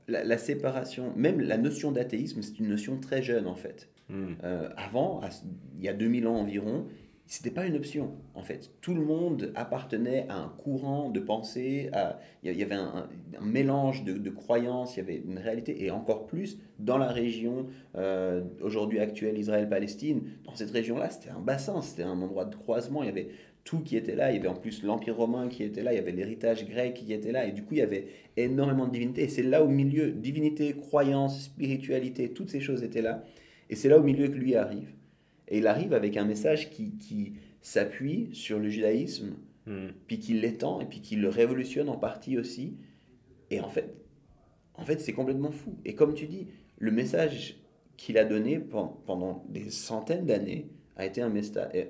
la, 0.06 0.22
la 0.22 0.38
séparation, 0.38 1.12
même 1.16 1.40
la 1.40 1.58
notion 1.58 1.90
d'athéisme, 1.90 2.42
c'est 2.42 2.60
une 2.60 2.68
notion 2.68 2.98
très 3.00 3.22
jeune 3.24 3.48
en 3.48 3.56
fait. 3.56 3.88
Hmm. 4.08 4.34
Euh, 4.44 4.68
avant, 4.76 5.20
à 5.20 5.30
il 5.76 5.82
y 5.82 5.88
a 5.88 5.94
2000 5.94 6.28
ans 6.28 6.36
environ, 6.36 6.86
c'était 7.26 7.50
pas 7.50 7.66
une 7.66 7.76
option 7.76 8.12
en 8.34 8.42
fait. 8.42 8.70
Tout 8.80 8.94
le 8.94 9.04
monde 9.04 9.52
appartenait 9.54 10.26
à 10.28 10.38
un 10.38 10.48
courant 10.48 11.10
de 11.10 11.20
pensée, 11.20 11.88
à- 11.92 12.18
il 12.42 12.56
y 12.56 12.62
avait 12.62 12.74
un, 12.76 13.08
un 13.40 13.44
mélange 13.44 14.04
de, 14.04 14.12
de 14.12 14.30
croyances, 14.30 14.96
il 14.96 15.00
y 15.00 15.02
avait 15.02 15.22
une 15.26 15.38
réalité, 15.38 15.84
et 15.84 15.90
encore 15.90 16.26
plus 16.26 16.58
dans 16.78 16.98
la 16.98 17.08
région 17.08 17.66
euh, 17.96 18.42
aujourd'hui 18.60 19.00
actuelle 19.00 19.36
Israël-Palestine. 19.38 20.22
Dans 20.44 20.54
cette 20.54 20.70
région-là, 20.70 21.10
c'était 21.10 21.30
un 21.30 21.40
bassin, 21.40 21.82
c'était 21.82 22.04
un 22.04 22.20
endroit 22.22 22.44
de 22.44 22.54
croisement, 22.54 23.02
il 23.02 23.06
y 23.06 23.10
avait 23.10 23.28
tout 23.64 23.80
qui 23.80 23.96
était 23.96 24.14
là, 24.14 24.30
il 24.30 24.36
y 24.36 24.38
avait 24.38 24.46
en 24.46 24.54
plus 24.54 24.84
l'Empire 24.84 25.16
romain 25.16 25.48
qui 25.48 25.64
était 25.64 25.82
là, 25.82 25.92
il 25.92 25.96
y 25.96 25.98
avait 25.98 26.12
l'héritage 26.12 26.64
grec 26.68 26.94
qui 26.94 27.12
était 27.12 27.32
là, 27.32 27.46
et 27.46 27.52
du 27.52 27.62
coup 27.62 27.74
il 27.74 27.78
y 27.78 27.82
avait 27.82 28.06
énormément 28.36 28.86
de 28.86 28.92
divinités, 28.92 29.24
et 29.24 29.28
c'est 29.28 29.42
là 29.42 29.64
au 29.64 29.68
milieu, 29.68 30.12
divinité, 30.12 30.74
croyance, 30.74 31.46
spiritualité, 31.46 32.32
toutes 32.32 32.50
ces 32.50 32.60
choses 32.60 32.84
étaient 32.84 33.02
là, 33.02 33.24
et 33.68 33.74
c'est 33.74 33.88
là 33.88 33.98
au 33.98 34.04
milieu 34.04 34.28
que 34.28 34.36
lui 34.36 34.54
arrive. 34.54 34.92
Et 35.48 35.58
il 35.58 35.66
arrive 35.66 35.92
avec 35.92 36.16
un 36.16 36.24
message 36.24 36.70
qui, 36.70 36.96
qui 36.98 37.34
s'appuie 37.60 38.30
sur 38.32 38.58
le 38.58 38.68
judaïsme, 38.68 39.34
Hmm. 39.68 39.88
puis 40.06 40.20
qui 40.20 40.32
l'étend, 40.34 40.80
et 40.80 40.84
puis 40.86 41.00
qui 41.00 41.16
le 41.16 41.28
révolutionne 41.28 41.88
en 41.88 41.96
partie 41.96 42.38
aussi. 42.38 42.76
Et 43.50 43.58
en 43.58 43.68
fait, 43.68 43.96
en 44.74 44.84
fait 44.84 45.00
c'est 45.00 45.12
complètement 45.12 45.50
fou. 45.50 45.76
Et 45.84 45.96
comme 45.96 46.14
tu 46.14 46.26
dis, 46.28 46.46
le 46.78 46.92
message 46.92 47.56
qu'il 47.96 48.16
a 48.16 48.24
donné 48.24 48.60
pen- 48.60 48.90
pendant 49.06 49.44
des 49.48 49.70
centaines 49.70 50.24
d'années 50.24 50.68
a, 50.94 51.04
été 51.04 51.20
un 51.20 51.32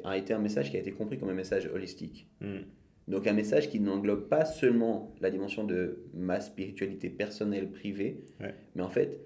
a 0.05 0.17
été 0.17 0.33
un 0.33 0.39
message 0.39 0.71
qui 0.71 0.79
a 0.79 0.81
été 0.81 0.91
compris 0.93 1.19
comme 1.19 1.29
un 1.29 1.35
message 1.35 1.67
holistique. 1.67 2.27
Hmm. 2.41 2.61
Donc 3.09 3.27
un 3.27 3.35
message 3.35 3.69
qui 3.69 3.79
n'englobe 3.79 4.27
pas 4.27 4.47
seulement 4.47 5.13
la 5.21 5.31
dimension 5.31 5.63
de 5.63 5.99
ma 6.15 6.41
spiritualité 6.41 7.11
personnelle, 7.11 7.71
privée, 7.71 8.23
Ouais. 8.41 8.55
mais 8.75 8.83
en 8.85 8.89
fait, 8.89 9.21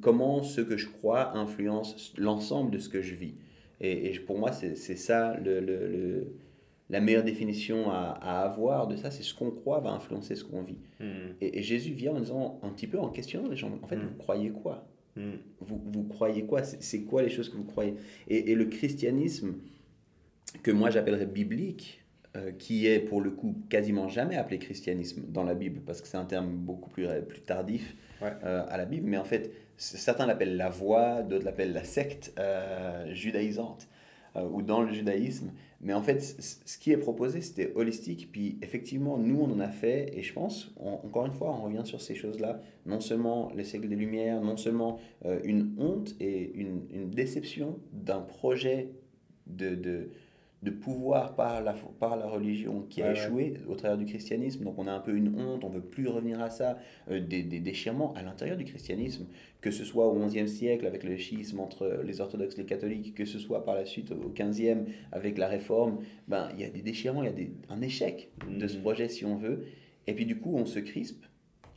comment 0.00 0.42
ce 0.42 0.62
que 0.62 0.78
je 0.78 0.88
crois 0.88 1.36
influence 1.36 2.14
l'ensemble 2.16 2.70
de 2.70 2.78
ce 2.78 2.88
que 2.88 3.02
je 3.02 3.14
vis. 3.14 3.34
Et, 3.80 4.10
et 4.12 4.18
pour 4.20 4.38
moi, 4.38 4.52
c'est 4.52 4.74
ça 4.76 5.36
le, 5.36 5.60
le- 5.60 5.86
le- 5.88 6.32
la 6.88 7.00
meilleure 7.00 7.24
définition 7.24 7.90
à, 7.90 8.16
à 8.22 8.42
avoir 8.42 8.86
de 8.86 8.94
ça, 8.96 9.10
c'est 9.10 9.24
ce 9.24 9.34
qu'on 9.34 9.50
croit 9.50 9.80
va 9.80 9.90
influencer 9.90 10.36
ce 10.36 10.44
qu'on 10.44 10.62
vit. 10.62 10.78
Hmm. 11.00 11.32
Et, 11.40 11.58
et 11.58 11.62
Jésus 11.62 11.92
vient 11.92 12.12
en 12.14 12.20
disant, 12.20 12.60
un 12.62 12.68
petit 12.70 12.86
peu 12.86 12.98
en 12.98 13.08
questionnant 13.10 13.48
les 13.48 13.56
gens, 13.56 13.70
en 13.82 13.86
fait, 13.88 13.96
Mm. 13.96 14.06
vous 14.08 14.14
croyez 14.18 14.50
quoi? 14.50 14.86
Hmm. 15.16 15.32
vous, 15.60 15.80
vous 15.92 16.04
croyez 16.04 16.44
quoi? 16.44 16.62
C'est 16.62 17.02
quoi 17.04 17.22
les 17.22 17.30
choses 17.30 17.48
que 17.48 17.56
vous 17.56 17.64
croyez? 17.64 17.94
Et, 18.28 18.52
et 18.52 18.54
le 18.54 18.66
christianisme, 18.66 19.54
que 20.62 20.70
moi 20.70 20.90
j'appellerais 20.90 21.26
biblique, 21.26 22.04
euh, 22.36 22.52
qui 22.52 22.86
est 22.86 23.00
pour 23.00 23.20
le 23.20 23.30
coup 23.30 23.56
quasiment 23.68 24.08
jamais 24.08 24.36
appelé 24.36 24.58
christianisme 24.58 25.24
dans 25.28 25.42
la 25.42 25.54
Bible, 25.54 25.80
parce 25.84 26.00
que 26.00 26.06
c'est 26.08 26.18
un 26.18 26.24
terme 26.24 26.50
beaucoup 26.54 26.88
plus, 26.90 27.06
plus 27.28 27.40
tardif 27.40 27.96
Ouais. 28.22 28.30
euh, 28.44 28.64
à 28.68 28.76
la 28.78 28.84
Bible, 28.86 29.08
mais 29.08 29.16
en 29.18 29.24
fait, 29.24 29.50
certains 29.76 30.26
l'appellent 30.26 30.56
la 30.56 30.68
voie, 30.68 31.22
d'autres 31.22 31.44
l'appellent 31.44 31.72
la 31.72 31.84
secte 31.84 32.32
euh, 32.38 33.12
judaïsante, 33.12 33.88
euh, 34.36 34.48
ou 34.50 34.62
dans 34.62 34.82
le 34.82 34.92
judaïsme. 34.92 35.52
Mais 35.80 35.92
en 35.92 36.02
fait, 36.02 36.20
ce 36.20 36.78
qui 36.78 36.90
est 36.90 36.96
proposé, 36.96 37.40
c'était 37.40 37.72
holistique. 37.74 38.30
Puis 38.32 38.58
effectivement, 38.62 39.18
nous, 39.18 39.40
on 39.40 39.52
en 39.52 39.60
a 39.60 39.68
fait, 39.68 40.10
et 40.16 40.22
je 40.22 40.32
pense, 40.32 40.74
encore 40.76 41.26
une 41.26 41.32
fois, 41.32 41.50
on 41.50 41.62
revient 41.64 41.84
sur 41.84 42.00
ces 42.00 42.14
choses-là, 42.14 42.60
non 42.86 43.00
seulement 43.00 43.52
les 43.54 43.64
siècles 43.64 43.88
des 43.88 43.96
Lumières, 43.96 44.40
non 44.40 44.56
seulement 44.56 44.98
euh, 45.26 45.38
une 45.44 45.74
honte 45.78 46.14
et 46.18 46.52
une, 46.54 46.86
une 46.90 47.10
déception 47.10 47.78
d'un 47.92 48.20
projet 48.20 48.90
de, 49.46 50.10
de 50.62 50.70
pouvoir 50.70 51.36
par 51.36 51.62
la, 51.62 51.74
par 52.00 52.16
la 52.16 52.26
religion 52.26 52.82
qui 52.88 53.02
a 53.02 53.04
Ouais, 53.04 53.10
ouais. 53.12 53.16
échoué 53.18 53.54
au 53.68 53.74
travers 53.74 53.98
du 53.98 54.04
christianisme. 54.06 54.64
Donc 54.64 54.78
on 54.78 54.86
a 54.86 54.92
un 54.92 55.00
peu 55.00 55.14
une 55.14 55.38
honte, 55.38 55.62
on 55.64 55.68
veut 55.68 55.82
plus 55.82 56.08
revenir 56.08 56.40
à 56.40 56.48
ça, 56.50 56.78
euh, 57.10 57.20
des, 57.20 57.42
des 57.42 57.60
déchirements 57.60 58.14
à 58.14 58.22
l'intérieur 58.22 58.56
du 58.56 58.64
christianisme, 58.64 59.26
que 59.60 59.70
ce 59.70 59.84
soit 59.84 60.06
au 60.08 60.18
XIe 60.26 60.48
siècle 60.48 60.86
avec 60.86 61.04
le 61.04 61.16
schisme 61.18 61.60
entre 61.60 62.00
les 62.04 62.20
orthodoxes 62.20 62.54
et 62.56 62.62
les 62.62 62.66
catholiques, 62.66 63.14
que 63.14 63.26
ce 63.26 63.38
soit 63.38 63.64
par 63.64 63.74
la 63.74 63.84
suite 63.84 64.10
au 64.12 64.30
XVe 64.34 64.86
avec 65.12 65.36
la 65.38 65.46
réforme, 65.46 65.98
ben, 66.26 66.48
il 66.54 66.60
y 66.60 66.64
a 66.64 66.70
des 66.70 66.82
déchirements, 66.82 67.22
il 67.22 67.26
y 67.26 67.32
a 67.32 67.34
des, 67.34 67.50
un 67.68 67.82
échec 67.82 68.30
de 68.50 68.66
ce 68.66 68.76
Mhm. 68.76 68.82
projet 68.82 69.08
si 69.08 69.24
on 69.24 69.36
veut. 69.36 69.64
Et 70.06 70.14
puis 70.14 70.24
du 70.24 70.38
coup, 70.38 70.54
on 70.56 70.64
se 70.66 70.78
crispe. 70.78 71.24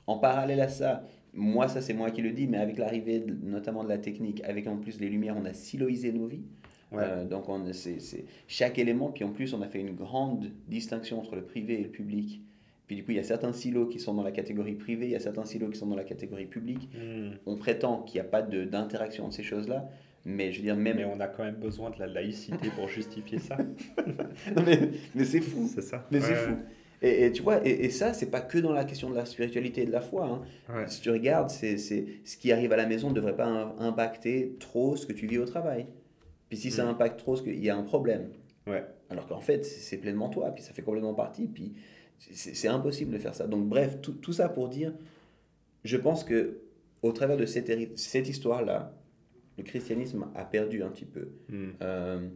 En 0.08 0.18
parallèle 0.18 0.62
à 0.62 0.70
ça, 0.70 1.06
moi, 1.34 1.68
ça 1.68 1.82
c'est 1.82 1.94
moi 1.94 2.10
qui 2.12 2.22
le 2.24 2.32
dis, 2.32 2.48
mais 2.48 2.58
avec 2.58 2.78
l'arrivée 2.80 3.24
notamment 3.44 3.84
de 3.84 3.90
la 3.90 3.98
technique, 4.00 4.42
avec 4.46 4.66
en 4.68 4.78
plus 4.78 5.00
les 5.00 5.10
lumières, 5.10 5.36
on 5.38 5.46
a 5.46 5.54
siloisé 5.54 6.12
nos 6.12 6.26
vies. 6.28 6.42
Ouais. 6.92 7.04
Euh, 7.04 7.26
donc 7.26 7.48
on, 7.50 7.72
c'est, 7.72 8.00
c'est 8.00 8.26
chaque 8.48 8.80
élément, 8.80 9.10
puis 9.12 9.24
en 9.24 9.30
plus 9.32 9.54
on 9.54 9.62
a 9.62 9.68
fait 9.68 9.80
une 9.80 9.96
grande 9.96 10.48
distinction 10.68 11.20
entre 11.20 11.36
le 11.36 11.44
privé 11.44 11.80
et 11.80 11.84
le 11.84 11.90
public. 11.90 12.42
Puis 12.88 12.96
du 12.96 13.04
coup, 13.04 13.12
il 13.12 13.18
y 13.18 13.20
a 13.20 13.24
certains 13.24 13.54
silos 13.54 13.86
qui 13.86 14.00
sont 14.00 14.16
dans 14.16 14.24
la 14.24 14.32
catégorie 14.32 14.74
privée, 14.74 15.06
il 15.06 15.12
y 15.12 15.16
a 15.16 15.20
certains 15.20 15.46
silos 15.46 15.70
qui 15.70 15.78
sont 15.78 15.86
dans 15.86 15.96
la 15.96 16.04
catégorie 16.04 16.48
publique. 16.48 16.90
Hmm. 16.96 17.34
On 17.46 17.56
prétend 17.56 18.02
qu'il 18.02 18.20
n'y 18.20 18.26
a 18.28 18.30
pas 18.30 18.42
de, 18.42 18.64
d'interaction 18.64 19.26
entre 19.26 19.36
ces 19.36 19.44
choses-là, 19.44 19.88
mais 20.26 20.52
je 20.52 20.58
veux 20.58 20.64
dire, 20.64 20.76
même... 20.76 20.98
Mais 20.98 21.06
on 21.06 21.20
a 21.20 21.28
quand 21.28 21.44
même 21.44 21.58
besoin 21.58 21.92
de 21.92 22.00
la 22.00 22.08
laïcité 22.08 22.70
pour 22.76 22.88
justifier 22.98 23.38
ça. 23.38 23.58
Non, 24.56 24.64
mais, 24.66 24.90
mais 25.14 25.24
c'est 25.26 25.42
fou, 25.42 25.70
C'est 25.72 25.84
ça. 25.84 26.08
mais 26.12 26.20
c'est 26.20 26.34
fou. 26.34 26.56
Et, 27.04 27.26
et 27.28 27.32
tu 27.32 27.44
vois, 27.44 27.66
et, 27.66 27.86
et 27.86 27.90
ça, 27.92 28.14
c'est 28.14 28.32
pas 28.32 28.42
que 28.42 28.58
dans 28.58 28.74
la 28.74 28.84
question 28.86 29.10
de 29.12 29.16
la 29.16 29.26
spiritualité 29.26 29.84
et 29.84 29.86
de 29.86 29.92
la 29.92 30.02
foi. 30.02 30.26
hein. 30.26 30.42
Ouais. 30.76 30.88
Si 30.88 31.00
tu 31.02 31.12
regardes, 31.12 31.52
c'est, 31.52 31.78
c'est, 31.78 32.06
ce 32.26 32.36
qui 32.38 32.52
arrive 32.52 32.74
à 32.74 32.78
la 32.78 32.88
maison 32.88 33.10
ne 33.10 33.14
devrait 33.14 33.36
pas 33.36 33.46
im- 33.46 33.76
impacter 33.78 34.56
trop 34.60 34.96
ce 34.96 35.06
que 35.06 35.14
tu 35.14 35.28
vis 35.28 35.38
au 35.38 35.46
travail. 35.46 35.86
Puis 36.50 36.58
si 36.58 36.72
ça 36.72 36.86
Mm. 36.86 36.90
impacte 36.90 37.20
trop, 37.20 37.36
il 37.46 37.64
y 37.64 37.70
a 37.70 37.78
un 37.78 37.84
problème. 37.84 38.30
Ouais. 38.68 38.84
Alors 39.10 39.26
qu'en 39.28 39.40
fait, 39.40 39.64
c'est 39.66 39.98
pleinement 39.98 40.30
toi, 40.30 40.52
puis 40.52 40.64
ça 40.64 40.74
fait 40.74 40.82
complètement 40.82 41.14
partie, 41.14 41.48
puis 41.48 41.74
c'est 42.20 42.68
impossible 42.68 43.12
de 43.14 43.18
faire 43.18 43.34
ça. 43.34 43.48
Donc 43.48 43.68
bref, 43.70 44.00
tout, 44.02 44.14
tout 44.14 44.34
ça 44.34 44.50
pour 44.50 44.68
dire, 44.70 44.94
je 45.84 45.98
pense 45.98 46.24
que 46.24 46.60
au 47.02 47.12
travers 47.14 47.38
de 47.38 47.46
cette, 47.46 48.28
histoire-là, 48.28 48.94
le 49.58 49.64
christianisme 49.64 50.28
a 50.36 50.44
perdu 50.46 50.84
un 50.84 50.90
petit 50.90 51.06
peu. 51.06 51.30
Hmm. 51.50 51.70
Euh, 51.82 52.28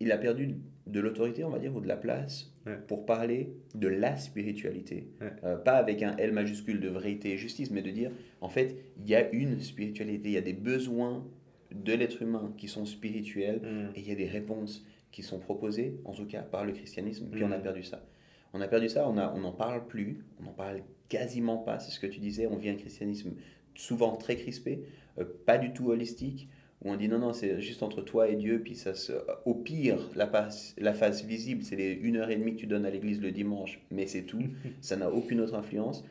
il 0.00 0.12
a 0.12 0.18
perdu 0.18 0.56
de 0.86 1.00
l'autorité, 1.00 1.44
on 1.44 1.50
va 1.50 1.58
dire, 1.58 1.74
ou 1.74 1.80
de 1.80 1.88
la 1.88 1.96
place 1.96 2.50
Ouais. 2.66 2.78
pour 2.86 3.04
parler 3.04 3.52
de 3.74 3.88
la 3.88 4.16
spiritualité. 4.16 5.08
Ouais. 5.20 5.32
Euh, 5.44 5.56
pas 5.56 5.72
avec 5.74 6.02
un 6.02 6.16
L 6.16 6.32
majuscule 6.32 6.80
de 6.80 6.88
vérité 6.88 7.32
et 7.32 7.36
justice, 7.36 7.70
mais 7.70 7.82
de 7.82 7.90
dire, 7.90 8.10
en 8.40 8.48
fait, 8.48 8.76
il 8.98 9.06
y 9.06 9.14
a 9.14 9.30
une 9.32 9.60
spiritualité, 9.60 10.30
il 10.30 10.32
y 10.32 10.38
a 10.38 10.42
des 10.42 10.54
besoins 10.54 11.26
de 11.74 11.92
l'être 11.92 12.22
humain 12.22 12.52
qui 12.56 12.68
sont 12.68 12.86
spirituels, 12.86 13.60
Hmm. 13.62 13.90
et 13.96 14.00
il 14.00 14.08
y 14.08 14.12
a 14.12 14.14
des 14.14 14.26
réponses 14.28 14.86
qui 15.10 15.22
sont 15.22 15.38
proposées, 15.38 15.96
en 16.04 16.12
tout 16.12 16.26
cas 16.26 16.42
par 16.42 16.64
le 16.64 16.72
christianisme, 16.72 17.28
puis 17.30 17.42
on 17.44 17.50
a 17.52 17.56
Mhm. 17.58 17.62
perdu 17.62 17.82
ça. 17.82 18.04
On 18.52 18.60
a 18.60 18.68
perdu 18.68 18.88
ça, 18.88 19.08
on 19.08 19.16
a- 19.18 19.32
on 19.34 19.40
n'en 19.40 19.52
parle 19.52 19.86
plus, 19.86 20.24
on 20.40 20.44
n'en 20.44 20.52
parle 20.52 20.80
quasiment 21.08 21.58
pas, 21.58 21.78
c'est 21.78 21.90
ce 21.90 22.00
que 22.00 22.06
tu 22.06 22.20
disais, 22.20 22.46
on 22.46 22.56
vit 22.56 22.68
un 22.68 22.76
christianisme 22.76 23.32
souvent 23.74 24.16
très 24.16 24.36
crispé, 24.36 24.80
euh, 25.18 25.24
pas 25.46 25.58
du 25.58 25.72
tout 25.72 25.90
holistique, 25.90 26.48
où 26.84 26.90
on 26.90 26.96
dit 26.96 27.08
non, 27.08 27.18
non, 27.18 27.32
c'est 27.32 27.60
juste 27.60 27.82
entre 27.82 28.02
toi 28.02 28.28
et 28.28 28.36
Dieu, 28.36 28.60
puis 28.62 28.74
ça 28.76 28.94
se... 28.94 29.12
Au 29.44 29.54
pire, 29.54 29.98
la, 30.16 30.26
face, 30.26 30.74
la 30.78 30.92
face 30.92 31.24
visible, 31.24 31.62
c'est 31.62 31.76
les 31.76 31.92
une 31.92 32.16
heure 32.16 32.30
et 32.30 32.36
demie 32.36 32.54
que 32.54 32.60
tu 32.60 32.66
donnes 32.66 32.84
à 32.86 32.90
l'église 32.90 33.20
le 33.20 33.30
dimanche, 33.32 33.80
mais 33.90 34.06
c'est 34.06 34.22
tout, 34.22 34.42
ça 34.80 34.96
n'a 34.96 35.10
aucune 35.10 35.40
autre 35.40 35.54
influence. 35.54 36.04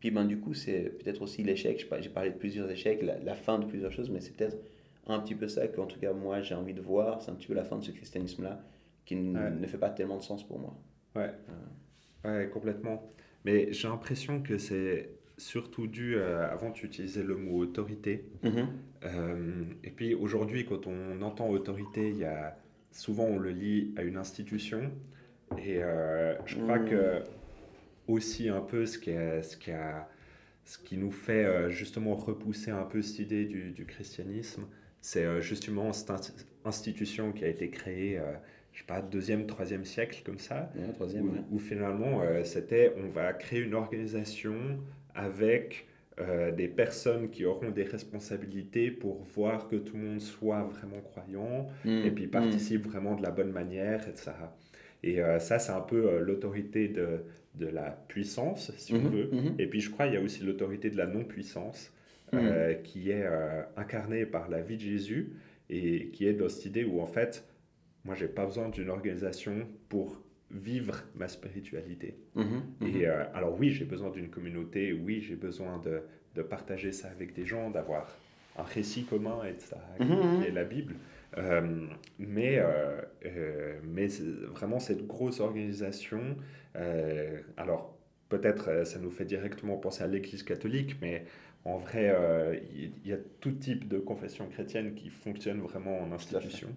Puis 0.00 0.10
ben, 0.10 0.24
du 0.24 0.38
coup, 0.38 0.54
c'est 0.54 0.96
peut-être 0.98 1.20
aussi 1.22 1.42
l'échec, 1.42 1.86
j'ai 2.00 2.08
parlé 2.10 2.30
de 2.30 2.36
plusieurs 2.36 2.70
échecs, 2.70 3.02
la, 3.02 3.18
la 3.18 3.34
fin 3.34 3.58
de 3.58 3.66
plusieurs 3.66 3.92
choses, 3.92 4.08
mais 4.10 4.20
c'est 4.20 4.34
peut-être 4.36 4.56
un 5.14 5.20
petit 5.20 5.34
peu 5.34 5.48
ça 5.48 5.66
qu'en 5.68 5.86
tout 5.86 5.98
cas 6.00 6.12
moi 6.12 6.40
j'ai 6.42 6.54
envie 6.54 6.74
de 6.74 6.80
voir, 6.80 7.22
c'est 7.22 7.30
un 7.30 7.34
petit 7.34 7.46
peu 7.46 7.54
la 7.54 7.64
fin 7.64 7.76
de 7.78 7.84
ce 7.84 7.90
christianisme-là, 7.90 8.60
qui 9.04 9.14
Ouais. 9.16 9.50
ne 9.50 9.66
fait 9.66 9.78
pas 9.78 9.90
tellement 9.90 10.16
de 10.18 10.22
sens 10.22 10.46
pour 10.46 10.58
moi. 10.58 10.76
Ouais. 11.16 11.30
Ouais, 12.24 12.48
complètement. 12.52 13.08
Mais 13.44 13.72
j'ai 13.72 13.88
l'impression 13.88 14.42
que 14.42 14.58
c'est 14.58 15.10
surtout 15.38 15.86
dû, 15.86 16.16
euh, 16.16 16.46
avant 16.50 16.70
tu 16.70 16.84
utilisais 16.86 17.22
le 17.22 17.34
mot 17.36 17.58
autorité, 17.58 18.24
Euh, 19.02 19.64
et 19.82 19.90
puis 19.90 20.14
aujourd'hui 20.14 20.66
quand 20.66 20.86
on 20.86 21.22
entend 21.22 21.48
autorité, 21.48 22.10
il 22.10 22.18
y 22.18 22.24
a, 22.24 22.58
souvent 22.92 23.24
on 23.24 23.38
le 23.38 23.50
lie 23.50 23.94
à 23.96 24.02
une 24.02 24.18
institution, 24.18 24.90
et 25.56 25.82
euh, 25.82 26.34
je 26.44 26.56
crois 26.58 26.78
Mm. 26.80 26.88
que 26.90 27.22
aussi 28.08 28.50
un 28.50 28.60
peu 28.60 28.84
ce 28.84 28.98
qui, 28.98 29.10
est- 29.10 29.42
ce 29.42 29.56
qui, 29.56 29.70
a, 29.70 30.06
ce 30.64 30.76
qui 30.78 30.98
nous 30.98 31.10
fait 31.10 31.44
euh, 31.46 31.70
justement 31.70 32.14
repousser 32.14 32.70
un 32.70 32.82
peu 32.82 33.00
cette 33.00 33.20
idée 33.20 33.46
du, 33.46 33.70
du 33.70 33.86
christianisme, 33.86 34.64
c'est 35.00 35.24
euh, 35.24 35.40
justement 35.40 35.92
cette 35.92 36.10
inst- 36.10 36.46
institution 36.64 37.32
qui 37.32 37.44
a 37.44 37.48
été 37.48 37.70
créée, 37.70 38.18
euh, 38.18 38.32
je 38.72 38.80
sais 38.80 38.84
pas, 38.86 39.00
deuxième, 39.02 39.46
troisième 39.46 39.84
siècle 39.84 40.22
comme 40.24 40.38
ça, 40.38 40.72
Ouais, 40.74 40.92
troisième, 40.92 41.28
où, 41.28 41.32
ouais. 41.32 41.44
où 41.50 41.58
finalement 41.58 42.22
euh, 42.22 42.44
c'était 42.44 42.94
on 42.96 43.08
va 43.08 43.32
créer 43.32 43.60
une 43.60 43.74
organisation 43.74 44.54
avec 45.14 45.86
euh, 46.20 46.52
des 46.52 46.68
personnes 46.68 47.30
qui 47.30 47.44
auront 47.44 47.70
des 47.70 47.84
responsabilités 47.84 48.90
pour 48.90 49.22
voir 49.22 49.68
que 49.68 49.76
tout 49.76 49.96
le 49.96 50.02
monde 50.02 50.20
soit 50.20 50.62
vraiment 50.64 51.00
croyant 51.00 51.68
Mm, 51.84 51.90
et 52.02 52.10
puis 52.10 52.26
mm. 52.26 52.30
participe 52.30 52.84
vraiment 52.86 53.14
de 53.14 53.22
la 53.22 53.30
bonne 53.30 53.50
manière, 53.52 54.06
etc. 54.08 54.54
Et 55.02 55.22
euh, 55.22 55.38
ça, 55.38 55.58
c'est 55.58 55.72
un 55.72 55.80
peu 55.80 56.08
euh, 56.08 56.20
l'autorité 56.20 56.88
de, 56.88 57.24
de 57.54 57.66
la 57.66 57.90
puissance, 58.08 58.72
si 58.76 58.94
on 58.94 58.98
Mhm, 58.98 59.08
veut. 59.08 59.34
Et 59.58 59.66
puis 59.66 59.80
je 59.80 59.90
crois 59.90 60.06
qu'il 60.06 60.14
y 60.14 60.18
a 60.18 60.20
aussi 60.22 60.42
l'autorité 60.44 60.90
de 60.90 60.96
la 60.96 61.06
non-puissance, 61.06 61.92
Euh, 62.32 62.74
qui 62.74 63.10
est 63.10 63.24
euh, 63.24 63.62
incarnée 63.76 64.24
par 64.24 64.48
la 64.48 64.60
vie 64.60 64.76
de 64.76 64.82
Jésus 64.82 65.32
et 65.68 66.10
qui 66.10 66.26
est 66.26 66.32
dans 66.32 66.48
cette 66.48 66.64
idée 66.66 66.84
où 66.84 67.00
en 67.00 67.06
fait, 67.06 67.44
moi, 68.04 68.14
j'ai 68.14 68.28
pas 68.28 68.46
besoin 68.46 68.68
d'une 68.68 68.88
organisation 68.88 69.66
pour 69.88 70.20
vivre 70.50 71.02
ma 71.14 71.28
spiritualité. 71.28 72.16
Mhm, 72.34 72.62
mhm. 72.80 72.86
Et 72.88 73.06
euh, 73.06 73.24
alors 73.34 73.58
oui, 73.58 73.70
j'ai 73.70 73.84
besoin 73.84 74.10
d'une 74.10 74.30
communauté, 74.30 74.92
oui, 74.92 75.20
j'ai 75.20 75.36
besoin 75.36 75.78
de, 75.78 76.02
de 76.34 76.42
partager 76.42 76.92
ça 76.92 77.08
avec 77.08 77.34
des 77.34 77.46
gens, 77.46 77.70
d'avoir 77.70 78.16
un 78.58 78.64
récit 78.64 79.04
commun 79.04 79.44
et 79.44 79.54
de 79.54 79.60
ça, 79.60 79.78
qui, 79.98 80.46
est 80.46 80.50
la 80.50 80.64
Bible. 80.64 80.94
Euh, 81.38 81.86
mais 82.18 82.58
euh, 82.58 83.78
mais 83.84 84.08
vraiment 84.48 84.80
cette 84.80 85.06
grosse 85.06 85.38
organisation, 85.38 86.36
alors 87.56 87.96
peut-être 88.28 88.84
ça 88.84 88.98
nous 88.98 89.10
fait 89.10 89.24
directement 89.24 89.76
penser 89.76 90.02
à 90.02 90.08
l'Église 90.08 90.42
catholique, 90.42 90.96
mais 91.00 91.24
en 91.64 91.76
vrai, 91.78 92.10
euh, 92.10 92.58
il 92.72 93.06
y, 93.06 93.12
a 93.12 93.18
tout 93.40 93.52
type 93.52 93.86
de 93.88 93.98
confession 93.98 94.46
chrétienne 94.48 94.94
qui 94.94 95.10
fonctionne 95.10 95.60
vraiment 95.60 96.00
en 96.00 96.10
institution. 96.12 96.68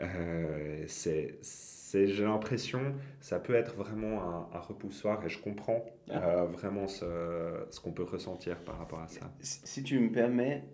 Euh, 0.00 0.84
c'est, 0.86 1.38
j'ai 2.06 2.24
l'impression, 2.24 2.94
ça 3.20 3.40
peut 3.40 3.54
être 3.54 3.74
vraiment 3.74 4.22
un, 4.22 4.48
un 4.52 4.60
repoussoir 4.60 5.24
et 5.24 5.28
je 5.28 5.38
comprends 5.40 5.84
Ah. 6.10 6.22
euh, 6.22 6.44
vraiment 6.44 6.86
ce, 6.86 7.04
ce 7.70 7.80
qu'on 7.80 7.92
peut 7.92 8.04
ressentir 8.04 8.58
par 8.62 8.78
rapport 8.78 9.00
à 9.00 9.08
ça. 9.08 9.32
Si 9.40 9.82
tu 9.82 9.98
me 9.98 10.12
permets, 10.12 10.64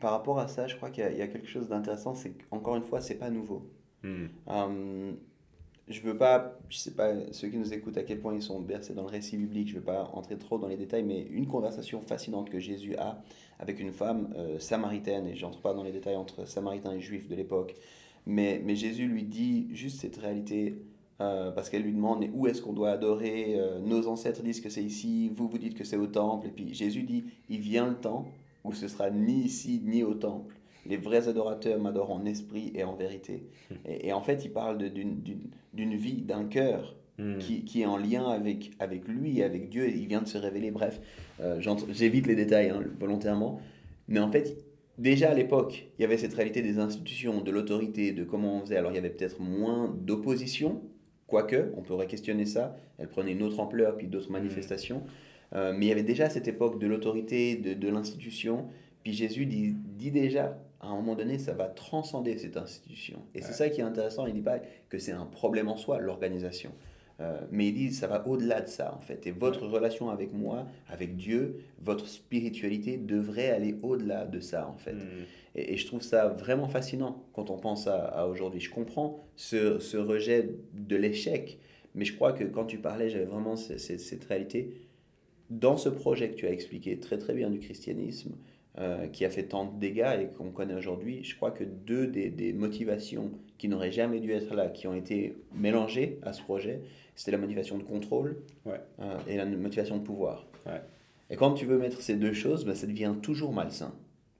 par 0.00 0.12
rapport 0.12 0.38
à 0.38 0.48
ça, 0.48 0.66
je 0.66 0.76
crois 0.76 0.90
qu'il 0.90 1.02
y, 1.04 1.06
a- 1.06 1.10
il 1.10 1.18
y 1.18 1.22
a 1.22 1.28
quelque 1.28 1.48
chose 1.48 1.68
d'intéressant, 1.68 2.14
c'est 2.14 2.32
qu'encore 2.32 2.76
une 2.76 2.84
fois, 2.84 3.00
c'est 3.00 3.16
pas 3.18 3.30
nouveau. 3.30 3.70
Hmm. 4.02 4.26
Je 5.86 6.00
veux 6.00 6.16
pas, 6.16 6.58
je 6.70 6.78
sais 6.78 6.94
pas 6.94 7.12
ceux 7.32 7.48
qui 7.48 7.58
nous 7.58 7.74
écoutent 7.74 7.98
à 7.98 8.04
quel 8.04 8.18
point 8.18 8.34
ils 8.34 8.42
sont 8.42 8.58
bercés 8.58 8.94
dans 8.94 9.02
le 9.02 9.08
récit 9.08 9.36
biblique, 9.36 9.68
je 9.68 9.74
veux 9.74 9.82
pas 9.82 10.10
entrer 10.14 10.38
trop 10.38 10.58
dans 10.58 10.66
les 10.68 10.78
détails, 10.78 11.04
mais 11.04 11.20
une 11.30 11.46
conversation 11.46 12.00
fascinante 12.00 12.48
que 12.48 12.58
Jésus 12.58 12.96
a 12.96 13.22
avec 13.58 13.80
une 13.80 13.92
femme 13.92 14.32
euh, 14.36 14.58
samaritaine, 14.58 15.26
et 15.26 15.36
j'entre 15.36 15.60
pas 15.60 15.74
dans 15.74 15.82
les 15.82 15.92
détails 15.92 16.16
entre 16.16 16.46
samaritains 16.46 16.92
et 16.92 17.00
juifs 17.00 17.28
de 17.28 17.34
l'époque, 17.34 17.74
mais, 18.24 18.62
mais 18.64 18.76
Jésus 18.76 19.06
lui 19.06 19.24
dit 19.24 19.68
juste 19.72 20.00
cette 20.00 20.16
réalité, 20.16 20.78
euh, 21.20 21.50
parce 21.52 21.68
qu'elle 21.68 21.82
lui 21.82 21.92
demande 21.92 22.24
où 22.32 22.46
est-ce 22.46 22.62
qu'on 22.62 22.72
doit 22.72 22.90
adorer, 22.90 23.56
Euh, 23.58 23.78
nos 23.78 24.08
ancêtres 24.08 24.42
disent 24.42 24.62
que 24.62 24.70
c'est 24.70 24.82
ici, 24.82 25.30
vous 25.34 25.48
vous 25.48 25.58
dites 25.58 25.74
que 25.74 25.84
c'est 25.84 25.98
au 25.98 26.06
temple, 26.06 26.46
et 26.46 26.50
puis 26.50 26.72
Jésus 26.72 27.02
dit, 27.02 27.24
il 27.50 27.60
vient 27.60 27.86
le 27.86 27.96
temps 27.96 28.24
où 28.64 28.72
ce 28.72 28.88
sera 28.88 29.10
ni 29.10 29.42
ici 29.42 29.82
ni 29.84 30.02
au 30.02 30.14
temple. 30.14 30.56
Les 30.86 30.96
vrais 30.96 31.28
adorateurs 31.28 31.80
m'adorent 31.80 32.12
en 32.12 32.24
esprit 32.26 32.72
et 32.74 32.84
en 32.84 32.94
vérité. 32.94 33.44
Et, 33.86 34.08
et 34.08 34.12
en 34.12 34.20
fait, 34.20 34.44
il 34.44 34.50
parle 34.52 34.78
d'une- 34.90 35.94
vie, 35.96 36.22
d'un 36.22 36.44
cœur 36.44 36.96
Hmm. 37.16 37.38
qui, 37.38 37.64
qui 37.64 37.82
est 37.82 37.86
en 37.86 37.96
lien 37.96 38.24
avec, 38.28 38.72
avec 38.80 39.06
lui, 39.06 39.40
avec 39.44 39.68
Dieu. 39.68 39.88
Il 39.88 40.08
vient 40.08 40.20
de 40.20 40.26
se 40.26 40.36
révéler. 40.36 40.72
Bref, 40.72 41.00
euh, 41.40 41.60
j'évite 41.92 42.26
les 42.26 42.34
détails 42.34 42.70
hein, 42.70 42.82
volontairement. 42.98 43.60
Mais 44.08 44.18
en 44.18 44.32
fait, 44.32 44.58
déjà 44.98 45.30
à 45.30 45.34
l'époque, 45.34 45.86
il 45.96 46.02
y 46.02 46.04
avait 46.04 46.18
cette 46.18 46.34
réalité 46.34 46.60
des 46.60 46.80
institutions, 46.80 47.40
de 47.40 47.52
l'autorité, 47.52 48.10
de 48.10 48.24
comment 48.24 48.56
on 48.56 48.60
faisait. 48.62 48.76
Alors 48.78 48.90
il 48.90 48.96
y 48.96 48.98
avait 48.98 49.10
peut-être 49.10 49.40
moins 49.40 49.96
d'opposition, 49.96 50.82
quoique, 51.28 51.70
on 51.76 51.82
pourrait 51.82 52.08
questionner 52.08 52.46
ça. 52.46 52.76
Elle 52.98 53.06
prenait 53.06 53.30
une 53.30 53.44
autre 53.44 53.60
ampleur, 53.60 53.96
puis 53.96 54.08
d'autres 54.08 54.32
manifestations. 54.32 55.04
Euh, 55.54 55.72
mais 55.72 55.86
il 55.86 55.88
y 55.90 55.92
avait 55.92 56.02
déjà 56.02 56.28
cette 56.28 56.48
époque 56.48 56.80
de 56.80 56.88
l'autorité, 56.88 57.54
de, 57.54 57.74
de 57.74 57.88
l'institution. 57.90 58.66
Puis 59.04 59.12
Jésus 59.12 59.46
dit, 59.46 59.76
dit 59.96 60.10
déjà, 60.10 60.58
à 60.84 60.88
un 60.92 60.94
moment 60.96 61.14
donné, 61.14 61.38
ça 61.38 61.52
va 61.54 61.66
transcender 61.68 62.36
cette 62.38 62.56
institution. 62.56 63.18
Et 63.34 63.42
c'est 63.42 63.52
ça 63.52 63.68
qui 63.70 63.80
est 63.80 63.84
intéressant. 63.84 64.26
Il 64.26 64.34
dit 64.34 64.42
pas 64.42 64.60
que 64.88 64.98
c'est 64.98 65.12
un 65.12 65.26
problème 65.26 65.68
en 65.68 65.76
soi, 65.76 65.98
l'organisation. 65.98 66.70
Euh, 67.20 67.40
mais 67.52 67.68
il 67.68 67.74
dit, 67.74 67.92
ça 67.92 68.08
va 68.08 68.26
au-delà 68.26 68.60
de 68.60 68.66
ça, 68.68 68.92
en 68.96 69.00
fait. 69.00 69.26
Et 69.26 69.30
votre 69.30 69.66
relation 69.66 70.10
avec 70.10 70.32
moi, 70.32 70.66
avec 70.88 71.16
Dieu, 71.16 71.60
votre 71.80 72.08
spiritualité 72.08 72.96
devrait 72.96 73.50
aller 73.50 73.76
au-delà 73.82 74.24
de 74.26 74.40
ça, 74.40 74.68
en 74.68 74.76
fait. 74.76 74.94
Hmm. 74.94 75.24
Et, 75.54 75.74
et 75.74 75.76
je 75.76 75.86
trouve 75.86 76.02
ça 76.02 76.26
vraiment 76.28 76.66
fascinant 76.68 77.22
quand 77.32 77.50
on 77.50 77.56
pense 77.56 77.86
à, 77.86 78.04
à 78.04 78.26
aujourd'hui. 78.26 78.60
Je 78.60 78.70
comprends 78.70 79.24
ce, 79.36 79.78
ce 79.78 79.96
rejet 79.96 80.50
de 80.72 80.96
l'échec, 80.96 81.60
mais 81.94 82.04
je 82.04 82.14
crois 82.16 82.32
que 82.32 82.42
quand 82.44 82.64
tu 82.64 82.78
parlais, 82.78 83.08
j'avais 83.10 83.26
vraiment 83.26 83.54
ce- 83.56 83.78
ce- 83.78 83.96
cette 83.98 84.24
réalité. 84.24 84.74
Dans 85.50 85.76
ce 85.76 85.88
projet 85.88 86.30
que 86.30 86.34
tu 86.34 86.46
as 86.46 86.50
expliqué 86.50 86.98
très 86.98 87.18
très 87.18 87.34
bien 87.34 87.48
du 87.50 87.60
christianisme, 87.60 88.32
euh, 88.78 89.06
qui 89.06 89.24
a 89.24 89.30
fait 89.30 89.44
tant 89.44 89.66
de 89.66 89.78
dégâts 89.78 90.18
et 90.20 90.26
qu'on 90.36 90.50
connaît 90.50 90.74
aujourd'hui, 90.74 91.22
je 91.22 91.36
crois 91.36 91.50
que 91.52 91.64
deux 91.64 92.06
des, 92.06 92.28
des 92.30 92.52
motivations 92.52 93.30
qui 93.58 93.68
n'auraient 93.68 93.92
jamais 93.92 94.18
dû 94.20 94.32
être 94.32 94.54
là, 94.54 94.68
qui 94.68 94.88
ont 94.88 94.94
été 94.94 95.36
mélangées 95.54 96.18
à 96.22 96.32
ce 96.32 96.42
projet, 96.42 96.80
c'était 97.14 97.30
la 97.30 97.38
motivation 97.38 97.78
de 97.78 97.84
contrôle 97.84 98.38
Ouais. 98.66 98.80
euh, 99.00 99.16
et 99.28 99.36
la 99.36 99.46
motivation 99.46 99.96
de 99.98 100.02
pouvoir. 100.02 100.46
Ouais. 100.66 100.82
Et 101.30 101.36
quand 101.36 101.52
tu 101.54 101.66
veux 101.66 101.78
mettre 101.78 102.00
ces 102.02 102.16
deux 102.16 102.32
choses, 102.32 102.64
ben, 102.64 102.74
ça 102.74 102.86
devient 102.86 103.14
toujours 103.22 103.52
malsain. 103.52 103.94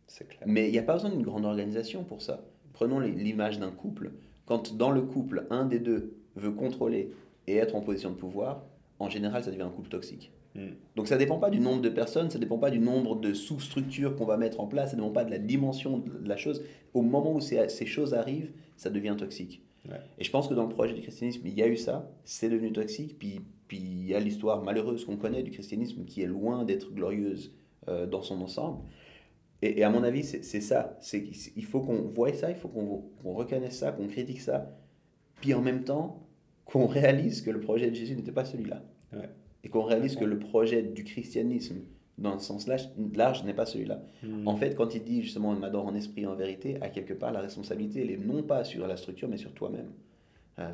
Clair. 0.08 0.42
Mais 0.46 0.68
il 0.68 0.72
n'y 0.72 0.78
a 0.78 0.82
pas 0.82 0.94
besoin 0.94 1.10
d'une 1.10 1.22
grande 1.22 1.44
organisation 1.44 2.04
pour 2.04 2.22
ça. 2.22 2.44
Prenons 2.72 3.00
l'image 3.00 3.58
d'un 3.58 3.70
couple. 3.72 4.12
Quand 4.46 4.76
dans 4.76 4.90
le 4.90 5.02
couple, 5.02 5.46
un 5.50 5.64
des 5.64 5.78
deux 5.80 6.14
veut 6.36 6.52
contrôler 6.52 7.10
et 7.46 7.56
être 7.56 7.74
en 7.74 7.80
position 7.80 8.10
de 8.10 8.16
pouvoir, 8.16 8.64
en 8.98 9.08
général, 9.08 9.42
ça 9.42 9.50
devient 9.50 9.62
un 9.62 9.70
couple 9.70 9.88
toxique. 9.88 10.30
Hmm. 10.54 10.70
Donc 10.94 11.08
ça 11.08 11.16
ne 11.16 11.20
dépend 11.20 11.38
pas 11.38 11.50
du 11.50 11.58
nombre 11.58 11.82
de 11.82 11.88
personnes, 11.88 12.30
ça 12.30 12.38
ne 12.38 12.44
dépend 12.44 12.58
pas 12.58 12.70
du 12.70 12.78
nombre 12.78 13.16
de 13.16 13.34
sous-structures 13.34 14.14
qu'on 14.14 14.24
va 14.24 14.36
mettre 14.36 14.60
en 14.60 14.66
place, 14.66 14.90
ça 14.90 14.96
ne 14.96 15.02
dépend 15.02 15.12
pas 15.12 15.24
de 15.24 15.30
la 15.30 15.38
dimension 15.38 15.98
de 15.98 16.28
la 16.28 16.36
chose. 16.36 16.62
Au 16.92 17.02
moment 17.02 17.34
où 17.34 17.40
ces, 17.40 17.68
ces 17.68 17.86
choses 17.86 18.14
arrivent, 18.14 18.52
ça 18.76 18.90
devient 18.90 19.16
toxique. 19.18 19.62
Ouais. 19.88 19.96
Et 20.18 20.24
je 20.24 20.30
pense 20.30 20.48
que 20.48 20.54
dans 20.54 20.62
le 20.62 20.68
projet 20.68 20.94
du 20.94 21.00
christianisme, 21.00 21.42
il 21.44 21.54
y 21.54 21.62
a 21.62 21.66
eu 21.66 21.76
ça, 21.76 22.10
c'est 22.24 22.48
devenu 22.48 22.72
toxique, 22.72 23.18
puis, 23.18 23.40
puis 23.66 23.78
il 23.78 24.06
y 24.06 24.14
a 24.14 24.20
l'histoire 24.20 24.62
malheureuse 24.62 25.04
qu'on 25.04 25.16
connaît 25.16 25.42
du 25.42 25.50
christianisme 25.50 26.04
qui 26.04 26.22
est 26.22 26.26
loin 26.26 26.64
d'être 26.64 26.92
glorieuse 26.92 27.52
euh, 27.88 28.06
dans 28.06 28.22
son 28.22 28.40
ensemble. 28.40 28.78
Et, 29.60 29.80
et 29.80 29.84
à 29.84 29.90
mon 29.90 30.02
avis, 30.04 30.22
c'est 30.22 30.60
ça. 30.60 30.98
Il 31.56 31.64
faut 31.64 31.80
qu'on 31.80 32.02
voie 32.02 32.32
ça, 32.32 32.50
il 32.50 32.56
faut 32.56 32.68
qu'on 32.68 33.02
qu'on 33.22 33.34
reconnaisse 33.34 33.78
ça, 33.78 33.92
qu'on 33.92 34.06
critique 34.06 34.40
ça, 34.40 34.70
puis 35.40 35.52
en 35.52 35.60
même 35.60 35.84
temps 35.84 36.22
qu'on 36.64 36.86
réalise 36.86 37.42
que 37.42 37.50
le 37.50 37.60
projet 37.60 37.90
de 37.90 37.94
Jésus 37.94 38.14
n'était 38.14 38.32
pas 38.32 38.44
celui-là. 38.44 38.82
Ouais. 39.12 39.28
Et 39.64 39.68
qu'on 39.68 39.82
réalise 39.82 40.14
que 40.16 40.24
le 40.24 40.38
projet 40.38 40.82
du 40.82 41.02
christianisme, 41.04 41.80
dans 42.18 42.34
le 42.34 42.38
sens 42.38 42.68
large, 42.68 42.88
large 43.14 43.42
n'est 43.44 43.54
pas 43.54 43.66
celui-là. 43.66 44.02
Hmm. 44.22 44.46
En 44.46 44.54
fait, 44.56 44.74
quand 44.76 44.94
il 44.94 45.02
dit 45.02 45.22
justement 45.22 45.50
on 45.50 45.56
m'adore 45.56 45.86
en 45.86 45.94
esprit 45.94 46.22
et 46.22 46.26
en 46.26 46.36
vérité, 46.36 46.76
à 46.80 46.88
quelque 46.90 47.14
part, 47.14 47.32
la 47.32 47.40
responsabilité, 47.40 48.02
elle 48.02 48.10
est 48.10 48.18
non 48.18 48.42
pas 48.42 48.62
sur 48.62 48.86
la 48.86 48.96
structure, 48.96 49.28
mais 49.28 49.38
sur 49.38 49.52
toi-même. 49.52 49.90
Euh, 50.60 50.70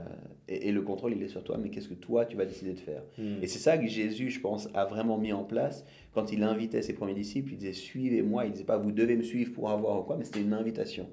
et, 0.46 0.68
et 0.68 0.72
le 0.72 0.83
contrôle, 0.83 1.14
il 1.14 1.22
est 1.22 1.29
sur 1.29 1.42
toi, 1.42 1.57
mais 1.57 1.70
qu'est-ce 1.70 1.88
que 1.88 1.94
toi, 1.94 2.26
tu 2.26 2.37
vas 2.37 2.44
décider 2.44 2.74
de 2.74 2.81
faire 2.81 3.03
Hmm. 3.16 3.42
et 3.42 3.46
c'est 3.46 3.59
ça 3.61 3.79
que 3.79 3.87
Jésus, 3.87 4.29
je 4.29 4.40
pense, 4.40 4.68
a 4.74 4.85
vraiment 4.85 5.16
mis 5.16 5.33
en 5.33 5.44
place 5.44 5.87
quand 6.12 6.33
il 6.33 6.42
invitait 6.42 6.83
ses 6.83 6.92
premiers 6.92 7.14
disciples. 7.14 7.53
Il 7.53 7.59
disait 7.59 7.72
Suivez-moi. 7.72 8.44
Il 8.46 8.53
disait 8.53 8.64
pas 8.64 8.76
Vous 8.76 8.92
devez 8.92 9.16
me 9.16 9.22
suivre 9.22 9.53
pour 9.53 9.70
avoir 9.70 10.00
ou 10.00 10.03
quoi, 10.03 10.16
mais 10.16 10.24
c'était 10.24 10.42
une 10.42 10.53
invitation. 10.53 11.09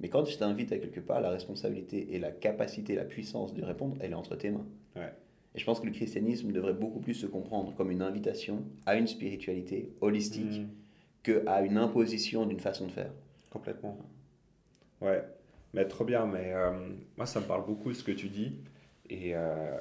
Mais 0.00 0.08
quand 0.08 0.24
je 0.26 0.36
t'invite 0.36 0.70
à 0.72 0.78
quelque 0.78 1.00
part, 1.00 1.20
la 1.20 1.30
responsabilité 1.30 2.14
et 2.14 2.18
la 2.18 2.30
capacité, 2.30 2.94
la 2.94 3.04
puissance 3.04 3.54
de 3.54 3.62
répondre, 3.64 3.96
elle 4.00 4.10
est 4.12 4.14
entre 4.14 4.36
tes 4.36 4.50
mains. 4.50 4.66
Ouais. 4.96 5.12
Et 5.54 5.58
je 5.60 5.64
pense 5.64 5.80
que 5.80 5.86
le 5.86 5.92
christianisme 5.92 6.50
devrait 6.52 6.72
beaucoup 6.74 7.00
plus 7.00 7.14
se 7.14 7.26
comprendre 7.26 7.74
comme 7.76 7.90
une 7.90 8.02
invitation 8.02 8.64
à 8.86 8.96
une 8.96 9.06
spiritualité 9.06 9.92
holistique 10.00 10.62
Hmm. 10.62 10.68
que 11.22 11.42
à 11.46 11.62
une 11.62 11.76
imposition 11.78 12.44
d'une 12.46 12.60
façon 12.60 12.86
de 12.86 12.92
faire. 12.92 13.12
Complètement. 13.50 13.96
Ouais, 15.00 15.22
mais 15.72 15.86
trop 15.86 16.04
bien. 16.04 16.26
Mais 16.26 16.52
euh, 16.52 16.72
moi, 17.16 17.26
ça 17.26 17.40
me 17.40 17.46
parle 17.46 17.64
beaucoup 17.66 17.92
ce 17.92 18.02
que 18.02 18.12
tu 18.12 18.28
dis. 18.28 18.56
Et 19.08 19.34
euh, 19.36 19.78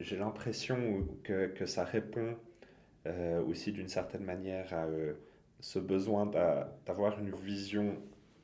j'ai 0.00 0.16
l'impression 0.16 1.06
que, 1.22 1.46
que 1.46 1.64
ça 1.66 1.84
répond 1.84 2.34
euh, 3.06 3.42
aussi 3.44 3.72
d'une 3.72 3.88
certaine 3.88 4.24
manière 4.24 4.72
à 4.74 4.86
ce 5.60 5.78
besoin 5.78 6.26
d'a- 6.26 6.76
d'avoir 6.86 7.18
une 7.20 7.30
vision 7.34 7.94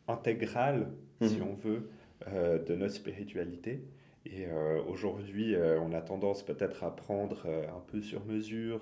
intégrale, 0.07 0.89
si 1.21 1.37
Mhm. 1.37 1.43
on 1.49 1.55
veut, 1.55 1.91
de 2.67 2.75
notre 2.75 2.95
spiritualité. 2.95 3.83
Et 4.37 4.47
euh, 4.47 4.81
aujourd'hui, 4.89 5.55
euh, 5.55 5.79
on 5.81 5.93
a 5.93 6.01
tendance 6.01 6.43
peut-être 6.43 6.85
à 6.85 6.95
prendre 6.95 7.43
euh, 7.47 7.63
un 7.65 7.81
peu 7.91 8.03
sur 8.03 8.25
mesure 8.27 8.81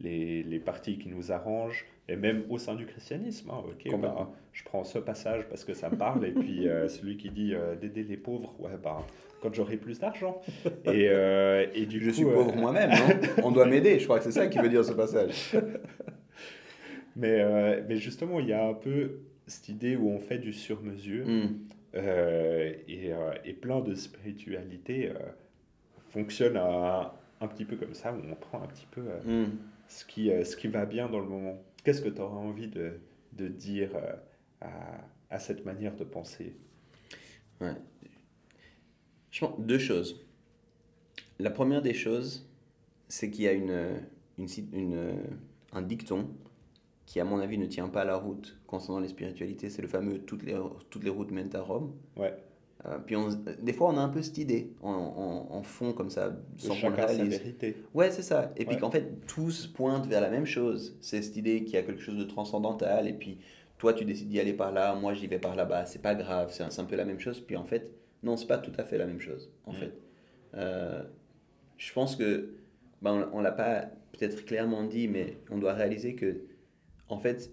les, 0.00 0.44
les 0.44 0.60
parties 0.60 0.98
qui 0.98 1.08
nous 1.08 1.32
arrangent, 1.32 1.86
et 2.08 2.14
même 2.14 2.44
au 2.48 2.58
sein 2.58 2.74
du 2.76 2.86
christianisme. 2.86 3.50
hein, 3.50 3.62
ok, 3.66 4.00
bah, 4.00 4.30
je 4.52 4.62
prends 4.62 4.84
ce 4.84 4.98
passage 4.98 5.48
parce 5.48 5.64
que 5.64 5.74
ça 5.74 5.90
me 5.90 5.96
parle, 5.96 6.24
et 6.24 6.30
puis 6.30 6.66
celui 6.88 7.16
qui 7.16 7.30
dit 7.30 7.54
d'aider 7.80 8.04
les 8.04 8.16
pauvres, 8.16 8.54
ouais, 8.60 8.76
bah, 8.82 9.04
quand 9.42 9.52
j'aurai 9.52 9.76
plus 9.76 9.98
d'argent. 9.98 10.40
Et, 10.84 11.06
et 11.74 11.86
du 11.86 12.00
Je 12.00 12.10
coup, 12.10 12.14
suis 12.14 12.24
pauvre 12.24 12.54
moi-même, 12.54 12.92
On 13.42 13.50
doit 13.50 13.66
m'aider. 13.66 13.98
Je 13.98 14.04
crois 14.04 14.18
que 14.18 14.24
c'est 14.24 14.32
ça 14.32 14.46
qui 14.46 14.58
veut 14.58 14.68
dire 14.68 14.84
ce 14.84 14.92
passage. 14.92 15.52
mais, 17.16 17.82
mais 17.88 17.96
justement, 17.96 18.38
il 18.38 18.46
y 18.46 18.52
a 18.52 18.64
un 18.64 18.74
peu 18.74 19.18
cette 19.48 19.68
idée 19.68 19.96
où 19.96 20.08
on 20.10 20.20
fait 20.20 20.38
du 20.38 20.52
sur-mesure. 20.52 21.26
Hmm. 21.26 21.48
Euh, 21.98 22.74
et, 22.86 23.12
euh, 23.12 23.32
et, 23.44 23.52
plein 23.52 23.80
de 23.80 23.94
spiritualité 23.94 25.12
fonctionne 26.08 26.56
un 26.56 27.46
petit 27.48 27.64
peu 27.64 27.76
comme 27.76 27.94
ça, 27.94 28.12
où 28.12 28.20
on 28.30 28.34
prend 28.34 28.62
un 28.62 28.66
petit 28.66 28.86
peu 28.90 29.02
mm. 29.02 29.50
ce, 29.88 30.04
qui, 30.04 30.30
ce 30.44 30.56
qui 30.56 30.68
va 30.68 30.86
bien 30.86 31.08
dans 31.08 31.20
le 31.20 31.26
moment. 31.26 31.62
Qu'est-ce 31.84 32.02
que 32.02 32.08
tu 32.08 32.20
auras 32.20 32.36
envie 32.36 32.68
de, 32.68 33.00
de 33.32 33.48
dire 33.48 33.90
à, 34.60 34.68
à, 35.30 35.38
cette 35.38 35.64
manière 35.64 35.96
de 35.96 36.04
penser? 36.04 36.56
Ouais. 37.60 37.74
Je 39.30 39.40
pense 39.40 39.60
deux 39.60 39.78
choses. 39.78 40.24
La 41.38 41.50
première 41.50 41.82
des 41.82 41.94
choses, 41.94 42.48
c'est 43.08 43.30
qu'il 43.30 43.44
y 43.44 43.48
a 43.48 43.52
une, 43.52 44.00
une, 44.38 44.48
une, 44.72 45.16
un 45.72 45.82
dicton 45.82 46.28
qui, 47.08 47.20
à 47.20 47.24
mon 47.24 47.38
avis, 47.38 47.56
ne 47.56 47.64
tient 47.64 47.88
pas 47.88 48.04
la 48.04 48.16
route 48.16 48.58
concernant 48.66 49.00
les 49.00 49.08
spiritualités. 49.08 49.70
C'est 49.70 49.80
le 49.80 49.88
fameux 49.88 50.18
toutes 50.18 50.42
les, 50.42 50.54
toutes 50.90 51.04
les 51.04 51.08
routes 51.08 51.30
mènent 51.30 51.56
à 51.56 51.62
Rome. 51.62 51.94
Ouais. 52.18 52.34
Euh, 52.84 52.98
puis 52.98 53.16
on, 53.16 53.30
des 53.62 53.72
fois, 53.72 53.88
on 53.88 53.96
a 53.96 54.02
un 54.02 54.10
peu 54.10 54.20
cette 54.20 54.36
idée 54.36 54.74
en, 54.82 55.46
en, 55.50 55.62
fond, 55.62 55.94
comme 55.94 56.10
ça, 56.10 56.36
sans 56.58 56.78
qu'on 56.78 56.94
réalise. 56.94 57.40
Ouais, 57.94 58.10
c'est 58.10 58.20
ça. 58.20 58.52
Et 58.58 58.66
puis 58.66 58.76
qu'en 58.76 58.90
fait, 58.90 59.26
tous 59.26 59.68
pointent 59.68 60.06
vers 60.06 60.20
la 60.20 60.28
même 60.28 60.44
chose. 60.44 60.98
C'est 61.00 61.22
cette 61.22 61.36
idée 61.38 61.64
qu'il 61.64 61.76
y 61.76 61.76
a 61.78 61.82
quelque 61.82 62.02
chose 62.02 62.18
de 62.18 62.24
transcendantal. 62.24 63.08
Et 63.08 63.14
puis, 63.14 63.38
toi, 63.78 63.94
tu 63.94 64.04
décides 64.04 64.28
d'y 64.28 64.38
aller 64.38 64.52
par 64.52 64.70
là, 64.70 64.94
moi, 64.94 65.14
j'y 65.14 65.28
vais 65.28 65.38
par 65.38 65.56
là-bas. 65.56 65.86
C'est 65.86 66.02
pas 66.02 66.14
grave, 66.14 66.50
c'est 66.52 66.62
un, 66.62 66.82
un, 66.82 66.86
peu 66.86 66.96
la 66.96 67.06
même 67.06 67.20
chose. 67.20 67.40
Puis 67.40 67.56
en 67.56 67.64
fait, 67.64 67.90
non, 68.22 68.36
c'est 68.36 68.46
pas 68.46 68.58
tout 68.58 68.72
à 68.76 68.84
fait 68.84 68.98
la 68.98 69.06
même 69.06 69.20
chose, 69.20 69.50
en 69.64 69.72
mm. 69.72 69.76
fait. 69.76 69.92
Euh, 70.56 71.02
je 71.78 71.90
pense 71.94 72.16
que, 72.16 72.50
ben, 73.00 73.30
on, 73.32 73.38
on 73.38 73.40
l'a 73.40 73.52
pas 73.52 73.86
peut-être 74.12 74.44
clairement 74.44 74.84
dit, 74.84 75.08
mais 75.08 75.38
on 75.50 75.56
doit 75.56 75.72
réaliser 75.72 76.14
que 76.14 76.42
en 77.08 77.18
fait, 77.18 77.50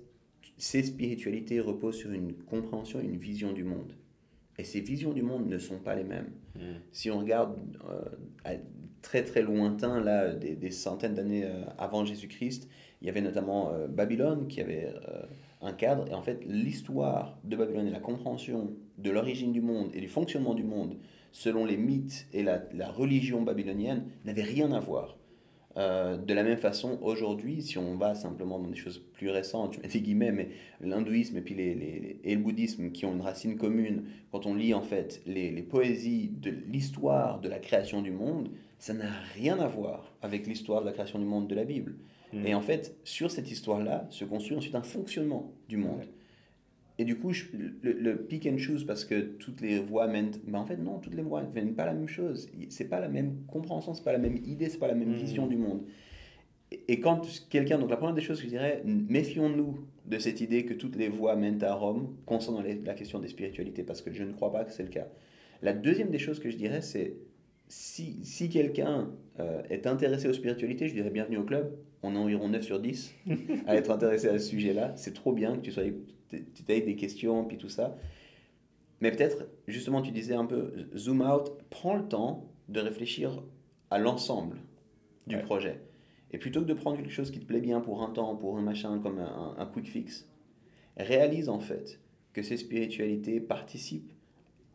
ces 0.58 0.84
spiritualités 0.84 1.60
reposent 1.60 1.98
sur 1.98 2.12
une 2.12 2.34
compréhension, 2.34 3.00
une 3.00 3.18
vision 3.18 3.52
du 3.52 3.64
monde. 3.64 3.94
Et 4.58 4.64
ces 4.64 4.80
visions 4.80 5.12
du 5.12 5.22
monde 5.22 5.48
ne 5.48 5.58
sont 5.58 5.80
pas 5.80 5.96
les 5.96 6.04
mêmes. 6.04 6.32
Hmm. 6.56 6.80
Si 6.92 7.12
on 7.12 7.20
regarde 7.20 7.58
euh, 7.90 8.58
très 9.02 9.24
très 9.24 9.42
lointain, 9.42 10.00
là, 10.00 10.34
des, 10.34 10.72
centaines 10.72 11.14
d'années 11.14 11.44
euh, 11.44 11.66
avant 11.78 12.06
Jésus-Christ, 12.06 12.70
il 13.02 13.08
y 13.08 13.10
avait 13.10 13.22
notamment 13.22 13.74
euh, 13.74 13.88
Babylone 13.88 14.48
qui 14.48 14.62
avait 14.62 14.94
un 15.62 15.74
cadre. 15.74 16.08
Et 16.10 16.14
en 16.14 16.22
fait, 16.22 16.44
l'histoire 16.46 17.38
de 17.44 17.58
Babylone 17.58 17.88
et 17.88 17.92
la 17.92 18.00
compréhension 18.00 18.72
de 18.98 19.12
l'origine 19.12 19.52
du 19.52 19.62
monde 19.62 19.90
et 19.94 20.00
du 20.00 20.08
fonctionnement 20.08 20.54
du 20.54 20.64
monde 20.64 20.96
selon 21.34 21.66
les 21.66 21.76
mythes 21.76 22.28
et 22.32 22.44
la, 22.44 22.64
la 22.72 22.90
religion 22.90 23.42
babylonienne 23.42 24.06
n'avaient 24.24 24.42
rien 24.42 24.72
à 24.72 24.80
voir. 24.80 25.18
Euh, 25.78 26.18
de 26.18 26.34
la 26.34 26.44
même 26.44 26.58
façon, 26.58 26.98
aujourd'hui, 27.02 27.62
si 27.62 27.78
on 27.78 27.98
va 27.98 28.16
simplement 28.16 28.60
dans 28.60 28.70
des 28.70 28.78
choses 28.78 29.00
plus 29.14 29.30
récentes, 29.30 29.74
je 29.74 29.82
mets 29.82 29.88
des 29.88 30.02
guillemets, 30.02 30.32
mais 30.32 30.50
l'hindouisme 30.80 31.38
et, 31.38 31.42
puis 31.42 31.54
les, 31.54 31.76
les, 31.76 32.20
et 32.24 32.36
le 32.36 32.42
bouddhisme 32.42 32.92
qui 32.92 33.06
ont 33.06 33.14
une 33.14 33.22
racine 33.22 33.58
commune, 33.58 34.06
quand 34.32 34.46
on 34.46 34.56
lit 34.56 34.74
en 34.74 34.82
fait 34.82 35.22
les, 35.26 35.52
les 35.52 35.64
poésies 35.64 36.32
de 36.40 36.52
l'histoire 36.72 37.42
de 37.42 37.50
la 37.50 37.60
création 37.60 38.02
du 38.02 38.12
monde, 38.12 38.50
ça 38.80 38.94
n'a 38.94 39.10
rien 39.34 39.60
à 39.60 39.68
voir 39.68 40.14
avec 40.22 40.48
l'histoire 40.48 40.82
de 40.82 40.86
la 40.86 40.94
création 40.94 41.20
du 41.20 41.26
monde 41.26 41.48
de 41.48 41.56
la 41.56 41.66
Bible. 41.66 41.96
Hmm. 42.32 42.46
Et 42.46 42.56
en 42.56 42.62
fait, 42.62 42.96
sur 43.04 43.30
cette 43.30 43.52
histoire-là 43.52 44.08
se 44.10 44.24
construit 44.24 44.56
ensuite 44.56 44.76
un 44.76 44.84
fonctionnement 44.84 45.54
du 45.68 45.78
monde. 45.78 46.06
Et 46.98 47.04
du 47.04 47.18
coup, 47.18 47.32
le, 47.54 47.92
le, 47.92 48.18
pick 48.18 48.48
and 48.48 48.58
choose, 48.58 48.86
parce 48.86 49.04
que 49.04 49.20
toutes 49.20 49.62
les 49.62 49.80
voix 49.80 50.08
mènent. 50.08 50.32
Mais 50.48 50.58
en 50.58 50.66
fait, 50.66 50.78
non, 50.78 51.00
toutes 51.00 51.16
les 51.16 51.22
voix 51.22 51.42
ne 51.44 51.54
mènent 51.54 51.76
pas 51.76 51.86
la 51.86 51.94
même 51.94 52.08
chose. 52.08 52.50
C'est 52.70 52.88
pas 52.88 53.00
la 53.00 53.10
même 53.10 53.44
compréhension, 53.48 53.94
c'est 53.94 54.04
pas 54.04 54.14
la 54.14 54.18
même 54.18 54.38
idée, 54.46 54.70
c'est 54.70 54.78
pas 54.78 54.88
la 54.88 54.96
même 54.96 55.12
mmh. 55.12 55.16
vision 55.16 55.48
du 55.48 55.58
monde. 55.58 55.84
Et, 56.88 57.00
quand 57.00 57.22
quelqu'un. 57.50 57.78
Donc, 57.78 57.90
la 57.90 57.98
première 57.98 58.16
des 58.16 58.22
choses 58.22 58.38
que 58.38 58.46
je 58.46 58.50
dirais, 58.50 58.82
méfions-nous 58.86 59.80
de 60.06 60.20
cette 60.20 60.40
idée 60.40 60.66
que 60.66 60.74
toutes 60.74 60.96
les 60.96 61.10
voies 61.10 61.36
mènent 61.36 61.64
à 61.64 61.74
Rome 61.74 62.16
concernant 62.26 62.62
la 62.62 62.94
question 62.94 63.20
des 63.20 63.28
spiritualités, 63.28 63.84
parce 63.84 64.02
que 64.02 64.14
je 64.14 64.24
ne 64.24 64.32
crois 64.32 64.52
pas 64.52 64.64
que 64.64 64.72
c'est 64.72 64.84
le 64.84 64.90
cas. 64.90 65.08
La 65.62 65.74
deuxième 65.74 66.12
des 66.12 66.20
choses 66.20 66.40
que 66.40 66.50
je 66.50 66.58
dirais, 66.58 66.82
c'est 66.82 67.18
si, 67.68 68.24
si 68.24 68.50
quelqu'un 68.50 69.10
euh, 69.40 69.62
est 69.70 69.88
intéressé 69.88 70.28
aux 70.28 70.34
spiritualités, 70.34 70.88
je 70.88 70.94
dirais 70.94 71.10
bienvenue 71.10 71.38
au 71.38 71.44
club. 71.44 71.76
On 72.04 72.16
est 72.16 72.18
environ 72.18 72.50
9 72.50 72.64
sur 72.64 72.80
10 72.80 73.14
à 73.68 73.76
être 73.76 73.92
intéressé 73.92 74.28
à 74.28 74.38
ce 74.38 74.46
sujet-là. 74.46 74.94
C'est 74.96 75.14
trop 75.14 75.34
bien 75.34 75.56
que 75.56 75.62
tu 75.62 75.72
sois 75.72 75.84
tu 76.30 76.64
des 76.64 76.96
questions, 76.96 77.46
puis 77.46 77.58
tout 77.58 77.70
ça. 77.70 77.96
Mais 79.02 79.12
peut-être, 79.12 79.48
justement, 79.68 80.02
tu 80.02 80.12
disais 80.12 80.36
un 80.36 80.46
peu, 80.46 80.72
zoom 80.96 81.22
out, 81.22 81.52
prends 81.70 81.96
le 81.96 82.08
temps 82.08 82.50
de 82.70 82.80
réfléchir 82.80 83.44
à 83.92 83.98
l'ensemble 83.98 84.58
du 85.28 85.38
projet. 85.38 85.82
Et 86.32 86.38
plutôt 86.38 86.62
que 86.62 86.66
de 86.66 86.74
prendre 86.74 86.98
quelque 86.98 87.12
chose 87.12 87.32
qui 87.32 87.40
te 87.40 87.46
plaît 87.46 87.62
bien 87.62 87.82
pour 87.82 88.04
un 88.04 88.10
temps, 88.10 88.36
pour 88.36 88.58
un 88.58 88.62
machin, 88.62 89.00
comme 89.00 89.20
un, 89.20 89.66
quick 89.74 89.88
fix, 89.88 90.28
réalise 90.98 91.50
en 91.50 91.60
fait 91.60 92.00
que 92.34 92.42
ces 92.42 92.58
spiritualités 92.58 93.40
participent 93.40 94.12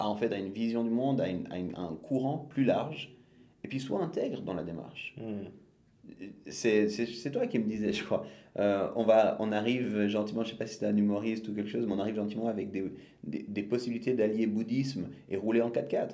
à, 0.01 0.09
en 0.09 0.17
fait, 0.17 0.33
à 0.33 0.39
une 0.39 0.51
vision 0.51 0.85
du 0.85 0.91
monde, 0.91 1.21
à, 1.21 1.27
un 1.27 1.95
courant 2.03 2.47
plus 2.49 2.65
large, 2.65 3.15
et 3.63 3.69
puis 3.69 3.81
sois 3.81 4.03
intègre 4.03 4.43
dans 4.43 4.55
la 4.55 4.63
démarche. 4.63 5.15
Hmm 5.19 5.49
c'est 6.47 7.31
toi 7.33 7.47
qui 7.47 7.59
me 7.59 7.65
disais, 7.65 7.93
je 7.93 8.05
crois. 8.05 8.25
Euh, 8.59 8.89
on, 8.97 9.05
va, 9.05 9.37
on 9.39 9.53
arrive 9.53 10.09
gentiment, 10.09 10.43
je 10.43 10.51
sais 10.51 10.57
pas 10.57 10.67
si 10.67 10.79
c'est 10.79 10.87
un 10.87 10.97
humoriste 10.97 11.49
ou 11.49 11.55
quelque 11.55 11.71
chose, 11.71 11.87
mais 11.87 11.93
on 11.93 11.99
arrive 11.99 12.17
gentiment 12.17 12.49
avec 12.49 12.71
des, 12.71 12.93
des, 13.25 13.45
des 13.47 13.63
possibilités 13.63 14.15
d'allier 14.15 14.47
bouddhisme 14.47 15.09
et 15.29 15.37
rouler 15.37 15.63
en 15.63 15.71
4x4. 15.71 16.11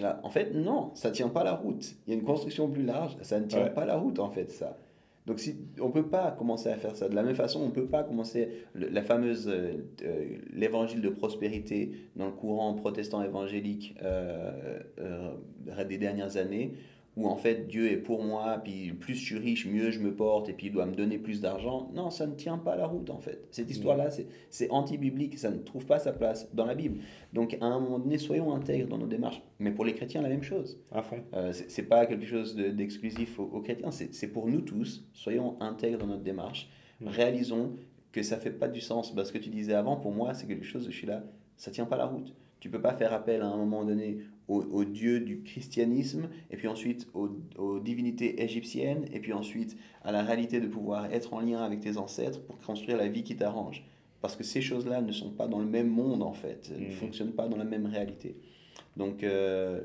Là, 0.00 0.20
en 0.22 0.30
fait, 0.30 0.54
non, 0.54 0.92
ça 0.94 1.10
tient 1.10 1.28
pas 1.28 1.44
la 1.44 1.54
route. 1.54 1.94
Il 2.06 2.10
y 2.10 2.16
a 2.16 2.18
une 2.18 2.24
construction 2.24 2.70
plus 2.70 2.84
large, 2.84 3.16
ça 3.22 3.38
ne 3.38 3.46
tient 3.46 3.66
pas 3.66 3.84
la 3.84 3.96
route, 3.96 4.18
en 4.18 4.30
fait, 4.30 4.50
ça. 4.50 4.78
Donc, 5.26 5.38
si, 5.38 5.56
on 5.80 5.88
ne 5.88 5.92
peut 5.92 6.08
pas 6.08 6.32
commencer 6.32 6.68
à 6.68 6.76
faire 6.76 6.96
ça. 6.96 7.08
De 7.08 7.14
la 7.14 7.22
même 7.22 7.34
façon, 7.34 7.60
on 7.60 7.66
ne 7.66 7.72
peut 7.72 7.86
pas 7.86 8.02
commencer 8.02 8.64
la 8.74 9.02
fameuse 9.02 9.48
euh, 9.48 9.74
euh, 10.02 10.38
l'évangile 10.52 11.00
de 11.00 11.08
prospérité 11.08 11.92
dans 12.16 12.26
le 12.26 12.32
courant 12.32 12.74
protestant 12.74 13.22
évangélique 13.22 13.96
des 15.88 15.98
dernières 15.98 16.36
années 16.36 16.74
où 17.16 17.28
en 17.28 17.36
fait 17.36 17.66
Dieu 17.66 17.90
est 17.90 17.98
pour 17.98 18.24
moi, 18.24 18.60
puis 18.64 18.92
plus 18.92 19.14
je 19.14 19.24
suis 19.24 19.38
riche, 19.38 19.66
mieux 19.66 19.90
je 19.90 20.00
me 20.00 20.14
porte, 20.14 20.48
et 20.48 20.54
puis 20.54 20.68
il 20.68 20.72
doit 20.72 20.86
me 20.86 20.94
donner 20.94 21.18
plus 21.18 21.40
d'argent. 21.40 21.90
Non, 21.94 22.10
ça 22.10 22.26
ne 22.26 22.34
tient 22.34 22.58
pas 22.58 22.74
la 22.74 22.86
route 22.86 23.10
en 23.10 23.18
fait. 23.18 23.46
Cette 23.50 23.70
histoire-là, 23.70 24.08
c'est 24.50 24.70
anti-biblique, 24.70 25.38
ça 25.38 25.50
ne 25.50 25.58
trouve 25.58 25.84
pas 25.84 25.98
sa 25.98 26.12
place 26.12 26.48
dans 26.54 26.64
la 26.64 26.74
Bible. 26.74 27.00
Donc 27.32 27.56
à 27.60 27.66
un 27.66 27.80
moment 27.80 27.98
donné, 27.98 28.18
soyons 28.18 28.54
intègres 28.54 28.88
dans 28.88 28.98
nos 28.98 29.06
démarches. 29.06 29.42
Mais 29.58 29.70
pour 29.70 29.84
les 29.84 29.94
chrétiens, 29.94 30.22
la 30.22 30.28
même 30.28 30.42
chose. 30.42 30.80
À 30.90 31.02
fond. 31.02 31.22
Euh, 31.34 31.52
c'est 31.52 31.84
pas 31.84 32.06
quelque 32.06 32.26
chose 32.26 32.56
d'exclusif 32.56 33.38
aux, 33.38 33.60
chrétiens, 33.60 33.90
c'est 33.90 34.28
pour 34.28 34.48
nous 34.48 34.62
tous. 34.62 35.06
Soyons 35.12 35.60
intègres 35.60 35.98
dans 35.98 36.06
notre 36.06 36.22
démarche. 36.22 36.70
Mm. 37.00 37.08
Réalisons 37.08 37.72
que 38.12 38.22
ça 38.22 38.36
fait 38.36 38.50
pas 38.50 38.68
du 38.68 38.80
sens. 38.80 39.14
Parce 39.14 39.32
que 39.32 39.38
tu 39.38 39.50
disais 39.50 39.74
avant, 39.74 39.96
pour 39.96 40.12
moi, 40.12 40.34
c'est 40.34 40.46
quelque 40.46 40.64
chose, 40.64 40.86
je 40.88 40.96
suis 40.96 41.06
là, 41.06 41.24
ça 41.56 41.70
tient 41.70 41.86
pas 41.86 41.96
la 41.96 42.06
route. 42.06 42.32
Tu 42.60 42.70
peux 42.70 42.80
pas 42.80 42.92
faire 42.92 43.12
appel 43.12 43.42
à 43.42 43.46
un 43.46 43.56
moment 43.56 43.84
donné 43.84 44.18
au, 44.48 44.84
dieu 44.84 45.20
du 45.20 45.42
christianisme, 45.42 46.28
et 46.50 46.56
puis 46.56 46.68
ensuite 46.68 47.08
aux, 47.14 47.78
divinités 47.80 48.42
égyptiennes, 48.42 49.06
et 49.12 49.20
puis 49.20 49.32
ensuite 49.32 49.76
à 50.02 50.12
la 50.12 50.22
réalité 50.22 50.60
de 50.60 50.66
pouvoir 50.66 51.12
être 51.12 51.32
en 51.34 51.40
lien 51.40 51.62
avec 51.62 51.80
tes 51.80 51.96
ancêtres 51.96 52.42
pour 52.44 52.58
construire 52.58 52.96
la 52.96 53.08
vie 53.08 53.22
qui 53.22 53.36
t'arrange. 53.36 53.84
Parce 54.20 54.36
que 54.36 54.44
ces 54.44 54.60
choses-là 54.60 55.00
ne 55.00 55.12
sont 55.12 55.30
pas 55.30 55.48
dans 55.48 55.58
le 55.58 55.66
même 55.66 55.88
monde, 55.88 56.22
en 56.22 56.32
fait, 56.32 56.70
ne 56.78 56.86
mmh. 56.86 56.90
fonctionnent 56.90 57.32
pas 57.32 57.48
dans 57.48 57.56
la 57.56 57.64
même 57.64 57.86
réalité. 57.86 58.36
Donc, 58.96 59.24
euh, 59.24 59.80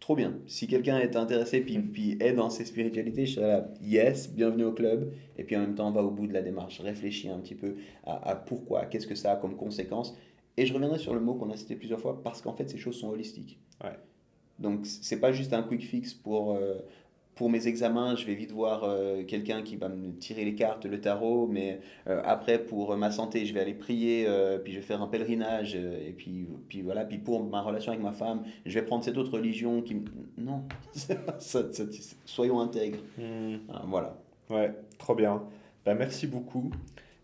trop 0.00 0.16
bien. 0.16 0.38
Si 0.46 0.66
quelqu'un 0.66 0.98
est 0.98 1.16
intéressé, 1.16 1.60
puis, 1.60 1.78
mmh. 1.78 1.92
puis 1.92 2.16
est 2.20 2.32
dans 2.34 2.50
ces 2.50 2.66
spiritualités, 2.66 3.24
je 3.24 3.36
serais 3.36 3.48
là, 3.48 3.68
yes, 3.82 4.32
bienvenue 4.32 4.64
au 4.64 4.72
club. 4.72 5.12
Et 5.38 5.44
puis 5.44 5.56
en 5.56 5.60
même 5.60 5.74
temps, 5.74 5.88
on 5.88 5.92
va 5.92 6.02
au 6.02 6.10
bout 6.10 6.26
de 6.26 6.34
la 6.34 6.42
démarche, 6.42 6.80
réfléchis 6.80 7.30
un 7.30 7.38
petit 7.38 7.54
peu 7.54 7.76
à, 8.04 8.30
à 8.30 8.34
pourquoi, 8.34 8.84
qu'est-ce 8.84 9.06
que 9.06 9.14
ça 9.14 9.32
a 9.32 9.36
comme 9.36 9.56
conséquence 9.56 10.14
et 10.60 10.66
je 10.66 10.74
reviendrai 10.74 10.98
sur 10.98 11.14
le 11.14 11.20
mot 11.20 11.32
qu'on 11.34 11.48
a 11.48 11.56
cité 11.56 11.74
plusieurs 11.74 12.00
fois 12.00 12.22
parce 12.22 12.42
qu'en 12.42 12.52
fait, 12.52 12.68
ces 12.68 12.76
choses 12.76 12.96
sont 12.96 13.08
holistiques. 13.08 13.58
Ouais. 13.82 13.96
Donc, 14.58 14.80
c'est 14.84 15.18
pas 15.18 15.32
juste 15.32 15.54
un 15.54 15.62
quick 15.62 15.82
fix 15.82 16.12
pour, 16.12 16.52
euh, 16.52 16.74
pour 17.34 17.48
mes 17.48 17.66
examens, 17.66 18.14
je 18.14 18.26
vais 18.26 18.34
vite 18.34 18.52
voir 18.52 18.84
euh, 18.84 19.24
quelqu'un 19.24 19.62
qui 19.62 19.76
va 19.76 19.88
me 19.88 20.12
tirer 20.18 20.44
les 20.44 20.54
cartes, 20.54 20.84
le 20.84 21.00
tarot, 21.00 21.46
mais 21.46 21.80
euh, 22.08 22.20
après, 22.26 22.58
pour 22.58 22.94
ma 22.98 23.10
santé, 23.10 23.46
je 23.46 23.54
vais 23.54 23.60
aller 23.60 23.72
prier, 23.72 24.28
puis 24.62 24.74
je 24.74 24.80
vais 24.80 24.84
faire 24.84 25.00
un 25.00 25.06
pèlerinage, 25.06 25.76
et 25.76 26.14
puis, 26.14 26.46
puis 26.68 26.82
voilà, 26.82 27.06
puis 27.06 27.16
pour 27.16 27.42
ma 27.42 27.62
relation 27.62 27.92
avec 27.92 28.04
ma 28.04 28.12
femme, 28.12 28.42
je 28.66 28.78
vais 28.78 28.84
prendre 28.84 29.02
cette 29.02 29.16
autre 29.16 29.32
religion 29.32 29.80
qui. 29.80 29.96
Non, 30.36 30.64
soyons 32.26 32.60
intègres. 32.60 33.00
Hmm. 33.16 33.60
Ah, 33.70 33.84
voilà. 33.86 34.18
Ouais, 34.50 34.74
trop 34.98 35.14
bien. 35.14 35.42
Ben, 35.86 35.94
merci 35.94 36.26
beaucoup. 36.26 36.70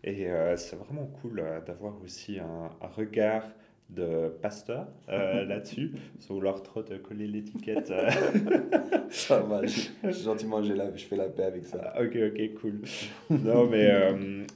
Et 0.07 0.25
euh, 0.27 0.55
c'est 0.55 0.77
vraiment 0.77 1.05
cool 1.21 1.41
euh, 1.41 1.59
d'avoir 1.59 2.01
aussi 2.01 2.39
un, 2.39 2.69
regard 2.95 3.43
de 3.89 4.29
pasteur 4.41 4.87
euh, 5.09 5.43
là-dessus, 5.45 5.91
sans 6.19 6.35
vouloir 6.35 6.63
trop 6.63 6.81
te 6.81 6.93
coller 6.93 7.27
l'étiquette. 7.27 7.87
ça 9.09 9.41
va, 9.41 9.61
gentiment 10.09 10.63
je 10.63 11.05
fais 11.05 11.17
la 11.17 11.27
paix 11.27 11.43
avec 11.43 11.65
ça. 11.65 11.91
Ah, 11.93 12.01
ok, 12.01 12.17
ok, 12.31 12.53
cool. 12.61 12.81
non, 13.29 13.67
mais, 13.67 13.91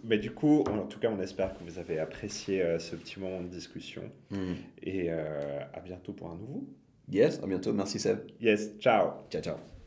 mais 0.06 0.18
du 0.20 0.32
coup, 0.32 0.64
en 0.70 0.86
tout 0.88 1.00
cas, 1.00 1.12
on 1.14 1.20
espère 1.20 1.54
que 1.54 1.64
vous 1.66 1.80
avez 1.80 2.00
apprécié 2.00 2.64
ce 2.80 2.96
petit 2.96 3.20
moment 3.20 3.42
de 3.42 3.48
discussion. 3.48 4.04
Mm. 4.30 4.54
Et 4.84 5.12
à 5.12 5.80
bientôt 5.84 6.14
pour 6.14 6.30
un 6.30 6.38
nouveau. 6.38 6.64
Yes, 7.10 7.42
à 7.44 7.48
bientôt. 7.48 7.74
Merci 7.74 8.00
Seb. 8.00 8.20
Yes, 8.40 8.78
ciao. 8.80 9.26
Ciao, 9.30 9.42
ciao. 9.42 9.81